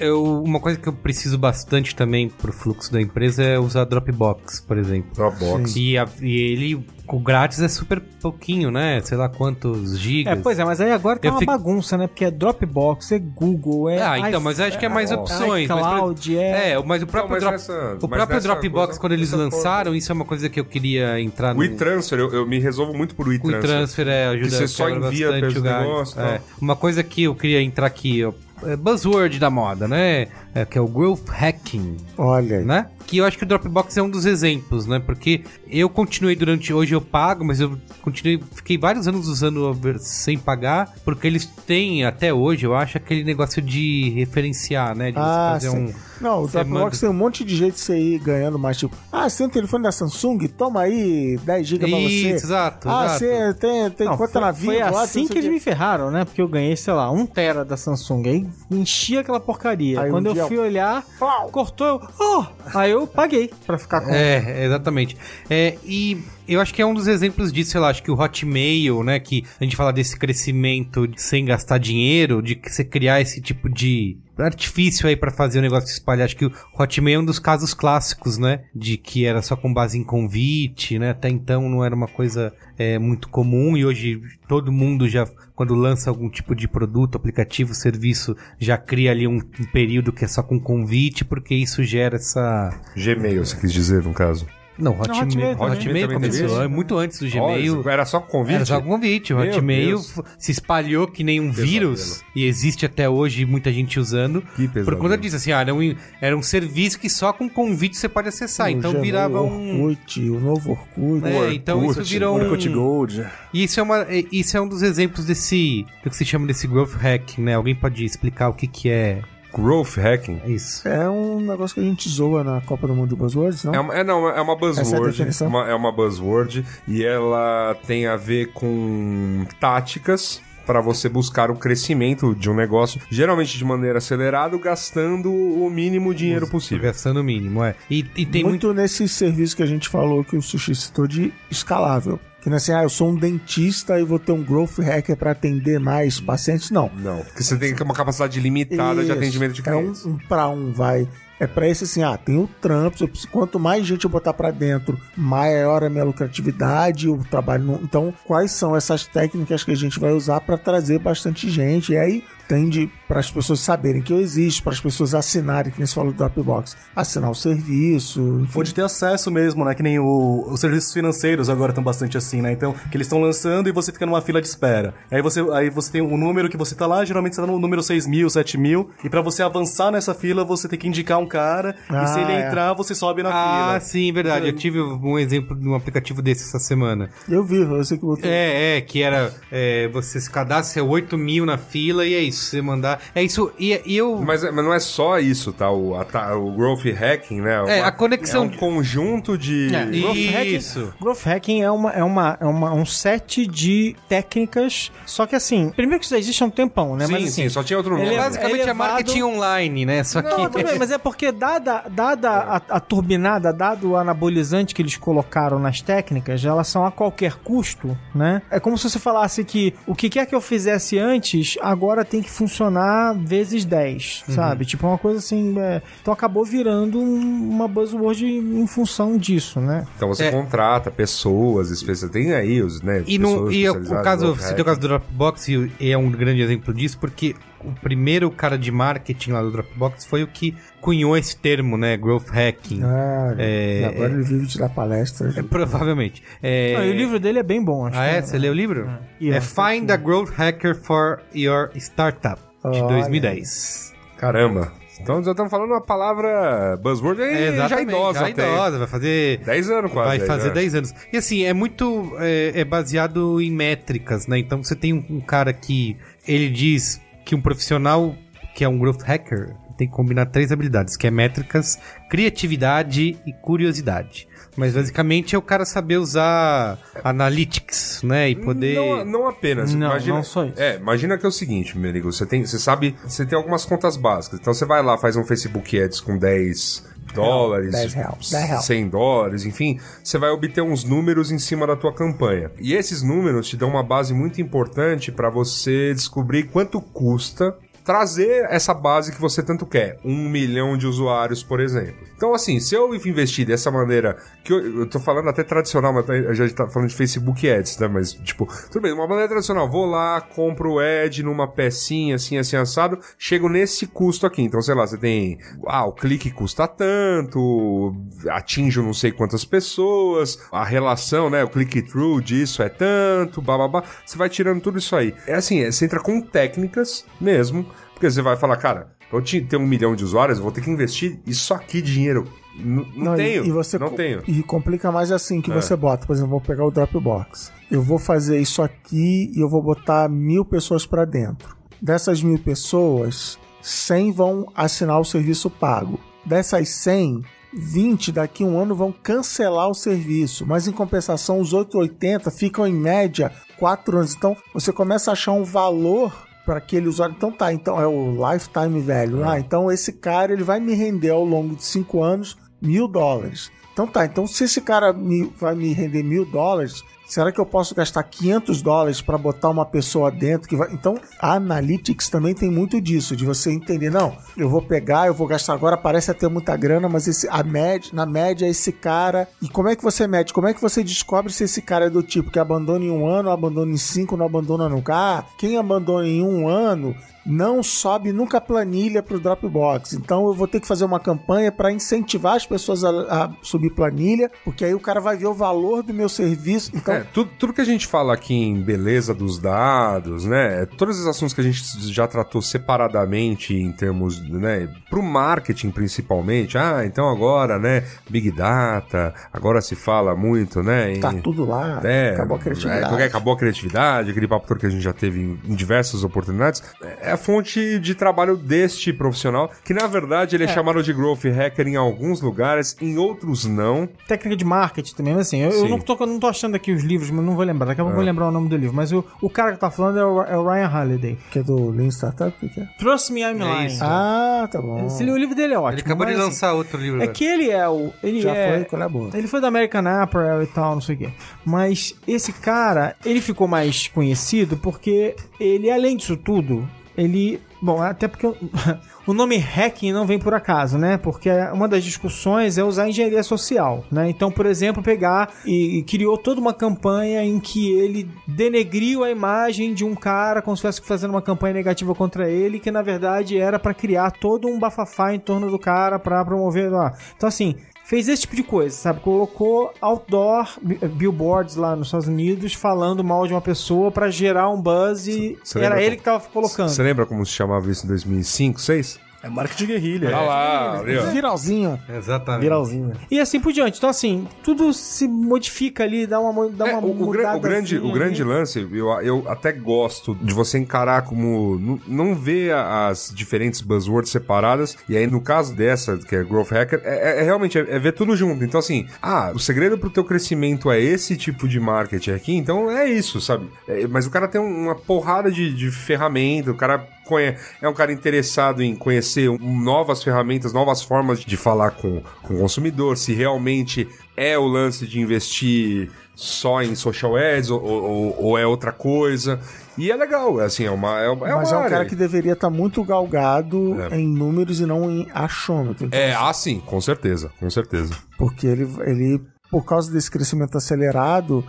[0.00, 4.60] eu- uma coisa que eu preciso bastante também pro fluxo da empresa é usar Dropbox,
[4.60, 5.10] por exemplo.
[5.14, 5.74] Dropbox.
[5.76, 9.00] E, a- e ele, o grátis é super pouquinho, né?
[9.02, 10.38] Sei lá quantos gigas.
[10.38, 12.06] É, pois é, mas aí agora tá Eu uma fico- bagunça, né?
[12.06, 14.02] Porque é Dropbox, é Google, é.
[14.02, 15.68] Ah, então, mas acho que é mais opções.
[15.68, 16.70] mas, por- iCloud, é.
[16.72, 19.94] É, mas o próprio, mas Drop- nessa- o mas próprio Dropbox, coisa- quando eles lançaram,
[19.94, 21.64] isso é uma coisa que eu queria entrar O no...
[21.64, 23.58] e-transfer, eu, eu me resolvo muito por O e-transfer.
[23.64, 25.86] e-transfer é, ajuda Que você só envia bastante pelos o galho.
[25.88, 26.40] negócios, É.
[26.60, 28.32] Uma coisa que eu queria entrar aqui, ó,
[28.64, 30.28] é buzzword da moda, né?
[30.54, 32.64] É, que é o growth hacking, Olha aí.
[32.64, 32.86] né?
[33.06, 34.98] Que eu acho que o Dropbox é um dos exemplos, né?
[34.98, 40.38] Porque eu continuei durante hoje eu pago, mas eu continuei, fiquei vários anos usando sem
[40.38, 45.10] pagar, porque eles têm até hoje, eu acho, aquele negócio de referenciar, né?
[45.10, 45.76] De Ah, fazer sim.
[45.86, 48.76] um Não, o Dropbox manda- tem um monte de jeito de você ir ganhando mais,
[48.76, 50.38] tipo, ah, você tem um telefone da Samsung?
[50.56, 52.06] Toma aí 10 GB pra você.
[52.08, 53.18] Isso, exato, Ah, exato.
[53.18, 54.66] você tem, tem Não, conta foi, na Vivo?
[54.72, 56.24] foi assim que eles me ferraram, né?
[56.24, 58.22] Porque eu ganhei, sei lá, um tera da Samsung.
[58.28, 60.00] Aí enchi aquela porcaria.
[60.02, 61.04] Aí um Quando eu dia- fui olhar,
[61.50, 62.44] cortou, eu, oh!
[62.74, 64.10] Aí eu paguei pra ficar com.
[64.10, 65.16] É, exatamente.
[65.50, 68.14] É, e eu acho que é um dos exemplos disso, sei lá, acho que o
[68.20, 73.20] Hotmail, né, que a gente fala desse crescimento sem gastar dinheiro, de que você criar
[73.20, 74.16] esse tipo de
[74.46, 76.24] artifício aí pra fazer o negócio se espalhar.
[76.24, 79.72] Acho que o Hotmail é um dos casos clássicos, né, de que era só com
[79.72, 84.20] base em convite, né, até então não era uma coisa é, muito comum e hoje
[84.48, 89.36] todo mundo já, quando lança algum tipo de produto, aplicativo, serviço, já cria ali um,
[89.36, 92.70] um período que é só com convite, porque isso gera essa...
[92.96, 94.46] Gmail, você quis dizer, no caso.
[94.78, 97.82] Não, Hotmail, Hotmail Hotmail, começou é muito antes do Gmail.
[97.84, 98.56] Ó, era só convite?
[98.56, 99.34] Era só convite.
[99.34, 100.20] O Meu Hotmail Deus.
[100.38, 104.40] se espalhou que nem um vírus e existe até hoje muita gente usando.
[104.56, 104.96] Que Por pesadelo.
[105.02, 108.28] conta disso, assim, ah, era, um, era um serviço que só com convite você pode
[108.28, 108.68] acessar.
[108.68, 109.84] O então Gmail, virava o um.
[109.84, 111.26] Orkut, o novo Orkut.
[111.26, 112.42] É, então isso virou um.
[112.42, 113.26] Orkut Gold.
[113.52, 115.84] E isso é, uma, isso é um dos exemplos desse.
[116.02, 117.54] do que se chama desse growth hack, né?
[117.54, 119.22] Alguém pode explicar o que, que é
[119.54, 120.40] Growth hacking.
[120.46, 120.86] isso?
[120.88, 123.74] É um negócio que a gente zoa na Copa do Mundo de Buzzwords, não?
[123.74, 125.06] É uma, é, não, é uma Essa é a buzzword.
[125.16, 125.48] definição?
[125.48, 131.56] uma- é uma buzzword e ela tem a ver com táticas para você buscar o
[131.56, 136.84] crescimento de um negócio, geralmente de maneira acelerada, gastando o mínimo dinheiro possível.
[136.84, 137.74] Gastando o mínimo, é.
[137.90, 138.66] E, e tem muito.
[138.68, 142.18] muito, nesse serviço que a gente falou que o Sushi citou de escalável.
[142.42, 145.16] Que não é assim, ah, eu sou um dentista e vou ter um growth hacker
[145.16, 146.70] para atender mais pacientes.
[146.72, 146.90] Não.
[146.96, 149.12] Não, porque você tem uma capacidade limitada de Isso.
[149.12, 150.04] atendimento de É um, clientes.
[150.04, 151.08] um para um, vai.
[151.38, 154.98] É pra esse assim, ah, tem o preciso- quanto mais gente eu botar pra dentro,
[155.16, 157.64] maior a minha lucratividade, o trabalho.
[157.64, 161.92] não- Então, quais são essas técnicas que a gente vai usar pra trazer bastante gente?
[161.92, 165.78] E aí tende para as pessoas saberem que eu existo, para as pessoas assinarem, que
[165.78, 168.52] nem se falou do Dropbox, assinar o serviço, enfim.
[168.54, 169.74] Pode ter acesso mesmo, né?
[169.74, 172.52] Que nem o- os serviços financeiros agora estão bastante assim, né?
[172.52, 174.94] Então, que eles estão lançando e você fica numa fila de espera.
[175.10, 177.58] Aí você, aí você tem o número que você tá lá, geralmente você tá no
[177.58, 178.88] número 6 mil, 7 mil.
[179.04, 181.76] E pra você avançar nessa fila, você tem que indicar um cara.
[181.90, 182.46] Ah, e se ele é.
[182.46, 183.80] entrar, você sobe na Ah, fila.
[183.80, 184.46] sim, verdade.
[184.46, 187.10] Eu tive um exemplo de um aplicativo desse essa semana.
[187.28, 188.24] Eu vi, você que botou.
[188.26, 189.34] É, é, que era.
[189.50, 192.46] é, você se cadastra 8 mil na fila e é isso.
[192.46, 193.01] Você mandar.
[193.14, 193.52] É isso.
[193.58, 194.18] E, e eu.
[194.20, 195.70] Mas, mas não é só isso, tá?
[195.70, 197.54] O, a, o growth hacking, né?
[197.68, 199.74] É, Uma- a conexão É um conjunto de...
[199.74, 200.94] É, growth hacking- Isso.
[201.00, 204.90] Growth hacking é, uma, é, uma, é uma, um set de técnicas.
[205.06, 207.06] Só que assim, primeiro que isso já existe há um tempão, né?
[207.06, 208.06] Sim, Mas, assim, sim, só tinha outro nome.
[208.06, 210.04] ele é Basicamente é, elevado- marketing online, né?
[210.04, 210.62] Só Não, que.
[210.62, 215.58] bem, mas é porque dada, dada a, a turbinada, dado o anabolizante que eles colocaram
[215.58, 218.42] nas técnicas, elas são a qualquer custo, né?
[218.50, 222.22] É como se você falasse que o que quer que eu fizesse antes, agora tem
[222.22, 222.81] que funcionar
[223.24, 224.64] vezes 10, sabe?
[224.64, 225.54] Tipo, uma coisa assim...
[225.58, 229.86] é, Então acabou virando um- uma buzzword em função disso, né?
[229.96, 230.30] Então você É.
[230.30, 232.12] contrata pessoas especiais.
[232.12, 233.02] Tem aí os, né?
[233.06, 235.96] E, no, e o, o especializadas caso, você tem o caso do Dropbox e, é
[235.96, 240.26] um grande exemplo disso, porque o primeiro cara de marketing lá do Dropbox foi o
[240.26, 241.96] que cunhou esse termo, né?
[241.96, 242.80] Growth hacking.
[242.82, 245.32] Ah, É, e agora ele vive de dar palestra.
[245.36, 246.22] É, provavelmente.
[246.42, 247.96] É, e o livro dele é bem bom, acho.
[247.98, 248.20] Ah, é?
[248.22, 248.90] que Você leu o livro?
[249.20, 252.40] É ó, Find a Growth Hacker for Your Startup,
[252.70, 252.88] de Olha.
[252.88, 253.94] 2010.
[254.16, 254.72] Caramba.
[255.00, 258.48] Então já estamos falando uma palavra buzzword aí, já idosa já até.
[258.48, 259.38] idosa, vai fazer...
[259.38, 260.18] 10 anos quase.
[260.18, 260.54] Vai fazer né?
[260.54, 260.94] 10 anos.
[261.12, 262.12] E assim, é muito.
[262.18, 264.38] É, é baseado em métricas, né?
[264.38, 265.96] Então você tem um, um cara que.
[266.26, 268.14] Ele diz que um profissional
[268.54, 273.32] que é um growth hacker tem que combinar três habilidades: que é métricas, criatividade e
[273.32, 274.28] curiosidade.
[274.56, 278.30] Mas basicamente é o cara saber usar analytics, né?
[278.30, 278.76] E poder.
[278.76, 279.74] Não, não apenas.
[279.74, 280.60] Não, imagina, não só isso.
[280.60, 282.12] É, imagina que é o seguinte, meu amigo.
[282.12, 284.38] Você, tem, você sabe, você tem algumas contas básicas.
[284.40, 286.84] Então você vai lá, faz um Facebook Ads com 10
[287.14, 288.64] dólares, 10 reais, 10 reais.
[288.64, 289.78] 100 dólares, enfim.
[290.02, 292.50] Você vai obter uns números em cima da tua campanha.
[292.58, 298.46] E esses números te dão uma base muito importante para você descobrir quanto custa trazer
[298.48, 299.98] essa base que você tanto quer.
[300.04, 302.11] Um milhão de usuários, por exemplo.
[302.22, 306.08] Então, assim, se eu investir dessa maneira, que eu, eu tô falando até tradicional, mas
[306.08, 307.88] a gente tá falando de Facebook Ads, né?
[307.88, 312.38] Mas, tipo, tudo bem, uma maneira tradicional, vou lá, compro o ad numa pecinha, assim,
[312.38, 314.40] assim, assado, chego nesse custo aqui.
[314.40, 317.92] Então, sei lá, você tem, ah, o clique custa tanto,
[318.30, 323.82] atinjo não sei quantas pessoas, a relação, né, o click-through disso é tanto, bababá.
[324.06, 325.12] Você vai tirando tudo isso aí.
[325.26, 329.40] É assim, é, você entra com técnicas mesmo, porque você vai falar, cara, eu te-
[329.40, 332.24] ter um milhão de usuários, eu vou ter que investir isso aqui de dinheiro.
[332.56, 333.44] N- Não, e- tenho.
[333.46, 334.22] E, você não tenho.
[334.26, 335.54] E complica mais assim que É.
[335.54, 336.06] você bota.
[336.06, 337.52] Por exemplo, vou pegar o Dropbox.
[337.70, 341.56] Eu vou fazer isso aqui e eu vou botar mil pessoas pra dentro.
[341.80, 345.98] Dessas mil pessoas, 100 vão assinar o serviço pago.
[346.24, 347.22] Dessas 100,
[347.54, 350.46] 20 daqui a um ano vão cancelar o serviço.
[350.46, 354.14] Mas em compensação, os outros 80 ficam em média 4 anos.
[354.14, 356.12] Então você começa a achar um valor
[356.44, 357.14] para aquele usuário.
[357.16, 359.24] Então tá, então é o lifetime value.
[359.24, 363.50] Ah, então esse cara ele vai me render ao longo de 5 anos mil dólares.
[363.72, 366.82] Então tá, então se esse cara me- vai me render mil dólares,
[367.12, 370.72] será que eu posso gastar 500 dólares para botar uma pessoa dentro que vai...
[370.72, 375.14] Então a Analytics também tem muito disso, de você entender, não, eu vou pegar, eu
[375.14, 379.28] vou gastar agora, parece até muita grana, mas esse, a média, na média esse cara...
[379.42, 380.32] E como é que você mede?
[380.32, 383.06] Como é que você descobre se esse cara é do tipo que abandona em um
[383.06, 384.94] ano, abandona em cinco, não abandona nunca?
[384.94, 389.92] Ah, quem abandona em um ano não sobe nunca planilha para o Dropbox.
[389.92, 393.70] Então eu vou ter que fazer uma campanha para incentivar as pessoas a, a subir
[393.70, 396.72] planilha, porque aí o cara vai ver o valor do meu serviço.
[396.74, 400.66] Então, tudo, tudo que a gente fala aqui em beleza dos dados, né?
[400.76, 401.62] Todos os assuntos que a gente
[401.92, 404.68] já tratou separadamente em termos, né?
[404.90, 406.56] Pro marketing principalmente.
[406.58, 407.84] Ah, então agora, né?
[408.08, 410.94] Big Data, agora se fala muito, né?
[410.94, 413.02] em- tá tudo lá, É, acabou a criatividade.
[413.02, 416.62] é, acabou a criatividade, aquele papo todo que a gente já teve em, diversas oportunidades.
[417.00, 421.24] É a fonte de trabalho deste profissional, que na verdade ele é, chamado de growth
[421.24, 423.88] hacker em alguns lugares, em outros não.
[424.08, 426.72] técnica de marketing também, mas assim, eu, eu não, tô, eu não tô achando aqui
[426.72, 427.66] os livros, mas não vou lembrar.
[427.66, 428.74] Daqui a pouco eu vou lembrar o nome do livro.
[428.74, 431.18] Mas o, o cara que tá falando é o, é o Ryan Holiday.
[431.30, 432.34] Que é do Lean Startup?
[432.44, 432.64] o que é?
[432.78, 433.66] Trust Me I'm Lying.
[433.66, 433.82] isso.
[433.82, 434.86] Ah, tá bom.
[434.86, 435.80] Esse, o livro dele é ótimo.
[435.80, 436.98] Ele acabou de assim, lançar outro livro.
[436.98, 437.12] É velho.
[437.12, 437.92] que ele é o.
[438.02, 439.10] Ele Já é, foi, qual é a boa?
[439.14, 441.10] Ele foi da American Apparel e tal, não sei o quê.
[441.44, 447.40] Mas esse cara, ele ficou mais conhecido porque ele, além disso tudo, ele.
[447.60, 448.26] Bom, até porque
[449.06, 450.96] o- nome hacking não vem por acaso, né?
[450.96, 454.08] Porque uma das discussões é usar engenharia social, né?
[454.08, 459.10] Então, por exemplo, pegar e, e criou toda uma campanha em que ele denegriu a
[459.10, 462.82] imagem de um cara como se estivesse fazendo uma campanha negativa contra ele, que na
[462.82, 466.92] verdade era para criar todo um bafafá em torno do cara para promover lá.
[467.16, 467.56] Então, assim,
[467.92, 469.00] fez esse tipo de coisa, sabe?
[469.00, 474.48] Colocou outdoor bi- billboards lá nos Estados Unidos falando mal de uma pessoa pra gerar
[474.48, 476.70] um buzz e Cê era lembra ele que tava colocando.
[476.70, 478.98] Você lembra como se chamava isso em 2005, 2006?
[479.22, 480.08] É marketing guerrilha.
[480.08, 481.02] Olha lá, ali, ó.
[481.10, 481.80] Viralzinho.
[481.88, 482.42] Exatamente.
[482.42, 482.92] Viralzinho.
[483.10, 483.78] E assim por diante.
[483.78, 487.40] Então, assim, tudo se modifica ali, dá uma, dá É, uma o, o gran- o
[487.40, 488.30] grande, mudadazinha o grande ali.
[488.30, 491.80] lance, eu, eu até gosto de você encarar como.
[491.86, 494.76] Não, ver as diferentes buzzwords separadas.
[494.88, 497.78] E aí, no caso dessa, que é Growth Hacker, é, é- é realmente é, é
[497.78, 498.42] ver tudo junto.
[498.44, 502.70] Então, assim, ah, o segredo pro teu crescimento é esse tipo de marketing aqui, então
[502.70, 503.48] é isso, sabe?
[503.68, 506.86] É, mas o cara tem um- uma porrada de, de ferramenta, o cara.
[507.12, 512.34] Conhe- É um cara interessado em conhecer novas ferramentas, novas formas de falar com, com
[512.34, 518.16] o consumidor, se realmente é o lance de investir só em social ads ou, ou-
[518.24, 519.40] ou é outra coisa.
[519.78, 521.00] E é legal, é assim, é uma.
[521.00, 521.76] É, uma- é Mas uma é um área.
[521.78, 523.96] cara que deveria estar muito galgado É.
[523.98, 525.86] em números e não em achômetro.
[525.86, 527.94] Então, É, ah, sim, com certeza, com certeza.
[528.18, 529.20] Porque ele, ele,
[529.50, 531.42] por causa desse crescimento acelerado,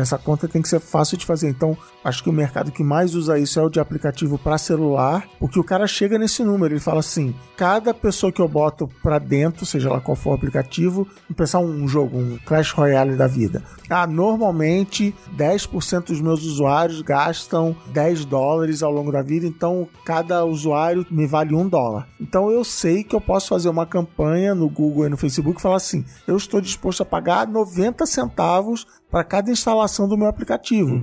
[0.00, 1.48] essa conta tem que ser fácil de fazer.
[1.48, 5.28] Então, acho que o mercado que mais usa isso é o de aplicativo para celular,
[5.38, 9.18] porque o cara chega nesse número, ele fala assim: cada pessoa que eu boto para
[9.18, 13.26] dentro, seja lá qual for o aplicativo, vou pensar um jogo, um Clash Royale da
[13.26, 13.62] vida.
[13.88, 20.44] Ah, normalmente 10% dos meus usuários gastam 10 dólares ao longo da vida, então cada
[20.44, 22.08] usuário me vale um dólar.
[22.20, 25.62] Então eu sei que eu posso fazer uma campanha no Google e no Facebook e
[25.62, 31.00] falar assim: eu estou disposto a pagar 90 centavos para cada instalação do meu aplicativo.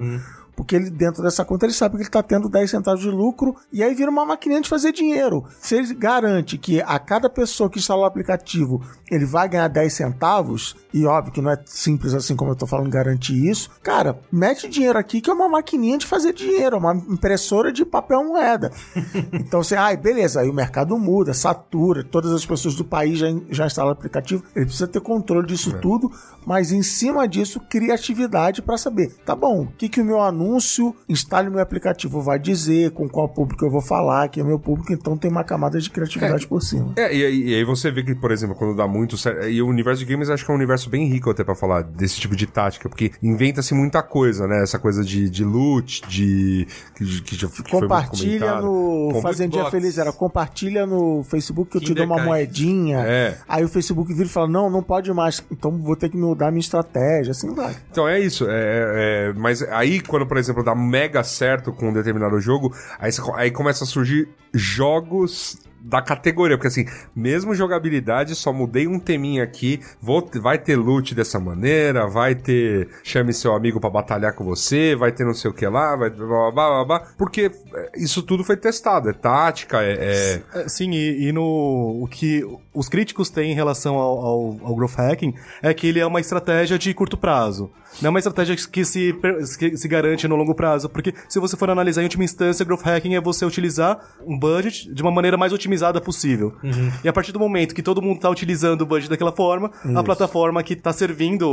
[0.56, 3.56] Porque ele, dentro dessa conta, ele sabe que ele está tendo 10 centavos de lucro
[3.72, 5.46] e aí vira uma maquininha de fazer dinheiro.
[5.60, 9.94] Se ele garante que a cada pessoa que instala o aplicativo ele vai ganhar 10
[9.94, 14.20] centavos, e óbvio que não é simples assim como eu tô falando garantir isso, cara,
[14.32, 18.72] mete dinheiro aqui que é uma maquininha de fazer dinheiro, uma impressora de papel moeda.
[19.34, 23.28] então você, ai, beleza, aí o mercado muda, satura, todas as pessoas do país já,
[23.50, 26.12] já instalam o aplicativo, ele precisa ter controle disso tudo,
[26.46, 30.41] mas em cima disso, criatividade para saber, tá bom, o que, que o meu anúncio
[30.42, 34.60] anúncio, instale meu aplicativo, vai dizer com qual público eu vou falar, que é meu
[34.60, 36.94] público, então tem uma camada de criatividade por cima.
[36.96, 39.48] É, e, aí- e aí você vê que, por exemplo, quando dá muito certo.
[39.48, 41.84] E o universo de games acho que é um universo bem rico até pra falar
[41.84, 44.62] desse tipo de tática, porque inventa-se muita coisa, né?
[44.64, 46.68] Essa coisa de, de loot, de.
[46.96, 49.72] que, que já que Compartilha no Com- Fazendinha box.
[49.76, 52.30] Feliz, era compartilha no Facebook que eu te dou uma Kinderkite.
[52.66, 53.00] moedinha.
[53.00, 53.38] É.
[53.48, 56.52] Aí o Facebook vira e fala: Não, não pode mais, então vou ter que mudar
[56.52, 57.32] minha estratégia.
[57.32, 57.76] Assim vai.
[57.92, 58.46] Então é isso.
[58.50, 63.12] É, é- mas aí, quando, por exemplo, dá mega certo com um determinado jogo, aí,
[63.36, 66.86] aí começa a surgir jogos da categoria, porque assim,
[67.16, 72.88] mesmo jogabilidade, só mudei um teminha aqui, vou, vai ter loot dessa maneira, vai ter
[73.04, 76.10] chame seu amigo pra batalhar com você, vai ter não sei o que lá, vai
[76.10, 79.92] blá, blá, blá, blá, porque é, isso tudo foi testado, é tática, é...
[79.94, 84.58] é- É, Sim, e, e no o que os críticos têm em relação ao, ao,
[84.64, 87.72] ao growth hacking é que ele é uma estratégia de curto prazo.
[88.02, 89.14] Não é uma estratégia que se,
[89.60, 90.88] que se garante no longo prazo.
[90.88, 94.94] Porque se você for analisar em última instância, growth hacking é você utilizar um budget
[94.94, 95.71] de uma maneira mais otimizada
[96.02, 96.54] possível.
[97.04, 100.04] E a partir do momento que todo mundo está utilizando o budget daquela forma, a
[100.04, 101.50] plataforma que está servindo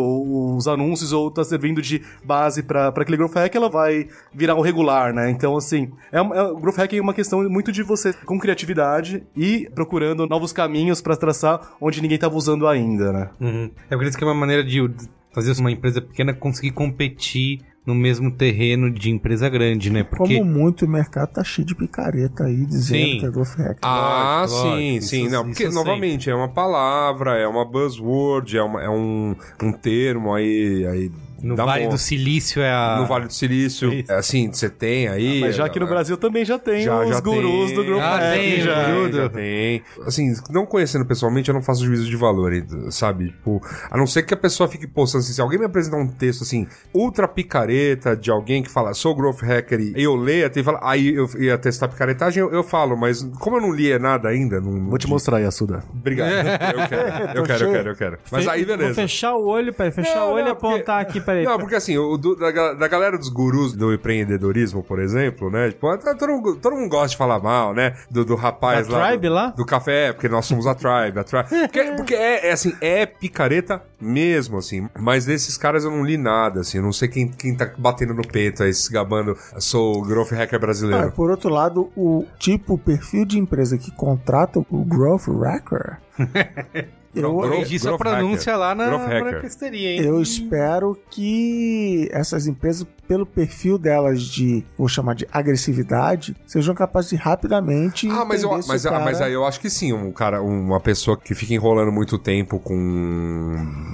[0.57, 4.61] os anúncios ou está servindo de base para aquele growth hack, ela vai virar o
[4.61, 5.31] regular, né?
[5.31, 8.39] Então, assim, é, um- é, o growth hacking é uma questão muito de você com
[8.39, 13.31] criatividade e procurando novos caminhos para traçar onde ninguém estava usando ainda, né?
[13.41, 13.71] Uhum.
[13.89, 14.89] Por isso que é uma maneira de
[15.35, 20.05] fazer uma empresa pequena conseguir competir no mesmo terreno de empresa grande, né?
[20.05, 23.19] Porque Como muito o mercado tá cheio de picareta aí dizendo Sim.
[23.19, 23.79] que é growth hack.
[23.81, 25.03] Ah, Lógico, sim, lógico.
[25.07, 25.23] sim.
[25.25, 29.35] Isso- não, porque, isso novamente, é uma palavra, é uma buzzword, é, uma- é um,
[29.63, 30.87] um termo aí.
[30.87, 31.11] aí
[31.43, 32.97] no dá Vale do Silício é a.
[33.01, 35.41] No Vale do Silício, é assim, você tem aí.
[35.41, 38.03] Mas já que no Brasil também já tem já, os já gurus tem, do growth
[38.03, 38.41] Ah, hacking.
[38.41, 38.85] tem, já.
[38.85, 39.13] tem.
[39.13, 39.83] já tem.
[40.07, 42.53] Assim, não conhecendo pessoalmente, eu não faço juízo de valor,
[42.91, 43.27] sabe?
[43.29, 43.61] Tipo,
[43.91, 46.43] a não ser que a pessoa fique postando assim, se alguém me apresentar um texto
[46.43, 50.65] assim, ultra picareta de alguém que fala, sou growth hacker, e eu leio até e
[50.65, 53.97] fala, aí eu ia testar a picaretagem, eu, eu falo, mas como eu não li
[53.99, 54.89] nada ainda, não.
[54.89, 55.83] Vou te mostrar aí, Assuda.
[55.93, 56.31] Obrigado.
[56.31, 57.09] Eu quero,
[57.39, 58.19] eu quero, eu quero, eu quero.
[58.31, 58.95] Mas aí, Vou beleza.
[58.95, 61.45] fechar o olho, peraí, fechar Não, o olho não, e apontar porque- aqui, peraí.
[61.45, 65.69] Não, porque assim, o do- da, da galera dos gurus do empreendedorismo, por exemplo, né?
[65.71, 67.95] Tipo, tá- todo, mundo- todo mundo gosta de falar mal, né?
[68.11, 69.09] Do, do rapaz Da lá.
[69.09, 69.47] Tribe do, lá?
[69.49, 71.19] Do café, porque nós somos a Tribe.
[71.19, 71.49] A tribe.
[71.69, 74.89] Porque, porque é, é assim, é picareta mesmo, assim.
[74.99, 76.79] Mas desses caras eu não li nada, assim.
[76.79, 79.37] Eu não sei quem, quem tá batendo no peito aí, se gabando.
[79.59, 81.13] Sou o growth hacker Ah, brasileiro.
[81.13, 85.99] por outro lado, o tipo, o perfil de empresa que contrata o Growth Hacker,
[87.15, 88.59] eu, Corrigi sua pronúncia hacker.
[88.61, 90.01] lá na brequisteria, hein?
[90.05, 97.11] eu espero que essas empresas, pelo perfil delas de, vou chamar de agressividade, sejam capazes
[97.11, 98.09] de rapidamente.
[98.11, 101.17] Ah, mas, eu, mas, cara- mas aí eu acho que sim, um cara, uma pessoa
[101.17, 102.77] que fica enrolando muito tempo com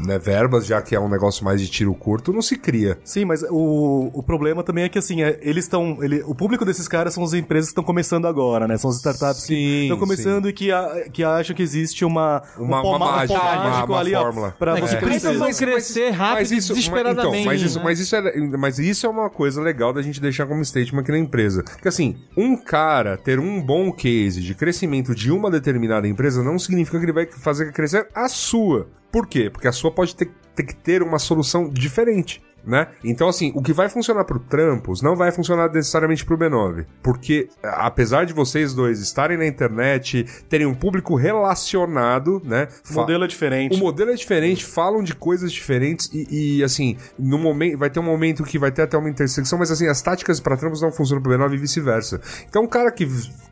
[0.07, 2.99] né, verbas, já que é um negócio mais de tiro curto, não se cria.
[3.05, 5.99] Sim, mas o, o problema também é que, assim, é, eles estão...
[6.03, 8.77] Ele, o público desses caras são as empresas que estão começando agora, né?
[8.77, 12.43] São as startups Sim, que estão começando e que, a- que acham que existe uma...
[12.59, 14.57] Uma- um uma mágica, mágico uma ali, fórmula.
[14.59, 15.29] pra É você que crescer.
[15.29, 17.39] precisam crescer rápido e desesperadamente.
[17.39, 17.85] então, mas, isso, né?
[17.85, 21.13] mas, isso é, mas isso é uma coisa legal da gente deixar como statement aqui
[21.13, 21.63] na empresa.
[21.63, 26.59] Porque assim, um cara ter um bom case de crescimento de uma determinada empresa não
[26.59, 28.89] significa que ele vai fazer crescer a sua.
[29.13, 29.49] Por quê?
[29.49, 32.43] Porque a sua pode ter, ter que ter uma solução diferente.
[32.67, 32.89] Né?
[33.05, 36.87] Então, assim, o que vai funcionar pro Trampos não vai funcionar necessariamente pro B9.
[37.03, 42.69] Porque, apesar de vocês dois estarem na internet, terem um público relacionado, né?
[42.91, 43.77] O modelo é diferente.
[43.77, 48.01] o modelo é diferente, falam de coisas diferentes e, e, assim, no momento vai ter
[48.01, 50.91] um momento que vai ter até uma intersecção, mas assim, as táticas para Trampos não
[50.91, 52.21] funcionam pro B9 e vice-versa.
[52.49, 53.07] Então, um cara que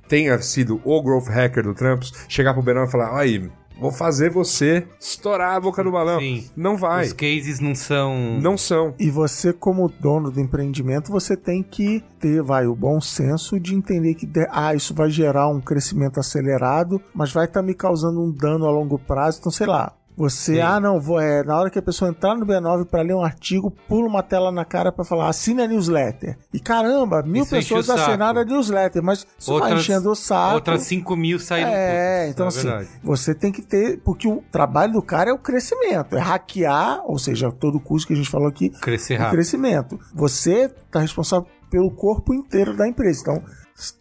[0.08, 4.30] tenha sido o growth hacker do Trampos, chegar pro B9 e falar: "Aí, vou fazer
[4.30, 6.18] você estourar a boca do balão".
[6.20, 6.46] Sim.
[6.56, 7.06] Não vai.
[7.06, 8.38] Os cases não são.
[8.40, 8.94] Não são.
[8.98, 13.74] E você, como dono do empreendimento, você tem que ter, vai, o bom senso de
[13.74, 18.22] entender que, de- ah, isso vai gerar um crescimento acelerado, mas vai estar me causando
[18.22, 19.38] um dano a longo prazo.
[19.40, 19.92] Então, sei lá.
[20.16, 20.60] Você, Sim.
[20.60, 23.24] ah, não, vou, é, na hora que a pessoa entrar no B9 para ler um
[23.24, 26.36] artigo, pula uma tela na cara para falar, assina a newsletter.
[26.52, 30.54] E caramba, mil Isso pessoas assinaram a newsletter, mas isso vai enchendo o saco.
[30.56, 31.70] Outras 5 mil saíram.
[31.72, 32.88] É, então é assim, verdade.
[33.02, 37.18] você tem que ter, porque o trabalho do cara é o crescimento, é hackear, ou
[37.18, 39.32] seja, todo o curso que a gente falou aqui, Crescer o rápido.
[39.34, 40.00] crescimento.
[40.14, 43.22] Você tá responsável pelo corpo inteiro da empresa.
[43.22, 43.42] Então,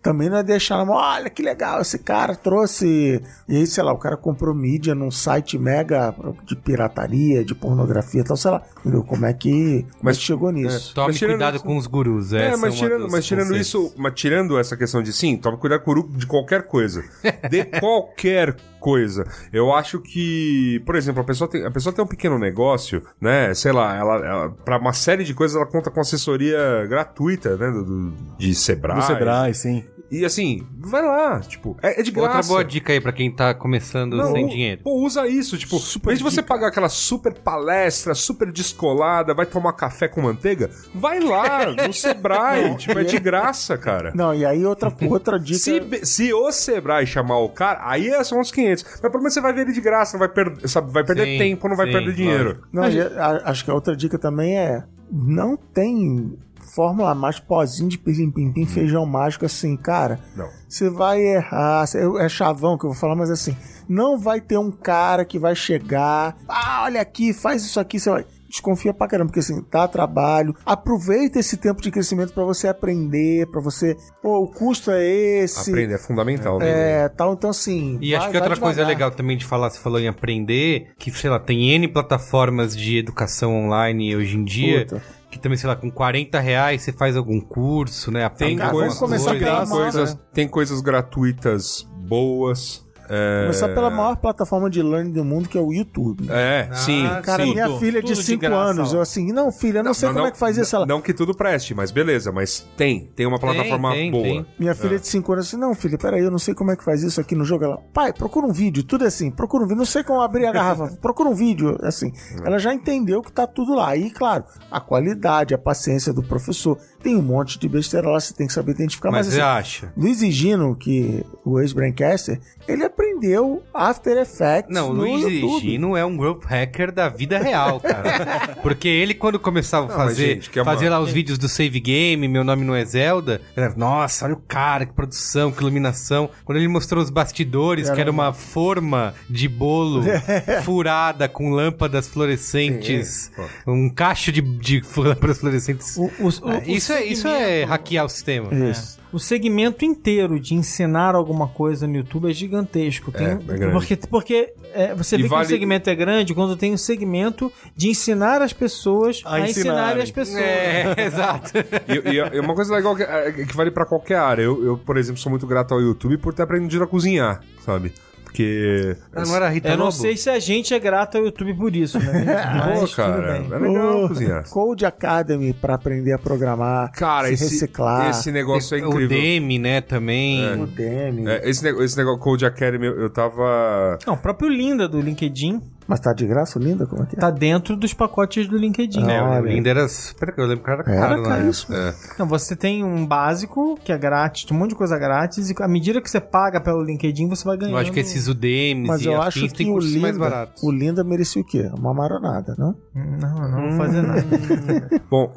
[0.01, 3.21] também não é deixar olha que legal, esse cara trouxe.
[3.47, 6.13] E aí, sei lá, o cara comprou mídia num site mega
[6.45, 8.61] de pirataria, de pornografia e tal, sei lá.
[8.79, 9.03] Entendeu?
[9.03, 10.93] Como é que, Mas- é que chegou nisso?
[10.93, 12.33] Tome Mas tirando cuidado isso- com os gurus.
[12.33, 15.57] É, essa mas uma tirando, mas tirando isso, mas tirando essa questão de sim, tome
[15.57, 17.03] cuidado com o de qualquer coisa.
[17.49, 19.25] De qualquer coisa.
[19.53, 23.53] Eu acho que, por exemplo, a pessoa tem, a pessoa tem um pequeno negócio, né?
[23.53, 27.71] Sei lá, ela, ela para uma série de coisas ela conta com assessoria gratuita, né?
[27.71, 28.97] Do, do- de Sebrae.
[28.97, 29.85] No Sebrae, sim.
[30.11, 32.35] E assim, vai lá, tipo, é, é de graça.
[32.37, 34.81] Outra boa dica aí pra quem tá começando Não, sem dinheiro.
[34.83, 39.45] Pô, usa isso, tipo, em vez de você pagar aquela super palestra, super descolada, vai
[39.45, 44.11] tomar café com manteiga, vai lá no Sebrae, tipo, é de graça, cara.
[44.13, 45.59] Não, e aí outra, outra dica.
[45.59, 48.83] Se, se o Sebrae chamar o cara, aí é- são uns 500.
[48.83, 51.25] Mas pelo menos você vai ver ele de graça, não vai, per sabe, vai perder
[51.25, 52.61] Sim, tempo, não vai sim, perder dinheiro.
[52.73, 56.37] Não, e a- acho que a outra dica também é: não tem
[56.73, 60.19] fórmula mais pozinho de pim-pim-pim, feijão mágico assim, cara.
[60.35, 60.47] Não.
[60.69, 61.85] Você vai errar,
[62.19, 63.55] é chavão que eu vou falar, mas assim,
[63.89, 68.09] não vai ter um cara que vai chegar, ah, olha aqui, faz isso aqui, você
[68.09, 68.25] vai.
[68.47, 70.53] Desconfia pra caramba, porque assim, dá trabalho.
[70.65, 73.95] Aproveita esse tempo de crescimento pra você aprender, pra você.
[74.21, 75.69] Pô, o custo é esse.
[75.69, 76.59] Aprender é fundamental.
[76.59, 77.03] né?
[77.03, 77.97] É, tal, então assim.
[78.01, 81.09] E vai- acho que outra coisa legal também de falar, você falou em aprender, que,
[81.11, 85.01] sei lá, tem N plataformas de educação online hoje em dia, Puta.
[85.31, 88.27] Que também, sei lá, com 40 reais você faz algum curso, né?
[88.29, 88.95] Tem, coisa-
[89.39, 89.47] tem,
[89.77, 90.21] coisas, né?
[90.33, 92.85] tem coisas gratuitas boas.
[93.13, 96.27] É, Começar pela maior plataforma de learning do mundo, que é o YouTube.
[96.29, 97.07] é sim.
[97.23, 97.53] Cara, sim.
[97.53, 100.09] minha filha de tudo de 5 graça, anos, eu assim, não, filha, eu não, sei
[100.09, 100.75] como é que faz isso.
[100.75, 103.09] Ela, Não que tudo preste, mas beleza, mas tem.
[103.15, 104.23] Tem uma plataforma tem, boa.
[104.23, 104.45] tem.
[104.59, 106.83] minha filha de 5 anos assim, não, filha, peraí, eu não sei como é que
[106.83, 107.63] faz isso aqui no jogo.
[107.63, 110.45] Ela, pai, procura um vídeo, tudo é assim, procura um vídeo, não sei como abrir
[110.45, 112.11] a garrafa, procura um vídeo, assim.
[112.43, 113.95] Ela já entendeu que tá tudo lá.
[113.95, 118.33] E, claro, a qualidade, a paciência do professor, tem um monte de besteira lá, você
[118.33, 119.93] tem que saber identificar, Mas mas, você assim, acha?
[119.95, 125.59] Luiz e Gino, que o ex-Braincaster, ele aprendeu After Effects Não, o Luiz YouTube.
[125.61, 128.55] Gino é um growth hacker da vida real, cara.
[128.61, 131.47] Porque ele, quando começava a fazer, gente, que é uma- fazer lá os vídeos do
[131.49, 135.61] Save Game, Meu Nome Não é Zelda, era, nossa, olha o cara, que produção, que
[135.61, 136.29] iluminação.
[136.45, 140.03] Quando ele mostrou os bastidores, que era uma forma de bolo
[140.63, 143.31] furada com lâmpadas fluorescentes,
[143.65, 145.97] um cacho de, de lâmpadas fluorescentes.
[145.97, 148.53] O- o- o- É, o isso, é, isso é hackear o sistema.
[148.69, 149.00] Isso.
[149.13, 153.11] O segmento inteiro de ensinar alguma coisa no YouTube é gigantesco.
[153.11, 153.71] Tem, É, é grande.
[153.73, 156.77] Porque, porque é, você E vê vale- que o segmento é grande quando tem um
[156.77, 159.49] segmento de ensinar as pessoas A a, ensinarem.
[159.49, 160.41] ensinarem as pessoas.
[160.41, 161.51] É, exato.
[161.87, 164.43] E, e- e uma coisa legal que, é, que vale pra qualquer área.
[164.43, 167.93] Eu, eu, por exemplo, sou muito grato ao YouTube por ter aprendido a cozinhar, sabe?
[168.31, 168.95] Porque.
[169.13, 169.97] Ah, não era Rita Eu não Lobo?
[169.97, 172.25] sei se a gente é grato ao YouTube por isso, né?
[172.79, 174.49] Pô, cara, é legal Oh, cozinhar.
[174.49, 178.09] Code Academy pra aprender a programar, Cara, se esse, reciclar.
[178.09, 179.09] esse negócio é O incrível.
[179.09, 180.61] Demi, né, também.
[180.61, 181.27] O Demi.
[181.29, 183.99] É, esse, esse negócio Code Academy, eu, eu tava.
[184.07, 185.61] Não, o próprio Linda do LinkedIn
[185.91, 186.87] Mas tá de graça, linda?
[186.87, 187.19] Como é que é?
[187.19, 189.09] tá dentro dos pacotes do LinkedIn.
[189.11, 189.45] É, o.
[189.45, 189.83] Linda era.
[189.83, 191.27] Espera que eu lembro que era Era caro, né?
[191.27, 191.75] caríssimo.
[192.17, 195.55] Não, você tem um básico que é grátis, tem um monte de coisa grátis, e
[195.59, 197.73] à medida que você paga pelo LinkedIn, você vai ganhando.
[197.75, 200.29] Eu acho que esses Udemis Mas e eu acho tem que o cursos mais Linda,
[200.29, 200.63] baratos.
[200.63, 201.69] o Linda merecia o quê?
[201.77, 202.73] Uma maronada, não?
[202.95, 204.23] Não, não vou fazer nada.
[205.11, 205.33] Bom,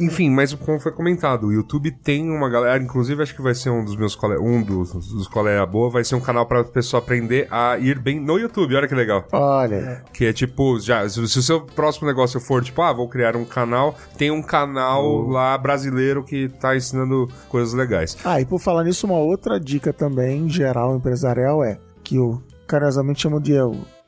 [0.00, 3.68] enfim, mas como foi comentado, o YouTube tem uma galera, inclusive acho que vai ser
[3.68, 7.02] um dos meus colegas, um dos, dos colegas boa, vai ser um canal pra pessoa
[7.02, 9.26] aprender a ir bem no YouTube, olha que legal.
[9.32, 9.73] Olha,
[10.12, 13.36] Que é tipo, já, se, se o seu próximo negócio for tipo, ah, vou criar
[13.36, 18.16] um canal, tem um canal lá brasileiro que tá ensinando coisas legais.
[18.24, 23.22] Ah, e por falar nisso, uma outra dica também, geral, empresarial, é que eu carinhosamente
[23.22, 23.62] chamo de é,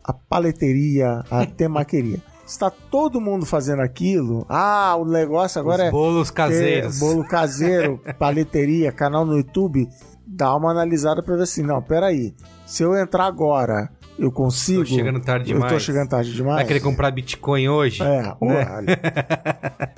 [0.04, 2.20] a paleteria, a temaqueria.
[2.46, 6.98] Está todo mundo fazendo aquilo, ah, o negócio agora Os é bolos caseiros.
[7.00, 9.88] bolo caseiro, paleteria, canal no YouTube,
[10.24, 12.34] dá uma analisada pra ver assim, não, peraí,
[12.64, 14.80] se eu entrar agora, eu consigo...
[14.80, 15.82] Tô chegando tarde Eu tô demais.
[15.82, 16.56] chegando tarde demais.
[16.56, 18.02] Vai querer comprar Bitcoin hoje?
[18.02, 18.98] É, olha.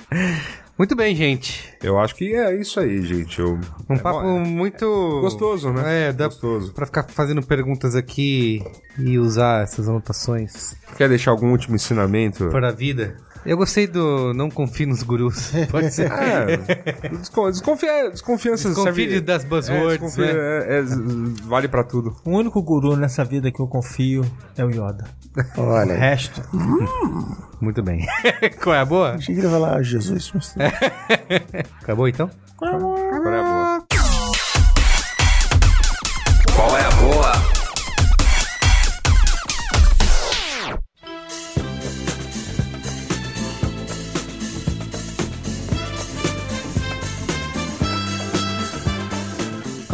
[0.77, 1.73] Muito bem, gente.
[1.83, 3.37] Eu acho que é isso aí, gente.
[3.39, 3.59] Eu,
[3.89, 4.85] Um é papo bom, é muito...
[5.19, 6.07] gostoso, né?
[6.07, 6.71] É, dá Gostoso.
[6.73, 8.63] pra ficar fazendo perguntas aqui
[8.97, 12.47] e usar essas anotações Quer deixar algum último ensinamento?
[12.47, 13.17] para a vida.
[13.45, 15.51] Eu gostei do não confie nos gurus.
[15.71, 16.11] Pode ser.
[16.11, 16.57] É,
[17.09, 20.39] descon- desconfia, desconfiança Desconfie serve- das buzzwords, é, desconfia, né?
[20.67, 20.83] é, é,
[21.45, 22.15] vale pra tudo.
[22.25, 24.25] O único guru nessa vida que eu confio
[24.57, 25.05] é o Yoda.
[25.57, 26.41] O Olha, resto.
[27.61, 28.05] Muito bem.
[28.61, 29.11] Qual é a boa?
[29.13, 30.31] achei que ele ia falar ah, Jesus.
[30.33, 30.55] Mas...
[31.81, 32.29] Acabou então?
[32.61, 33.41] Agora é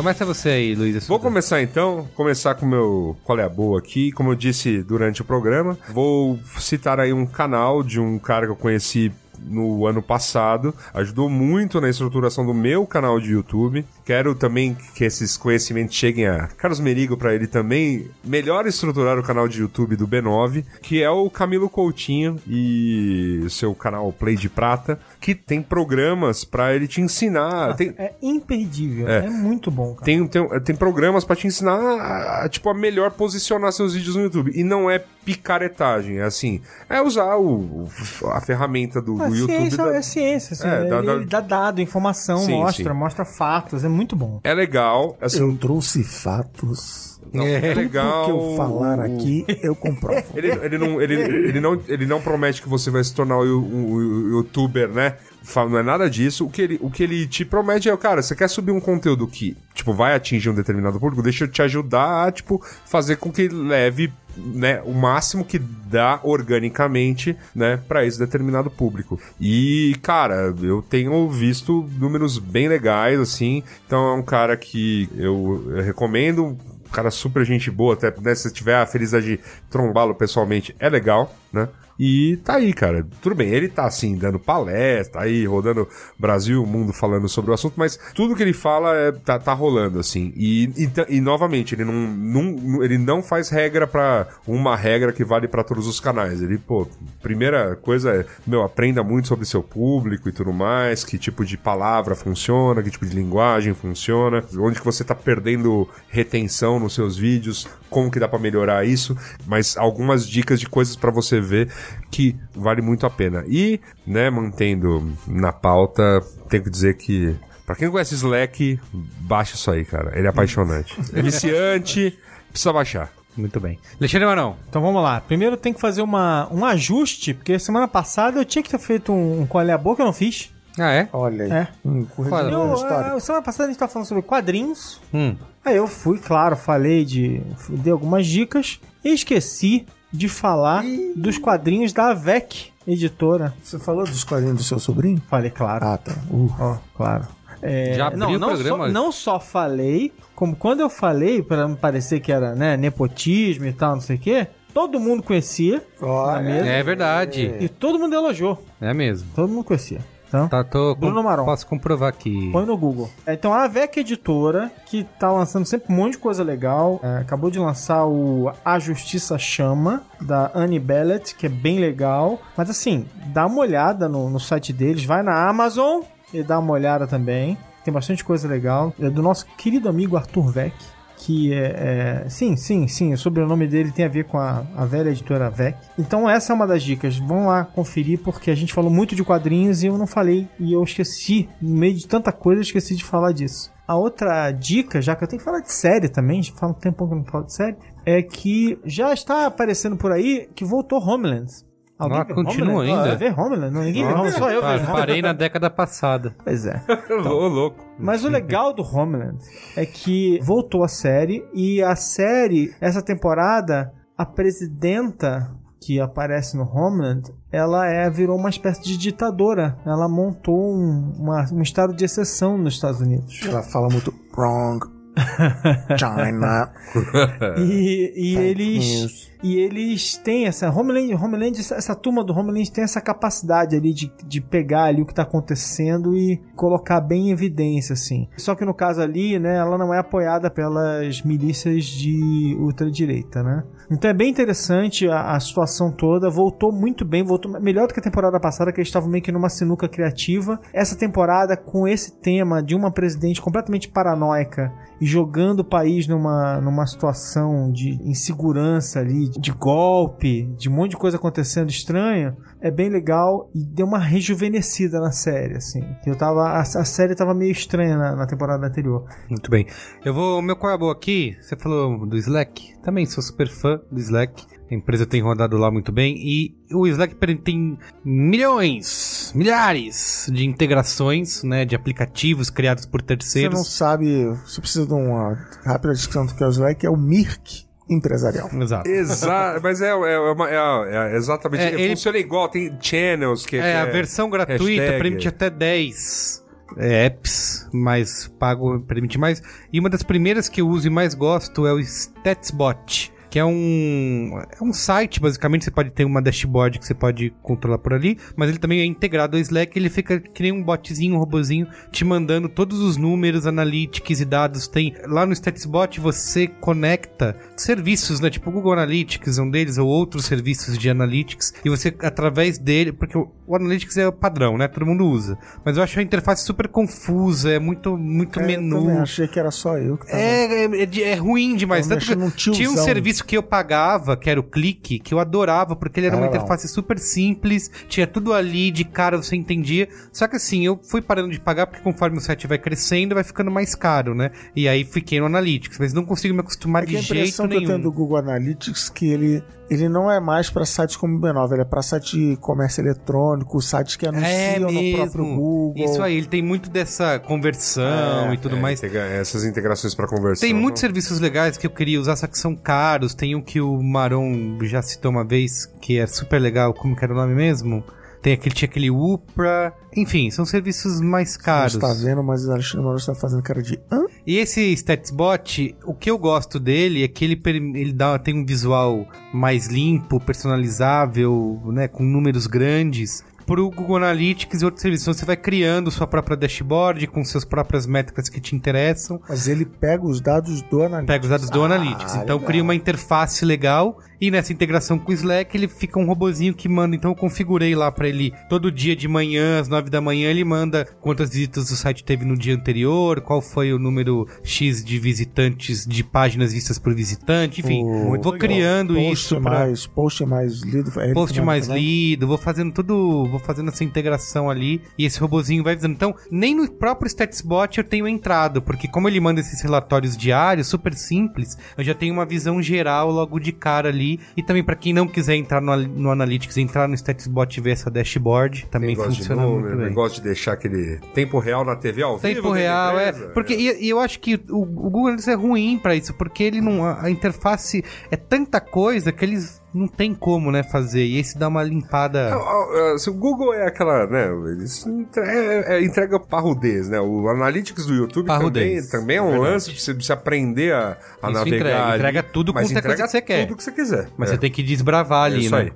[0.05, 1.07] Começa você aí, Luiz.
[1.07, 4.83] Vou começar então, começar com o meu qual é a boa aqui, como eu disse
[4.83, 5.75] durante o programa.
[5.89, 11.27] Vou citar aí um canal de um cara que eu conheci no ano passado, ajudou
[11.27, 13.83] muito na estruturação do meu canal de YouTube.
[14.05, 19.23] Quero também que esses conhecimentos cheguem a Carlos Merigo para ele também melhor estruturar o
[19.23, 24.47] canal de YouTube do B9, que é o Camilo Coutinho e seu canal Play de
[24.47, 27.75] Prata, que tem programas para ele te ensinar.
[27.75, 29.07] Tem, É imperdível.
[29.09, 29.25] É.
[29.25, 30.05] É, muito bom, cara.
[30.05, 34.15] tem, tem, tem programas pra te ensinar a, a, tipo, a melhor posicionar seus vídeos
[34.15, 34.51] no YouTube.
[34.53, 37.87] E não é picaretagem, é assim, é usar o,
[38.31, 39.57] a ferramenta do, A do YouTube.
[39.57, 42.93] ciência da- é ciência, assim, É, ele, dá- dá- ele dá dado, informação, Sim, mostra,
[42.93, 42.99] sim.
[42.99, 44.39] mostra fatos, é muito bom.
[44.43, 47.14] É legal, assim, Eu trouxe fatos.
[47.43, 48.25] É Tudo legal.
[48.25, 50.23] que eu falar aqui, eu comprovo.
[50.35, 53.59] Ele, ele, não, ele, ele, não, ele não promete que você vai se tornar o,
[53.59, 55.15] o- o youtuber, né?
[55.55, 56.43] Não é nada disso.
[56.45, 59.27] O que, ele, o que ele te promete é, cara, você quer subir um conteúdo
[59.27, 63.31] que, tipo, vai atingir um determinado público, deixa eu te ajudar a, tipo, fazer com
[63.31, 69.19] que leve, né, o máximo que dá organicamente, né, pra esse determinado público.
[69.39, 73.61] E, cara, eu tenho visto números bem legais, assim.
[73.85, 76.57] Então é um cara que eu, recomendo
[76.95, 79.39] cara super gente boa, até né, se tiver a felicidade de
[79.69, 81.67] trombá-lo pessoalmente, é legal, né?
[81.97, 83.07] E tá aí, cara.
[83.21, 85.87] Tudo bem, ele tá assim, dando palestra, aí, rodando
[86.19, 89.53] Brasil, o mundo falando sobre o assunto, mas tudo que ele fala é, tá, tá
[89.53, 90.33] rolando, assim.
[90.35, 95.13] E, e, ta- e, novamente, ele não, não, ele não faz regra pra uma regra
[95.13, 96.41] que vale pra todos os canais.
[96.41, 96.85] Ele, pô,
[97.21, 101.57] primeira coisa é, meu, aprenda muito sobre seu público e tudo mais, que tipo de
[101.57, 107.17] palavra funciona, que tipo de linguagem funciona, onde que você tá perdendo retenção nos seus
[107.17, 109.15] vídeos, como que dá pra melhorar isso,
[109.45, 111.69] mas algumas dicas de coisas pra você ver
[112.11, 113.43] que vale muito a pena.
[113.47, 117.35] E, né, mantendo na pauta, tenho que dizer que
[117.65, 120.15] Pra quem não conhece Slack, baixa isso aí, cara.
[120.15, 120.95] Ele é apaixonante.
[121.13, 122.17] É viciante,
[122.51, 123.11] precisa baixar.
[123.35, 123.79] Muito bem.
[123.99, 124.55] Alexandre Marão.
[124.69, 125.19] Então vamos lá.
[125.19, 129.11] Primeiro tem que fazer uma, um ajuste, porque semana passada eu tinha que ter feito
[129.11, 130.53] um, um colher a boca, eu não fiz.
[130.77, 131.09] Ah, é?
[131.11, 131.51] Olha aí.
[131.51, 131.67] É.
[131.83, 132.29] Um Qual?
[132.29, 135.01] corrigidor Eu, a, semana passada a gente tava falando sobre quadrinhos.
[135.13, 135.35] Hum.
[135.63, 137.41] Aí eu fui, claro, falei de.
[137.69, 140.83] Dei algumas dicas e esqueci de falar
[141.15, 143.53] dos quadrinhos da AVEC, editora.
[143.63, 145.21] Você falou dos quadrinhos do seu sobrinho?
[145.29, 145.85] Falei, claro.
[145.85, 146.13] Ah, tá.
[146.31, 146.49] Uh.
[146.59, 147.27] Ó, claro.
[147.61, 148.85] É, Já abriu não, o não programa?
[148.87, 153.65] Só, não só falei, como quando eu falei, pra não parecer que era né, nepotismo
[153.65, 157.55] e tal, não sei o quê, todo mundo conhecia na mesa É verdade.
[157.59, 158.63] e todo mundo elogiou.
[158.79, 159.27] É mesmo.
[159.33, 159.99] Todo mundo conhecia.
[160.43, 161.45] Então, Tá, tô, Bruno Maron.
[161.45, 162.49] Posso comprovar aqui.
[162.51, 163.09] Põe no Google.
[163.25, 167.17] É, Então a AVEC Editora, que tá lançando sempre um monte de coisa legal, é,
[167.19, 172.39] acabou de lançar o A Justiça Chama, da Annie Bellet, que é bem legal.
[172.57, 176.01] Mas assim, dá uma olhada no, no site deles, vai na Amazon
[176.33, 177.57] e dá uma olhada também.
[177.83, 178.93] Tem bastante coisa legal.
[178.99, 180.73] É do nosso querido amigo Arthur Vec.
[181.17, 183.13] Que é, é- Sim, sim, sim.
[183.13, 185.75] O sobrenome dele tem a ver com a, a velha editora VEC.
[185.97, 187.17] Então, essa é uma das dicas.
[187.17, 190.47] Vão lá conferir, porque a gente falou muito de quadrinhos e eu não falei.
[190.59, 191.49] E eu esqueci.
[191.61, 193.71] No meio de tanta coisa, eu esqueci de falar disso.
[193.87, 197.07] A outra dica, já que eu tenho que falar de série também, já um tempão
[197.07, 197.75] que eu não falo de série,
[198.05, 201.51] é que já está aparecendo por aí que voltou Homeland.
[201.97, 202.91] Alguém Ah, continua Homeland?
[202.91, 203.11] ainda?
[203.13, 203.73] Ah, vê Homeland?
[203.73, 206.35] Não, ninguém vê Homeland, só eu vejo parei na década passada.
[206.43, 206.81] Pois é.
[207.25, 207.85] Ô, louco.
[207.97, 209.37] Mas o legal do Homeland
[209.77, 216.63] é que voltou a série e a série, essa temporada, a presidenta que aparece no
[216.63, 219.77] Homeland, ela é, virou uma espécie de ditadora.
[219.85, 223.39] Ela montou um, uma- um estado de exceção nos Estados Unidos.
[223.47, 224.79] Ela fala muito wrong.
[225.97, 226.71] China.
[227.57, 229.31] E, e eles news.
[229.43, 233.93] e eles têm essa Homeland, Homeland essa, essa turma do Homeland tem essa capacidade ali
[233.93, 238.27] de, de pegar ali o que tá acontecendo e colocar bem em evidência assim.
[238.37, 243.63] Só que no caso ali, né, ela não é apoiada pelas milícias de ultradireita, né?
[243.89, 247.99] Então é bem interessante a, a situação toda, voltou muito bem, voltou melhor do que
[247.99, 250.59] a temporada passada que eles estavam meio que numa sinuca criativa.
[250.73, 256.59] Essa temporada com esse tema de uma presidente completamente paranoica e jogando o país numa,
[256.59, 262.71] numa situação de insegurança ali, de golpe, de um monte de coisa acontecendo estranha, é
[262.71, 265.83] bem legal e deu uma rejuvenescida na série, assim.
[266.05, 269.05] Eu tava, a, a série tava meio estranha na, na temporada anterior.
[269.29, 269.67] Muito bem.
[270.03, 270.41] Eu vou.
[270.41, 271.37] Meu qual é aqui?
[271.39, 272.75] Você falou do Slack?
[272.81, 274.54] Também sou super fã do Slack.
[274.69, 276.15] A empresa tem rodado lá muito bem.
[276.17, 281.65] E o Slack tem milhões, milhares de integrações, né?
[281.65, 283.55] De aplicativos criados por Você terceiros.
[283.57, 285.33] não sabe, você precisa de uma
[285.63, 288.49] rápida descrição do que é o Slack, é o Mirk empresarial.
[288.59, 288.89] Exato.
[288.89, 289.95] Exato, mas é, é,
[290.31, 291.61] uma- é, é exatamente.
[291.63, 293.57] É, É, ele- Funciona igual, tem channels que.
[293.57, 295.01] É, a versão gratuita hashtag.
[295.03, 296.43] permite até 10
[296.77, 299.41] é, apps, mas pago permite mais.
[299.71, 303.43] E uma das primeiras que eu uso e mais gosto é o StatsBot, que é
[303.43, 307.93] um, é um site, basicamente, você pode ter uma dashboard que você pode controlar por
[307.93, 311.17] ali, mas ele também é integrado ao Slack, ele fica que nem um botzinho, um
[311.17, 314.69] robozinho, te mandando todos os números, analytics e dados.
[314.69, 318.29] Tem lá no StatsBot você conecta serviços, né?
[318.29, 322.93] Tipo o Google Analytics, um deles, ou outros serviços de analytics, e você, através dele,
[322.93, 324.69] porque o, o Analytics é o padrão, né?
[324.69, 325.37] Todo mundo usa.
[325.65, 328.79] Mas eu acho a interface super confusa, é muito, muito É, menu.
[328.79, 330.17] também achei que era só eu que tava.
[330.17, 331.85] É, é, é é ruim demais.
[331.85, 335.75] Tanto que tinha um serviço que eu pagava, que era o Clique, que eu adorava,
[335.75, 339.87] porque ele era uma Era interface super simples, tinha tudo ali, de cara você entendia.
[340.11, 343.23] Só que assim, eu fui parando de pagar, porque conforme o site vai crescendo, vai
[343.23, 344.31] ficando mais caro, né?
[344.55, 347.47] E aí fiquei no Analytics, mas não consigo me acostumar É de a jeito impressão
[347.47, 347.83] que eu tenho nenhum.
[347.83, 351.61] do Google Analytics que ele, ele não é mais para sites como o B9, ele
[351.61, 355.73] é para site de comércio eletrônico, sites que anunciam É no próprio Google.
[355.85, 358.79] Isso aí, ele tem muito dessa conversão e tudo É, mais.
[358.79, 360.41] integra- essas integrações pra conversão.
[360.47, 360.87] Tem muitos não?
[360.87, 363.13] serviços legais que eu queria usar, só que são caros.
[363.13, 366.73] Tem um que o Maron já citou uma vez, que é super legal.
[366.73, 367.83] Como que era o nome mesmo?
[368.25, 369.71] Tem aquele, tinha aquele Upra.
[369.95, 371.75] Enfim, são serviços mais Não caros.
[371.75, 373.79] está vendo, mas o Alexandre está fazendo cara de.
[373.91, 374.03] Hã?
[374.25, 378.43] E esse StatsBot, o que eu gosto dele é que ele, ele dá, tem um
[378.43, 383.23] visual mais limpo, personalizável, né, com números grandes.
[383.45, 385.03] Pro Google Analytics e outros serviços.
[385.07, 389.19] Então você vai criando sua própria dashboard com suas próprias métricas que te interessam.
[389.27, 391.07] Mas ele pega os dados do Analytics.
[391.07, 392.15] Pega os dados do Ah, Analytics.
[392.15, 392.39] Então legal.
[392.39, 396.67] cria uma interface legal e nessa integração com o Slack ele fica um robozinho que
[396.69, 396.95] manda.
[396.95, 400.43] Então eu configurei lá pra ele todo dia de manhã, às 9 da manhã, ele
[400.43, 404.97] manda quantas visitas o site teve no dia anterior, qual foi o número X de
[404.99, 407.83] visitantes, de páginas vistas por visitante, enfim.
[407.83, 410.91] O- vou criando post isso pra mais, post mais lido.
[410.99, 415.63] é post mais lido, vou fazendo tudo, vou fazendo essa integração ali e esse robozinho
[415.63, 415.93] vai avisando.
[415.93, 420.67] Então, nem no próprio StatsBot eu tenho entrado, porque como ele manda esses relatórios diários,
[420.67, 424.19] super simples, eu já tenho uma visão geral logo de cara ali.
[424.35, 427.71] E também para quem não quiser entrar no, no Analytics, entrar no StatsBot e ver
[427.71, 429.93] essa dashboard, também gosta de funciona número, muito bem.
[429.93, 432.35] gosta de deixar aquele tempo real na TV ao vivo.
[432.35, 433.11] Tempo real, é.
[433.11, 436.43] Porque e, e eu acho que o, o Google Analytics é ruim pra isso, porque
[436.43, 436.85] ele não.
[436.85, 441.03] A interface é tanta coisa que eles não tem como, né, fazer.
[441.03, 442.33] E esse dá uma limpada.
[442.33, 444.27] Ah, se o Google é aquela, né?
[444.51, 444.85] Eles
[445.17, 446.99] é- é- entrega parrudez, né?
[446.99, 448.89] O Analytics do YouTube também, Parrudez.
[448.89, 451.55] também é um lance pra você, pra você aprender a, a Isso navegar.
[451.57, 453.45] entrega, ali, entrega tudo é entrega que você quer.
[453.47, 454.07] Tudo que você quiser.
[454.17, 454.33] Mas é.
[454.33, 455.61] você tem que desbravar É ali, isso né?
[455.61, 455.73] aí.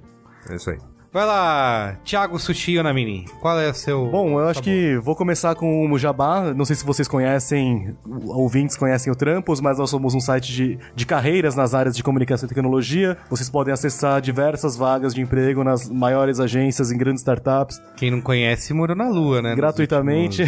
[0.50, 0.78] É isso aí.
[1.12, 3.26] Vai lá, Thiago Sushi Onamini.
[3.42, 4.06] Qual é o seu.
[4.12, 6.54] Bom, eu acho que vou começar com o Jabá.
[6.54, 10.78] Não sei se vocês conhecem, ouvintes conhecem o Trampos, mas nós somos um site de,
[10.94, 13.18] de carreiras nas áreas de comunicação e tecnologia.
[13.28, 18.22] Vocês podem acessar diversas vagas de emprego nas maiores agências, em grandes startups, Quem não
[18.22, 19.56] conhece morou na lua, né?
[19.56, 20.44] gratuitamente.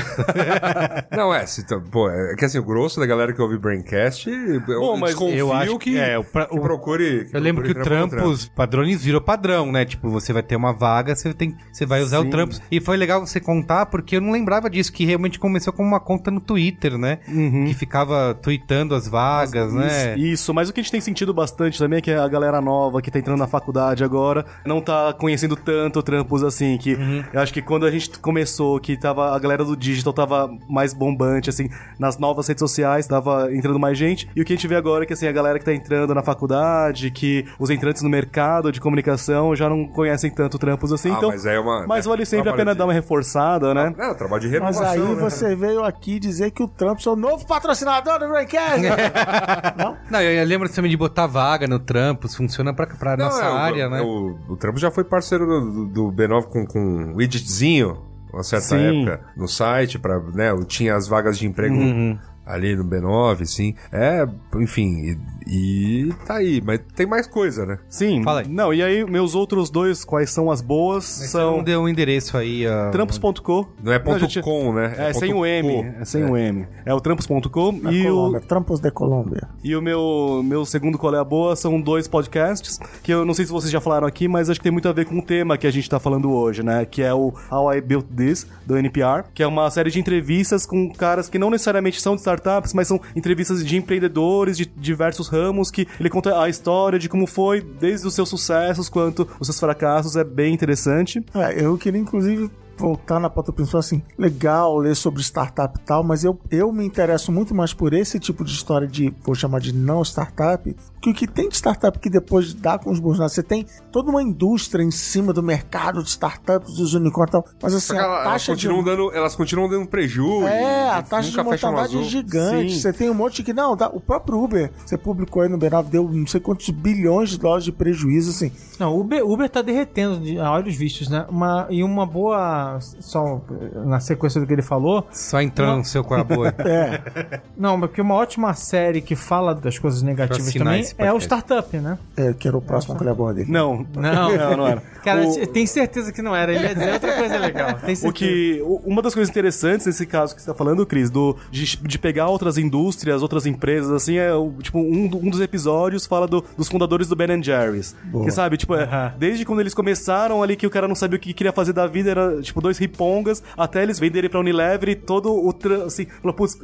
[1.11, 4.29] Não, é, se, tá- pô, é que assim, o grosso da galera que ouve Braincast,
[4.29, 7.27] eu Bom, mas eu acho que, que- é, o pra- que o- procure...
[7.33, 9.83] Eu lembro que o procure trampo no Trampos padrões virou padrão, né?
[9.85, 12.27] Tipo, você vai ter uma vaga, você tem, você vai usar Sim.
[12.27, 12.61] o Trampos.
[12.69, 15.97] E foi legal você contar, porque eu não lembrava disso, que realmente começou com uma
[15.99, 17.19] conta no Twitter, né?
[17.25, 20.15] Que ficava tweetando as vagas, né?
[20.17, 22.59] Isso, isso, mas o que a gente tem sentido bastante também é que a galera
[22.59, 26.95] nova que tá entrando na faculdade agora não tá conhecendo tanto o Trampos assim, que
[26.95, 27.23] Uhum.
[27.31, 30.93] eu acho que quando a gente começou, que tava a galera do digital tava mais
[30.93, 34.67] bombante, assim, nas novas redes sociais, tava entrando mais gente, e o que a gente
[34.67, 38.01] vê agora é que, assim, a galera que tá entrando na faculdade, que os entrantes
[38.01, 41.29] no mercado de comunicação já não conhecem tanto o Trampos assim, Ah, então...
[41.29, 43.93] mas é uma- mas é, vale sempre a pena de- dar uma reforçada, né?
[43.97, 45.21] É, o trabalho de Mas renovação, aí né?
[45.21, 48.81] você veio aqui dizer que o Trump é o novo patrocinador do Braincast.
[49.77, 49.97] não?
[50.09, 53.49] Não, eu, lembro também de botar vaga no Trampos, funciona pra, pra Não, nossa é,
[53.49, 54.01] o- área, né?
[54.01, 57.97] O, o Trampo já foi parceiro do, do- do B9 com, com um widgetzinho,
[58.33, 59.05] uma certa Sim.
[59.07, 62.17] época, no site, pra, né, eu tinha as vagas de emprego Uhum.
[62.53, 63.75] Ali no B9, sim.
[63.91, 65.17] É, enfim,
[65.47, 67.77] e, e tá aí, mas tem mais coisa, né?
[67.89, 68.23] Sim.
[68.23, 68.47] Fala aí.
[68.47, 71.57] Não, e aí, meus outros dois, quais são as boas, Você são...
[71.57, 72.65] não deu o endereço aí.
[72.67, 72.89] ó.
[72.91, 73.65] Trampos.com.
[73.83, 74.93] Não é ponto tinha- com, né?
[74.97, 75.73] É, É sem o M.
[75.93, 76.01] co.
[76.01, 76.25] É sem É.
[76.25, 76.67] o M.
[76.85, 79.47] É o trampos.com e o, Colômbia, Trampos de Colômbia.
[79.63, 83.33] e o meu, meu segundo qual é a boa são dois podcasts que eu não
[83.33, 85.21] sei se vocês já falaram aqui, mas acho que tem muito a ver com o
[85.21, 86.85] tema que a gente tá falando hoje, né?
[86.85, 90.65] Que é o How I Built This, do NPR, que é uma série de entrevistas
[90.65, 92.40] com caras que não necessariamente são de startups,
[92.73, 97.27] mas são entrevistas de empreendedores de diversos ramos que ele conta a história de como
[97.27, 101.23] foi desde os seus sucessos quanto os seus fracassos, é bem interessante.
[101.33, 106.03] É, eu queria, inclusive, voltando à pauta principal, assim, legal ler sobre startup e tal,
[106.03, 109.59] mas eu, eu me interesso muito mais por esse tipo de história de, vou chamar
[109.59, 113.33] de não startup, que o que tem de startup que depois dá com os bolsos,
[113.33, 117.45] você tem toda uma indústria em cima do mercado de startups, dos unicórnios e tal,
[117.61, 118.67] mas assim, que a ela- elas, taxa de...
[118.67, 120.47] continuam dando, elas continuam dando prejuízo.
[120.47, 122.73] É, e a taxa de mortandade é gigante.
[122.73, 122.79] Sim.
[122.79, 123.51] Você tem um monte que.
[123.53, 127.29] Não, dá- o próprio Uber, você publicou aí no B9, deu não sei quantos bilhões
[127.31, 128.51] de dólares de prejuízo, assim.
[128.79, 131.25] Não, o Uber, Uber tá derretendo de, a olhos vistos, né?
[131.29, 132.77] Uma, e uma boa.
[132.99, 133.41] Só
[133.85, 135.07] na sequência do que ele falou.
[135.11, 136.41] Só entrando no seu coabo.
[136.59, 141.13] É, Não, mas porque uma ótima série que fala das coisas negativas também esse é
[141.13, 141.17] o.
[141.19, 141.97] Startup, né?
[142.17, 143.51] é que era o próximo colher boa dele.
[143.51, 143.85] Não.
[143.95, 144.35] Não.
[144.35, 144.81] não, não era.
[145.03, 146.53] Cara, O- tem certeza que não era.
[146.53, 147.73] Ele ia dizer outra coisa legal.
[147.73, 148.07] Tem certeza.
[148.07, 151.35] O que, o- uma das coisas interessantes nesse caso que você tá falando, Cris, do,
[151.51, 156.05] de, de pegar outras indústrias, outras empresas, assim, é o, tipo, um, um dos episódios
[156.05, 157.95] fala do- dos fundadores do Ben Jerry's.
[158.05, 158.25] Boa.
[158.25, 159.13] Que sabe, tipo, é, Aham.
[159.17, 161.87] desde quando eles começaram ali que o cara não sabia o que queria fazer da
[161.87, 165.53] vida, era tipo dois ripongas, até eles venderem pra Unilever e todo o,
[165.85, 166.07] assim,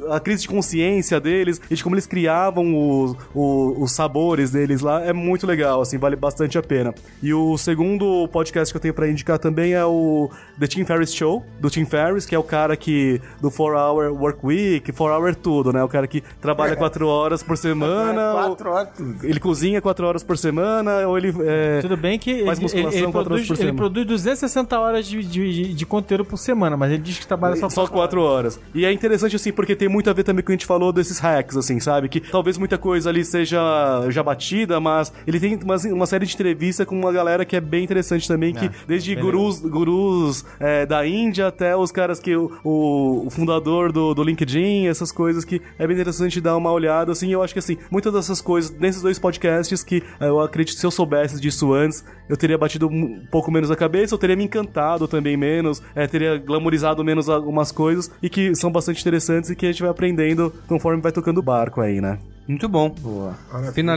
[0.09, 4.81] a crise de consciência deles, e de como eles criavam os, o- os sabores deles
[4.81, 6.94] lá, é muito legal, assim, vale bastante a pena.
[7.22, 10.30] E o segundo podcast que eu tenho pra indicar também é o
[10.60, 14.14] The Tim Ferriss Show, do Tim Ferriss, que é o cara que, do 4 Hour
[14.22, 15.84] Work Week, 4 Hour tudo, né?
[15.84, 18.34] O cara que trabalha 4 horas por semana.
[18.34, 19.15] ou- Quatro horas, tudo.
[19.26, 21.34] ele cozinha 4 horas por semana, ou ele.
[21.45, 23.77] é, Tudo bem que ele, Faz ele, musculação ele quatro horas por ele semana.
[23.77, 27.69] produz 260 horas de, de, de conteúdo por semana, mas ele diz que trabalha só,
[27.69, 28.60] Só quatro horas.
[28.73, 30.65] E é interessante, assim, porque tem muito a ver também com o que a gente
[30.65, 32.10] falou desses hacks, assim, sabe?
[32.10, 36.34] Que talvez muita coisa ali seja já batida, mas ele tem uma, uma série de
[36.34, 41.05] entrevistas com uma galera que é bem interessante também, que desde gurus, gurus é, da
[41.07, 45.85] Índia até os caras que o, o- fundador do, do LinkedIn, essas coisas que é
[45.85, 49.19] bem interessante dar uma olhada, assim, eu acho que, assim, muitas dessas coisas, nesses dois
[49.19, 53.25] podcasts que é, eu acredito que se eu soubesse disso antes, eu teria batido um
[53.31, 57.71] pouco menos a cabeça, eu teria me encantado também menos, é, teria glamorizado menos algumas
[57.71, 61.38] coisas e que são bastante interessantes e que a gente vai aprendendo conforme vai tocando
[61.39, 62.17] o barco aí, né?
[62.47, 62.95] Muito bom.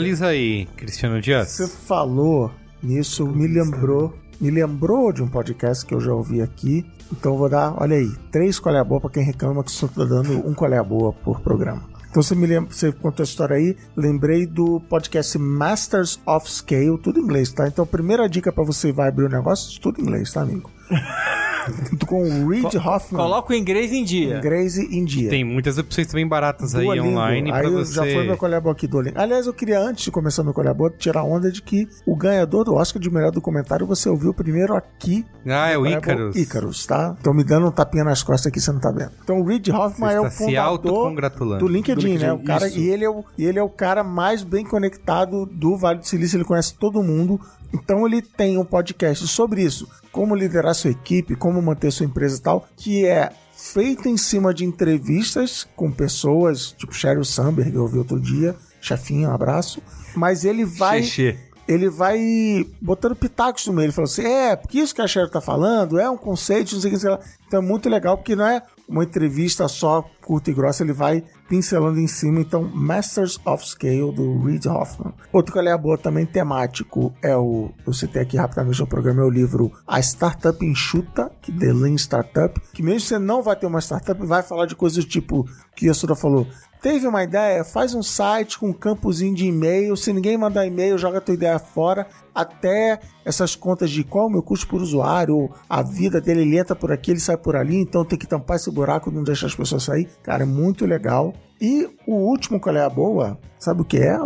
[0.00, 1.50] Finaliza aí, Cristiano Dias.
[1.50, 2.50] Você falou
[2.82, 4.14] nisso, me lembrou.
[4.40, 6.86] Me lembrou de um podcast que eu já ouvi aqui.
[7.12, 10.06] Então eu vou dar, olha aí, três colher boa pra quem reclama que só tô
[10.06, 11.82] dando um colher boa por programa.
[12.08, 16.96] Então você me lembra, você contou a história aí, lembrei do podcast Masters of Scale,
[16.96, 17.68] tudo em inglês, tá?
[17.68, 20.70] Então a primeira dica pra você vai abrir o negócio, tudo em inglês, tá, amigo?
[22.06, 24.38] Com o Reid Hoffman, Coloca o inglês em dia.
[24.38, 25.30] inglês em dia.
[25.30, 27.08] Tem muitas opções também baratas aí Duolingo.
[27.08, 27.94] online pra Aí você.
[27.94, 29.18] já foi meu colabo aqui do Olingo.
[29.20, 32.74] Aliás, eu queria, antes de começar meu colabo, tirar onda de que o ganhador do
[32.74, 35.24] Oscar de melhor documentário você ouviu primeiro aqui.
[35.46, 36.34] Ah, é o no Ícaros.
[36.36, 37.14] Ícaros, tá?
[37.16, 39.12] Estão me dando um tapinha nas costas aqui, você não tá vendo.
[39.22, 41.64] Então o Reid Hoffman é o se fundador autocongratulando.
[41.64, 42.32] do LinkedIn, Do LinkedIn, né?
[42.32, 42.78] O cara, isso.
[42.78, 46.06] e, ele é o, e ele é o cara mais bem conectado do Vale do
[46.06, 47.38] Silício, ele conhece todo mundo.
[47.72, 52.36] Então ele tem um podcast sobre isso, como liderar sua equipe, como manter sua empresa
[52.36, 57.82] e tal, que é feito em cima de entrevistas com pessoas, tipo Sheryl Sandberg, eu
[57.82, 59.82] ouvi outro dia, chefinho, um abraço,
[60.16, 61.38] mas ele vai Xexê.
[61.68, 63.86] ele vai botando pitacos no meio.
[63.86, 66.80] Ele falou assim: é, porque isso que a Cheryl tá falando é um conceito, não
[66.80, 67.20] sei o que, sei lá.
[67.46, 71.24] Então é muito legal, porque não é uma entrevista só curta e grossa, ele vai
[71.48, 72.40] pincelando em cima.
[72.40, 75.12] Então, Masters of Scale, do Reid Hoffman.
[75.32, 77.72] Outro que é boa também temático é o.
[77.84, 81.96] Eu citei aqui rapidamente no programa, é o livro A Startup Enxuta, que The Lean
[81.96, 85.44] Startup, que mesmo você não vai ter uma startup, vai falar de coisas tipo
[85.74, 86.46] que a Suda falou.
[86.80, 87.62] Teve uma ideia?
[87.62, 89.94] Faz um site com um campozinho de e-mail.
[89.98, 92.06] Se ninguém mandar e-mail, joga a tua ideia fora.
[92.34, 96.58] Até essas contas de qual é o meu custo por usuário, a vida dele, ele
[96.58, 99.46] entra por aqui, ele sai por ali, então tem que tampar esse buraco, não deixar
[99.46, 100.08] as pessoas sair.
[100.22, 101.34] Cara, é muito legal.
[101.60, 104.16] E o último que é a boa, sabe o que é,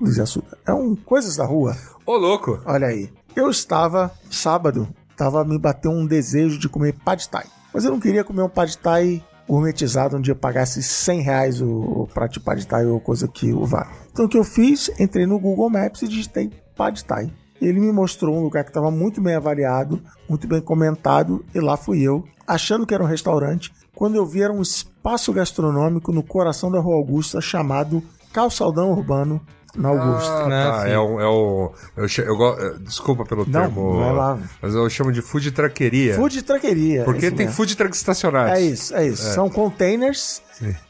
[0.00, 0.56] Luiz Assuda?
[0.66, 1.76] É um Coisas da Rua.
[2.06, 2.60] Ô, louco.
[2.64, 3.10] Olha aí.
[3.36, 7.44] Eu estava, sábado, estava me bateu um desejo de comer pad thai.
[7.72, 11.68] Mas eu não queria comer um pad thai gourmetizado onde eu pagasse 100 reais o,
[11.68, 13.90] o prato de pad thai ou coisa que o vá.
[14.10, 14.90] Então o que eu fiz?
[14.98, 17.30] Entrei no Google Maps e digitei pad thai.
[17.60, 21.76] Ele me mostrou um lugar que estava muito bem avaliado, muito bem comentado, e lá
[21.76, 23.70] fui eu, achando que era um restaurante.
[23.94, 24.62] Quando eu vi, era um
[25.00, 28.02] espaço gastronômico no coração da Rua Augusta chamado
[28.32, 29.40] Calçadão Urbano,
[29.74, 30.44] na Augusta.
[30.44, 30.82] Ah, né, tá.
[30.82, 30.90] sim.
[30.90, 31.20] É o.
[31.20, 33.98] É o eu, eu eh, desculpa pelo Não, termo.
[33.98, 34.38] vai lá.
[34.60, 36.14] Mas eu chamo de food traqueria.
[36.16, 37.04] Food traqueria.
[37.04, 37.52] Porque tem mesmo.
[37.52, 38.58] food trucks estacionados.
[38.58, 39.22] É isso, é isso.
[39.32, 40.42] São containers,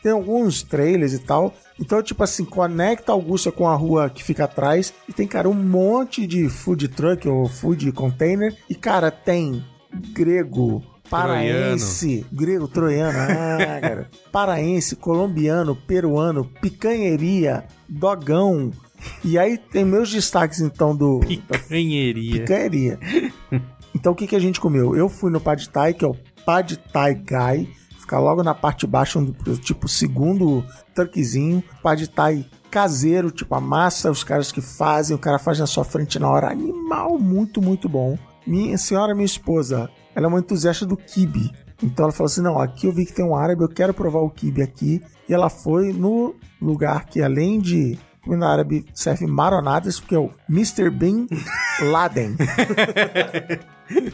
[0.02, 1.54] tem alguns trailers e tal.
[1.78, 4.92] Então, tipo assim, conecta Augusta com a rua que fica atrás.
[5.08, 8.54] E tem, cara, um monte de food truck ou food container.
[8.68, 9.64] E, cara, tem
[10.12, 18.70] grego, paraense, grego, troiano, ah, cara, paraense, colombiano, peruano, picanheria, dogão.
[19.24, 21.20] E aí tem meus destaques, então, do...
[21.20, 21.58] da
[22.38, 22.98] Picanheria.
[23.94, 24.94] Então o que, que a gente comeu?
[24.94, 26.16] Eu fui no Pad Thai, que é o
[26.46, 27.68] Pad Thai Guy.
[27.98, 30.64] Fica logo na parte de baixo, tipo segundo
[30.94, 31.62] truckzinho.
[31.82, 35.84] Pad Thai caseiro, tipo a massa, os caras que fazem, o cara faz na sua
[35.84, 36.50] frente na hora.
[36.50, 38.16] Animal, muito, muito bom.
[38.46, 41.50] Minha senhora, minha esposa, ela é uma entusiasta do kibe.
[41.82, 44.20] Então ela falou assim: não, aqui eu vi que tem um árabe, eu quero provar
[44.20, 45.02] o kibe aqui.
[45.28, 50.30] E ela foi no lugar que, além de comida árabe, serve maronadas, porque é o
[50.48, 50.90] Mr.
[50.90, 51.26] Bin
[51.80, 52.36] Laden.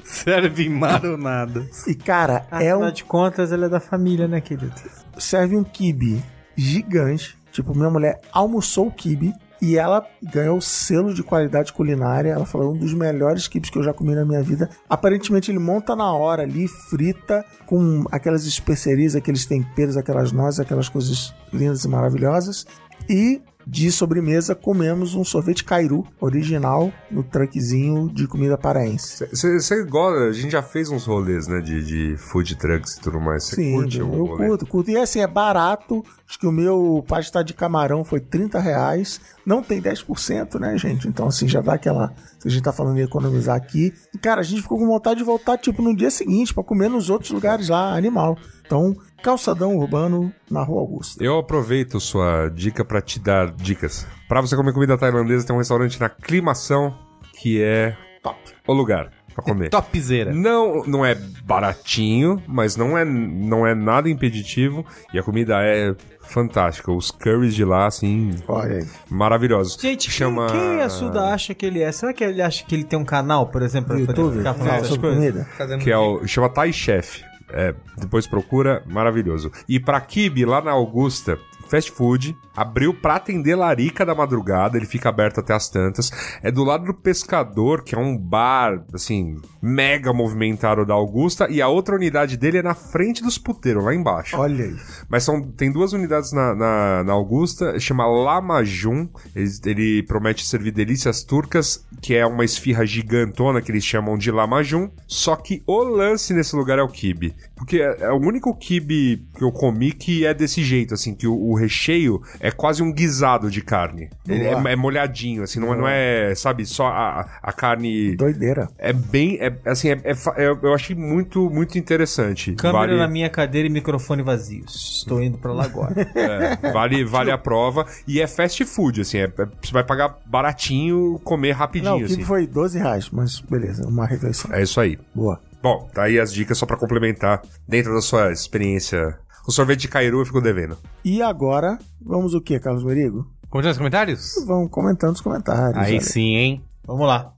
[0.04, 1.86] Serve maronadas.
[1.86, 4.72] E cara, é Afinal um de contas, ela é da família, né, querido?
[5.18, 6.22] serve um kibe
[6.56, 7.36] gigante.
[7.52, 12.30] Tipo, minha mulher almoçou o kibe e ela ganhou o selo de qualidade culinária.
[12.30, 14.68] Ela falou um dos melhores kibes que eu já comi na minha vida.
[14.88, 20.88] Aparentemente ele monta na hora ali, frita com aquelas especiarias, aqueles temperos, aquelas nozes, aquelas
[20.88, 22.66] coisas lindas e maravilhosas.
[23.08, 29.26] E de sobremesa comemos um sorvete cairu original no truckzinho de comida paraense.
[29.32, 33.20] Você gosta, a gente já fez uns rolês, né, de, de food trucks e tudo
[33.20, 33.42] mais.
[33.44, 34.46] Você Sim, curte eu rolê?
[34.46, 34.90] curto, curto.
[34.92, 36.04] E assim, é barato.
[36.28, 39.20] Acho que o meu pasta de camarão foi 30 reais.
[39.44, 41.08] Não tem 10%, né, gente?
[41.08, 42.14] Então, assim, já dá aquela.
[42.38, 43.92] Se a gente tá falando de economizar aqui.
[44.14, 46.88] E, cara, a gente ficou com vontade de voltar, tipo, no dia seguinte, pra comer
[46.88, 48.36] nos outros lugares lá, animal.
[48.64, 51.22] Então, calçadão urbano na Rua Augusta.
[51.22, 54.06] Eu aproveito sua dica pra te dar dicas.
[54.28, 56.94] Pra você comer comida tailandesa, tem um restaurante na Aclimação
[57.40, 58.38] que é top.
[58.66, 59.68] O lugar pra comer.
[59.68, 60.32] Topzera.
[60.32, 61.14] Não, não é
[61.44, 66.90] baratinho, mas não é, não é nada impeditivo e a comida é fantástica.
[66.90, 68.86] Os curries de lá, assim, Olha aí.
[69.10, 69.80] maravilhosos.
[69.80, 71.92] Gente, chama quem, quem a Suda acha que ele é?
[71.92, 74.74] Será que ele acha que ele tem um canal, por exemplo, pra YouTube, ficar falando
[74.74, 75.46] essas sobre coisas?
[75.56, 75.78] comida.
[75.78, 77.22] que é o chama Thai Chef.
[77.48, 79.52] É, depois procura, maravilhoso.
[79.68, 81.38] E pra Kibe, lá na Augusta,
[81.68, 86.10] fast food, abriu pra atender Larica da madrugada, ele fica aberto até as tantas.
[86.42, 91.60] É do lado do Pescador, que é um bar, assim, mega movimentado da Augusta, e
[91.60, 94.36] a outra unidade dele é na frente dos puteiros, lá embaixo.
[94.36, 94.76] Olha aí.
[95.08, 99.08] Mas são, tem duas unidades na, na, na Augusta, chama Lamajun.
[99.34, 104.30] Ele, ele promete servir delícias turcas, que é uma esfirra gigantona que eles chamam de
[104.30, 104.90] Lamajun.
[105.06, 107.34] Só que o lance nesse lugar é o kibe.
[107.56, 111.26] Porque é, é o único kibe que eu comi que é desse jeito, assim, que
[111.26, 114.10] o, o recheio é quase um guisado de carne.
[114.28, 118.14] Ele é, é molhadinho, assim, não, é- não é, sabe, só a, a carne.
[118.16, 118.68] Doideira.
[118.78, 119.38] É bem.
[119.40, 122.52] É, assim, é, é é- eu achei muito, muito interessante.
[122.54, 124.98] Câmera Vale- na minha cadeira e microfone vazios.
[124.98, 125.94] Estou indo pra lá agora.
[126.16, 127.86] É, vale, vale a prova.
[128.06, 129.18] E é fast food, assim.
[129.18, 132.14] é- é- você vai pagar baratinho, comer rapidinho, Não, o assim.
[132.14, 134.52] kibe foi 12 reais, mas beleza, uma refeição.
[134.52, 134.98] É isso aí.
[135.14, 135.40] Boa.
[135.62, 139.18] Bom, tá aí as dicas só pra complementar dentro da sua experiência.
[139.46, 140.76] O sorvete de Cairu eu fico devendo.
[141.04, 143.26] E agora, vamos o que, Carlos Merigo?
[143.48, 144.34] Continua nos comentários?
[144.46, 145.82] Vamos comentando os comentários.
[145.82, 146.00] Aí olha.
[146.00, 146.64] sim, hein?
[146.84, 147.32] Vamos lá.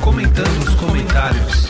[0.00, 1.65] Comentando os comentários.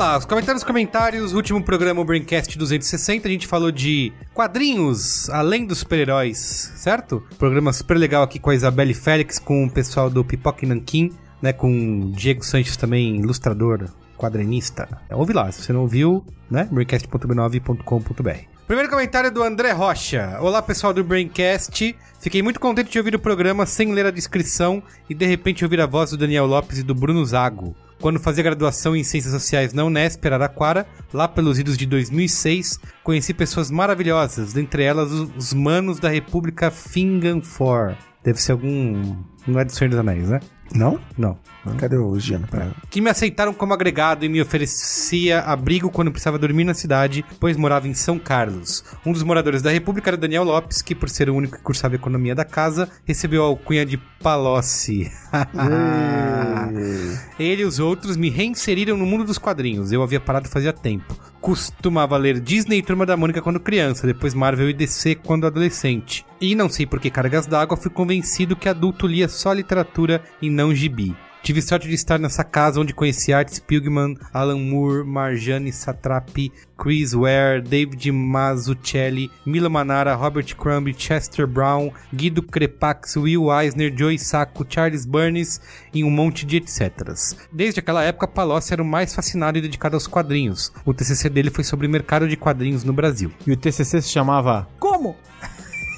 [0.00, 1.34] Lá, os comentários, comentários.
[1.34, 3.28] Último programa, o Braincast 260.
[3.28, 7.22] A gente falou de quadrinhos além dos super-heróis, certo?
[7.38, 11.12] Programa super legal aqui com a Isabelle Félix, com o pessoal do Pipoca e Nanquim,
[11.42, 11.52] né?
[11.52, 14.88] Com o Diego Sanches também, ilustrador, quadrinista.
[15.10, 16.66] Ouve lá, se você não ouviu, né?
[16.72, 18.38] braincast.b9.com.br.
[18.66, 20.38] Primeiro comentário do André Rocha.
[20.40, 21.94] Olá, pessoal do Braincast.
[22.18, 25.80] Fiquei muito contente de ouvir o programa sem ler a descrição e de repente ouvir
[25.82, 27.76] a voz do Daniel Lopes e do Bruno Zago.
[28.00, 33.34] Quando fazia graduação em Ciências Sociais na Unesp, Araraquara, lá pelos idos de 2006, conheci
[33.34, 37.94] pessoas maravilhosas, dentre elas os, os manos da República Finganfor.
[38.24, 39.16] Deve ser algum...
[39.46, 40.40] Não é do Senhor dos Anéis, né?
[40.74, 40.98] Não?
[41.18, 41.38] Não.
[41.78, 42.46] Cadê o Gino?
[42.46, 42.72] Pera.
[42.88, 47.56] Que me aceitaram como agregado e me oferecia abrigo quando precisava dormir na cidade, pois
[47.56, 48.82] morava em São Carlos.
[49.04, 51.94] Um dos moradores da República era Daniel Lopes, que por ser o único que cursava
[51.94, 55.10] economia da casa, recebeu a alcunha de Palocci.
[57.38, 59.92] Ele e os outros me reinseriram no mundo dos quadrinhos.
[59.92, 61.14] Eu havia parado fazia tempo.
[61.40, 66.24] Costumava ler Disney e Turma da Mônica quando criança, depois Marvel e DC quando adolescente.
[66.40, 70.50] E não sei por que cargas d'água fui convencido que adulto lia só literatura e
[70.50, 71.16] não gibi.
[71.42, 77.14] Tive sorte de estar nessa casa onde conheci Art Spiegelman, Alan Moore, Marjane Satrapi, Chris
[77.14, 84.66] Ware, David Mazzucchelli, Mila Manara, Robert Crumb, Chester Brown, Guido Crepax, Will Eisner, Joey Sacco,
[84.68, 85.60] Charles Burns
[85.94, 87.14] e um monte de etc.
[87.50, 90.70] Desde aquela época, Palocci era o mais fascinado e dedicado aos quadrinhos.
[90.84, 93.32] O TCC dele foi sobre mercado de quadrinhos no Brasil.
[93.46, 95.16] E o TCC se chamava Como?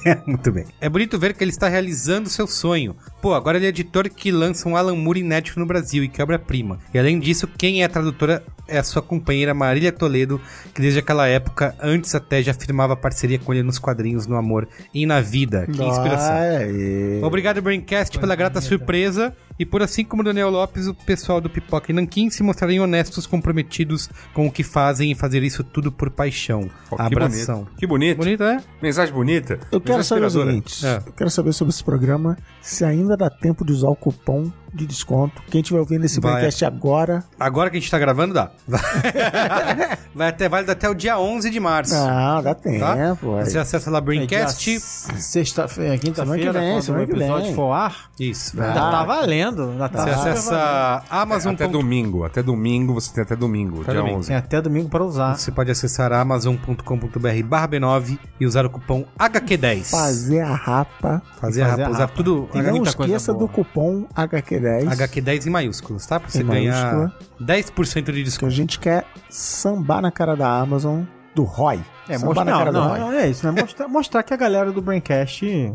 [0.25, 0.65] Muito bem.
[0.79, 2.95] É bonito ver que ele está realizando seu sonho.
[3.21, 6.79] Pô, agora ele é editor que lança um Alan Moore inédito no Brasil e quebra-prima.
[6.93, 10.39] E além disso, quem é a tradutora é a sua companheira Marília Toledo,
[10.73, 14.67] que desde aquela época, antes até, já firmava parceria com ele nos quadrinhos, no amor
[14.93, 15.65] e na vida.
[15.65, 16.35] Que inspiração.
[16.35, 17.21] Aê.
[17.21, 19.35] Obrigado, Braincast, pela grata surpresa.
[19.59, 22.79] E por assim como o Daniel Lopes, o pessoal do Pipoca e Nanquim se mostrarem
[22.79, 26.69] honestos, comprometidos com o que fazem e fazer isso tudo por paixão.
[26.89, 27.55] Que Abração.
[27.63, 27.75] bonito.
[27.77, 28.17] Que bonito.
[28.17, 28.63] Bonito, é?
[28.81, 29.59] Mensagem bonita.
[29.71, 30.51] Eu quero Mensagem saber o inspiradora.
[30.51, 30.97] seguinte: É.
[31.09, 34.85] eu quero saber sobre esse programa se ainda dá tempo de usar o cupom de
[34.85, 35.41] desconto.
[35.49, 36.33] Quem estiver ouvindo esse Vai.
[36.33, 37.23] podcast agora.
[37.39, 38.49] Agora que a gente tá gravando, dá.
[40.15, 41.93] Vai até, válido até o dia 11 de março.
[41.95, 43.35] Não, dá tempo.
[43.35, 43.45] aí.
[43.45, 44.75] Você acessa lá Braincast.
[44.75, 44.79] É
[45.19, 47.55] Sexta-feira, quinta-feira, quando o semana que episódio vem.
[47.55, 48.09] for ar.
[48.19, 48.55] Isso.
[48.55, 48.67] Vai.
[48.67, 48.91] Ainda Ah.
[48.91, 49.69] tá valendo.
[49.71, 50.29] Ainda tá Você valendo.
[50.37, 51.53] acessa Amazon.
[51.53, 52.23] Até domingo.
[52.23, 54.17] Até domingo você tem até domingo, Até dia domingo.
[54.19, 54.27] 11.
[54.27, 55.35] Tem até domingo para usar.
[55.35, 59.89] Você pode acessar amazon.com.br barra B9 e usar o cupom HQ10.
[59.89, 61.21] Fazer a rapa.
[61.39, 64.05] Fazer a Fazer a rapa, usar tudo Tem E não muita coisa esqueça do cupom
[64.15, 64.62] HQ10.
[64.63, 66.19] HQ10 em maiúsculos, tá?
[66.19, 67.19] Pra você Em ganhar maiúscula.
[67.41, 68.51] 10% de Que a desconto.
[68.51, 71.03] gente quer sambar na cara da Amazon
[71.35, 71.81] do ROI.
[72.07, 73.61] É, mostrar, na cara não, do não, não é isso, né?
[73.61, 75.71] Mostrar, mostrar que a galera do Braincast, né,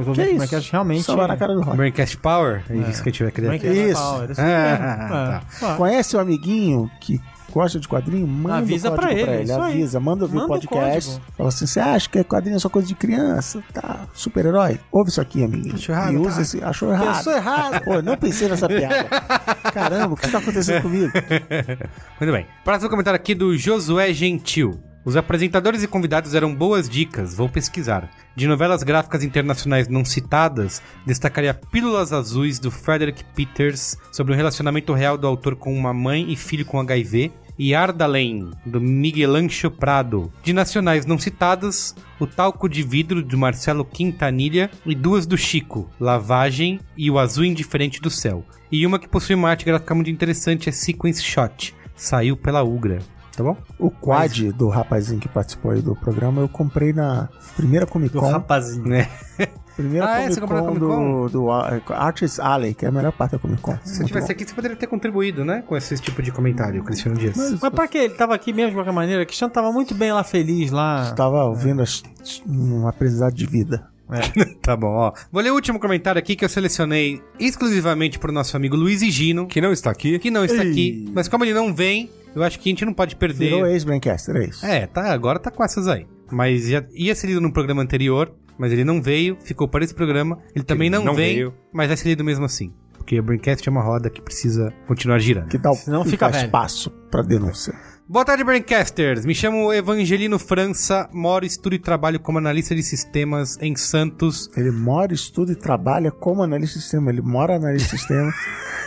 [0.00, 0.36] os ouvintes do?
[0.38, 1.02] Braincast realmente...
[1.04, 1.76] Sambar na cara do ROI.
[1.76, 3.46] Braincast Power, é isso que a gente vai querer.
[3.48, 4.02] Braincast Isso.
[4.02, 5.72] Power, isso Ah, mesmo.
[5.72, 7.20] É, Conhece o amiguinho que
[7.56, 8.26] gosta de quadrinho?
[8.26, 9.50] Manda Avisa o código pra pra ele, ele.
[9.50, 9.72] isso aí.
[9.72, 11.10] Avisa, manda ouvir Manda o o podcast.
[11.10, 11.32] código.
[11.36, 13.62] Fala assim: você acha que quadrinho é só coisa de criança?
[13.72, 14.78] Tá, super-herói?
[14.92, 15.74] Ouve isso aqui, amiguinho.
[15.74, 16.42] Achou errado, e usa tá?
[16.42, 16.62] esse.
[16.64, 17.16] Achou errado.
[17.16, 17.80] Pensou errado.
[17.84, 19.04] Pô, não pensei nessa piada.
[19.72, 21.12] Caramba, o que tá acontecendo comigo?
[22.20, 22.46] Muito bem.
[22.64, 24.78] Próximo comentário aqui do Josué Gentil.
[25.04, 28.10] Os apresentadores e convidados eram boas dicas, vou pesquisar.
[28.34, 34.92] De novelas gráficas internacionais não citadas, destacaria Pílulas Azuis do Frederick Peters, sobre o relacionamento
[34.92, 39.70] real do autor com uma mãe e filho com HIV, e Ardalém, do Miguel Ancho
[39.70, 40.32] Prado.
[40.42, 45.88] De nacionais não citadas, O Talco de Vidro, de Marcelo Quintanilha, e duas do Chico,
[45.98, 48.44] Lavagem e O Azul Indiferente do Céu.
[48.70, 52.98] E uma que possui uma arte gráfica muito interessante é Sequence Shot, saiu pela Ugra.
[53.36, 53.56] Tá bom?
[53.78, 58.20] O quad do rapazinho que participou aí do programa eu comprei na primeira Comic Do
[58.20, 58.30] Con.
[58.30, 58.86] rapazinho.
[58.86, 59.10] Né?
[59.76, 60.30] Primeira Ah, é?
[60.30, 63.12] Você Comic comprou na Con Comic do, do Ar- Artist Alley, que é a melhor
[63.12, 63.76] parte da Comic Con.
[63.84, 65.62] Se você tivesse aqui, você poderia ter contribuído, né?
[65.66, 67.36] Com esse tipo de comentário, Cristiano Dias.
[67.36, 67.98] Mas pra quê?
[67.98, 69.22] Ele tava aqui mesmo de qualquer maneira.
[69.22, 71.08] O Cristiano tava muito bem lá, feliz lá.
[71.10, 72.02] Estava ouvindo as-
[72.48, 73.86] um aprendizado de vida.
[74.62, 75.12] tá bom, ó.
[75.32, 79.46] Vou ler o último comentário aqui que eu selecionei exclusivamente pro nosso amigo Luiz Higino,
[79.46, 80.18] Que não está aqui.
[80.18, 82.94] que não está aqui, mas como ele não vem, eu acho que a gente não
[82.94, 83.50] pode perder.
[83.50, 84.64] Virou ex-Braincaster, é isso.
[84.64, 86.06] É, tá, agora tá com essas aí.
[86.30, 89.94] Mas já ia ser lido no programa anterior, mas ele não veio, ficou para esse
[89.94, 90.38] programa.
[90.54, 91.54] Ele também não, não vem, veio.
[91.72, 92.72] mas vai ser lido mesmo assim.
[92.94, 95.48] Porque o Braincast é uma roda que precisa continuar girando.
[95.48, 96.44] Que o Senão fica velho.
[96.46, 97.74] espaço pra denúncia.
[98.08, 99.26] Boa tarde, Braincasters!
[99.26, 104.48] Me chamo Evangelino França, moro, estudo e trabalho como analista de sistemas em Santos.
[104.56, 107.10] Ele mora, estuda e trabalha como analista de sistema.
[107.10, 108.32] Ele mora analista de sistema,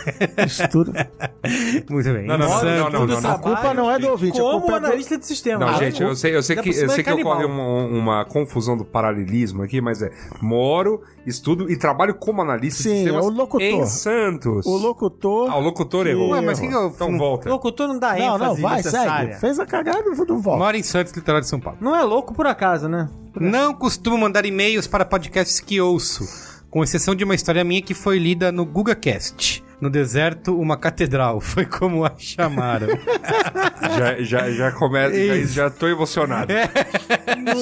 [0.46, 1.10] estuda.
[1.90, 2.26] Muito bem.
[2.26, 2.64] Não, não, não, Santos.
[2.78, 3.30] não, não, não, não.
[3.30, 5.66] A culpa não é do ouvinte, a Como culpa é analista de sistema.
[5.66, 8.24] Não, gente, eu sei, eu sei Ainda que, eu sei é que ocorre uma, uma
[8.24, 10.10] confusão do paralelismo aqui, mas é
[10.40, 13.66] moro, estudo e trabalho como analista Sim, de sistemas é o locutor.
[13.66, 14.64] em Santos.
[14.64, 15.50] O locutor...
[15.50, 16.30] Ah, o locutor errou.
[16.30, 17.50] Ué, mas que que eu- Então volta.
[17.50, 19.09] Locutor não dá Não, ênfase não, vai, necessária.
[19.18, 19.34] Segue.
[19.40, 20.58] Fez a cagada, não volta.
[20.64, 21.78] Moro em Santos, litoral de São Paulo.
[21.80, 23.08] Não é louco por acaso, né?
[23.38, 26.24] Não costumo mandar e-mails para podcasts que ouço,
[26.70, 29.64] com exceção de uma história minha que foi lida no GugaCast.
[29.80, 31.40] No deserto, uma catedral.
[31.40, 32.88] Foi como a chamaram.
[33.96, 36.52] Já, já, já começa, já, já tô emocionado.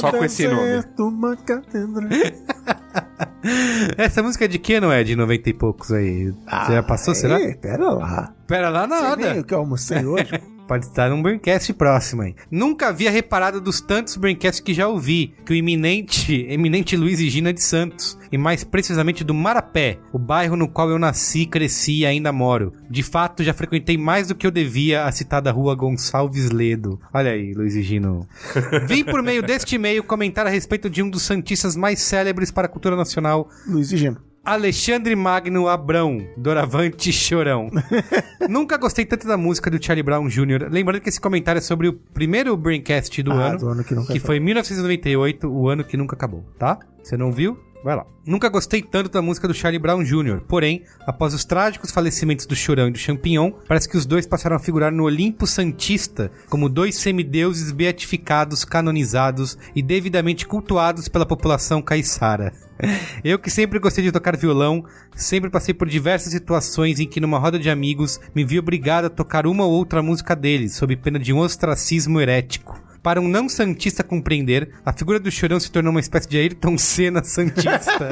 [0.01, 0.61] Só com esse nome.
[0.63, 2.09] Deserto, uma catedral.
[3.97, 5.05] Essa música é de que, não é?
[5.05, 6.33] De 90 e poucos aí.
[6.33, 7.41] Você já passou, será?
[7.41, 8.35] Ei, pera lá.
[8.47, 9.41] Pera lá, Você nem nada.
[9.41, 10.41] o que eu almocei hoje?
[10.69, 12.35] Pode estar num Braincast próximo aí.
[12.51, 17.31] Nunca havia reparado dos tantos Braincasts que já ouvi, que o iminente, eminente Luiz e
[17.31, 22.01] Gina de Santos, e mais precisamente do Marapé, o bairro no qual eu nasci, cresci
[22.01, 22.75] e ainda moro.
[22.91, 27.01] De fato, já frequentei mais do que eu devia a citada rua Gonçalves Ledo.
[27.15, 28.29] Olha aí, Luiz e Gino.
[28.87, 32.67] Vim por meio deste e-mail comentar a respeito de um dos santistas mais célebres para
[32.67, 34.28] a cultura nacional, Luiz e Gino.
[34.49, 37.69] Alexandre Magno Abrão, Doravante Chorão.
[38.49, 40.69] Nunca gostei tanto da música do Charlie Brown Jr.
[40.71, 43.95] Lembrando que esse comentário é sobre o primeiro Braincast do Ah, ano, do ano que
[43.95, 46.79] que foi em 1998, o ano que nunca acabou, tá?
[47.03, 47.59] Você não viu?
[47.83, 48.05] Vai lá.
[48.27, 52.57] Nunca gostei tanto da música do Charlie Brown Jr., porém, após os trágicos falecimentos do
[52.57, 56.69] Chorão e do Champignon, parece que os dois passaram a figurar no Olimpo Santista como
[56.69, 62.53] dois semideuses beatificados, canonizados e devidamente cultuados pela população caiçara.
[63.25, 64.85] Eu que sempre gostei de tocar violão,
[65.15, 69.11] sempre passei por diversas situações em que numa roda de amigos me vi obrigado a
[69.11, 72.88] tocar uma ou outra música deles, sob pena de um ostracismo herético.
[73.09, 76.77] Para um não santista compreender, a figura do chorão se tornou uma espécie de Ayrton
[76.77, 78.11] Senna santista.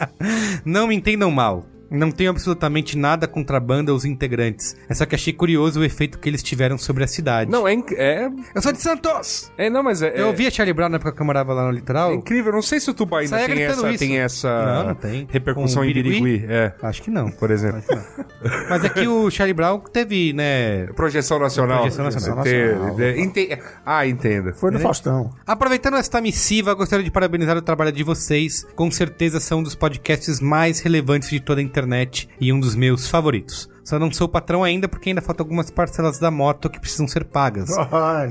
[0.64, 1.66] não me entendam mal.
[1.90, 4.76] Não tenho absolutamente nada contra a banda ou os integrantes.
[4.88, 7.50] É só que achei curioso o efeito que eles tiveram sobre a cidade.
[7.50, 9.50] Não, é, inc- é, Eu sou de Santos!
[9.58, 9.68] é.
[9.68, 10.12] Não, mas é.
[10.18, 12.12] Eu é- ouvia Charlie Brown na época que eu morava lá no litoral.
[12.12, 13.98] É incrível, não sei se o Tuba ainda Saia tem gritando essa, isso.
[13.98, 15.26] tem essa Não, não tem.
[15.30, 16.20] repercussão Com em Birigui?
[16.20, 17.30] Birigui, é, Acho que não.
[17.30, 17.82] por exemplo.
[18.70, 20.86] Mas é que o Charlie Brown teve, né...
[20.94, 21.80] Projeção nacional.
[21.80, 22.44] Projeção nacional.
[22.44, 23.00] Ter- Nacional.
[23.18, 24.52] ente- Ah, entendo.
[24.54, 25.30] Foi no Faustão.
[25.46, 28.64] Aproveitando esta missiva, gostaria de parabenizar o trabalho de vocês.
[28.74, 32.74] Com certeza são um dos podcasts mais relevantes de toda a internet e um dos
[32.74, 33.68] meus favoritos.
[33.82, 37.24] Só não sou patrão ainda porque ainda faltam algumas parcelas da moto que precisam ser
[37.24, 37.70] pagas.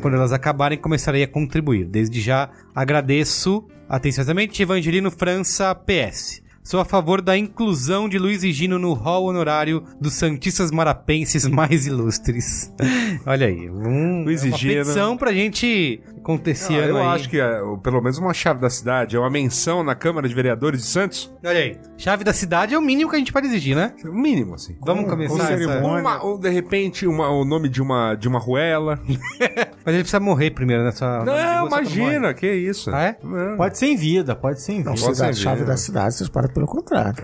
[0.01, 1.85] Quando elas acabarem, começarei a contribuir.
[1.85, 6.41] Desde já, agradeço atenciosamente Evangelino França PS.
[6.63, 11.47] Sou a favor da inclusão de Luiz e Gino no hall honorário dos Santistas Marapenses
[11.47, 12.71] mais ilustres.
[13.25, 14.73] Olha aí, um, Luiz é uma Gino.
[14.75, 17.07] petição pra gente acontecer Ah, eu aí.
[17.07, 20.35] acho que é, pelo menos uma chave da cidade, é uma menção na Câmara de
[20.35, 21.33] Vereadores de Santos.
[21.43, 23.93] Olha aí, chave da cidade é o mínimo que a gente pode exigir, né?
[24.05, 24.77] O mínimo, assim.
[24.85, 25.57] Vamos começar essa...
[25.57, 26.01] cerimônia.
[26.01, 28.99] Uma, ou de repente, uma- o nome de uma, de uma ruela.
[29.85, 31.23] Mas ele precisa morrer primeiro nessa...
[31.23, 32.91] Não, imagina, que isso.
[32.93, 33.17] Ah, é?
[33.23, 33.57] Não.
[33.57, 34.89] Pode ser em vida, pode ser em vida.
[34.91, 37.23] Não, Pode a chave da cidade, vocês param pelo contrário.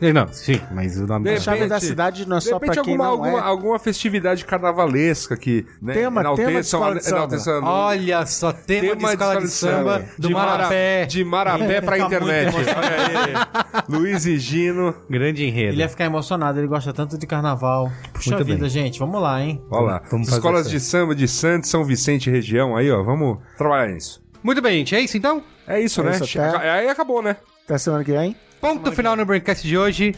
[0.00, 1.28] Não, sim, mas o nome...
[1.30, 3.12] De A chave repente- da cidade não é De só pra repente, quem alguma, não
[3.12, 3.42] alguma, é.
[3.42, 7.68] alguma festividade carnavalesca que né, Tema- tema de escola de samba.
[7.68, 11.06] Olha só, tema, de escola de, samba, do de Marapé.
[11.06, 12.54] De Marapé pra Fica internet.
[12.54, 13.82] muito Olha aí.
[13.88, 14.94] Luiz e Gino.
[15.08, 15.72] Grande enredo.
[15.74, 17.90] Ele ia ficar emocionado, ele gosta tanto de carnaval.
[18.12, 18.68] Puxa Muito vida, bem.
[18.70, 19.62] gente, vamos lá, hein?
[19.70, 20.02] Olha lá.
[20.10, 22.76] Vamos fazer Escolas essa- de samba de Santos, São Vicente e região.
[22.76, 24.22] Aí, ó, vamos trabalhar nisso.
[24.42, 25.42] Muito bem, gente, é isso então?
[25.66, 26.10] É isso, É né?
[26.12, 27.36] isso, até- Aí acabou, né?
[27.64, 28.34] Até semana que vem.
[28.60, 30.14] Ponto final no Braincast de hoje.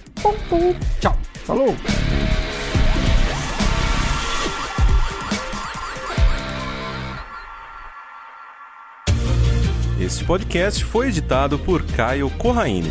[1.01, 1.17] Tchau.
[1.45, 1.77] Falou!
[10.01, 12.91] Este podcast foi editado por Caio Corraine.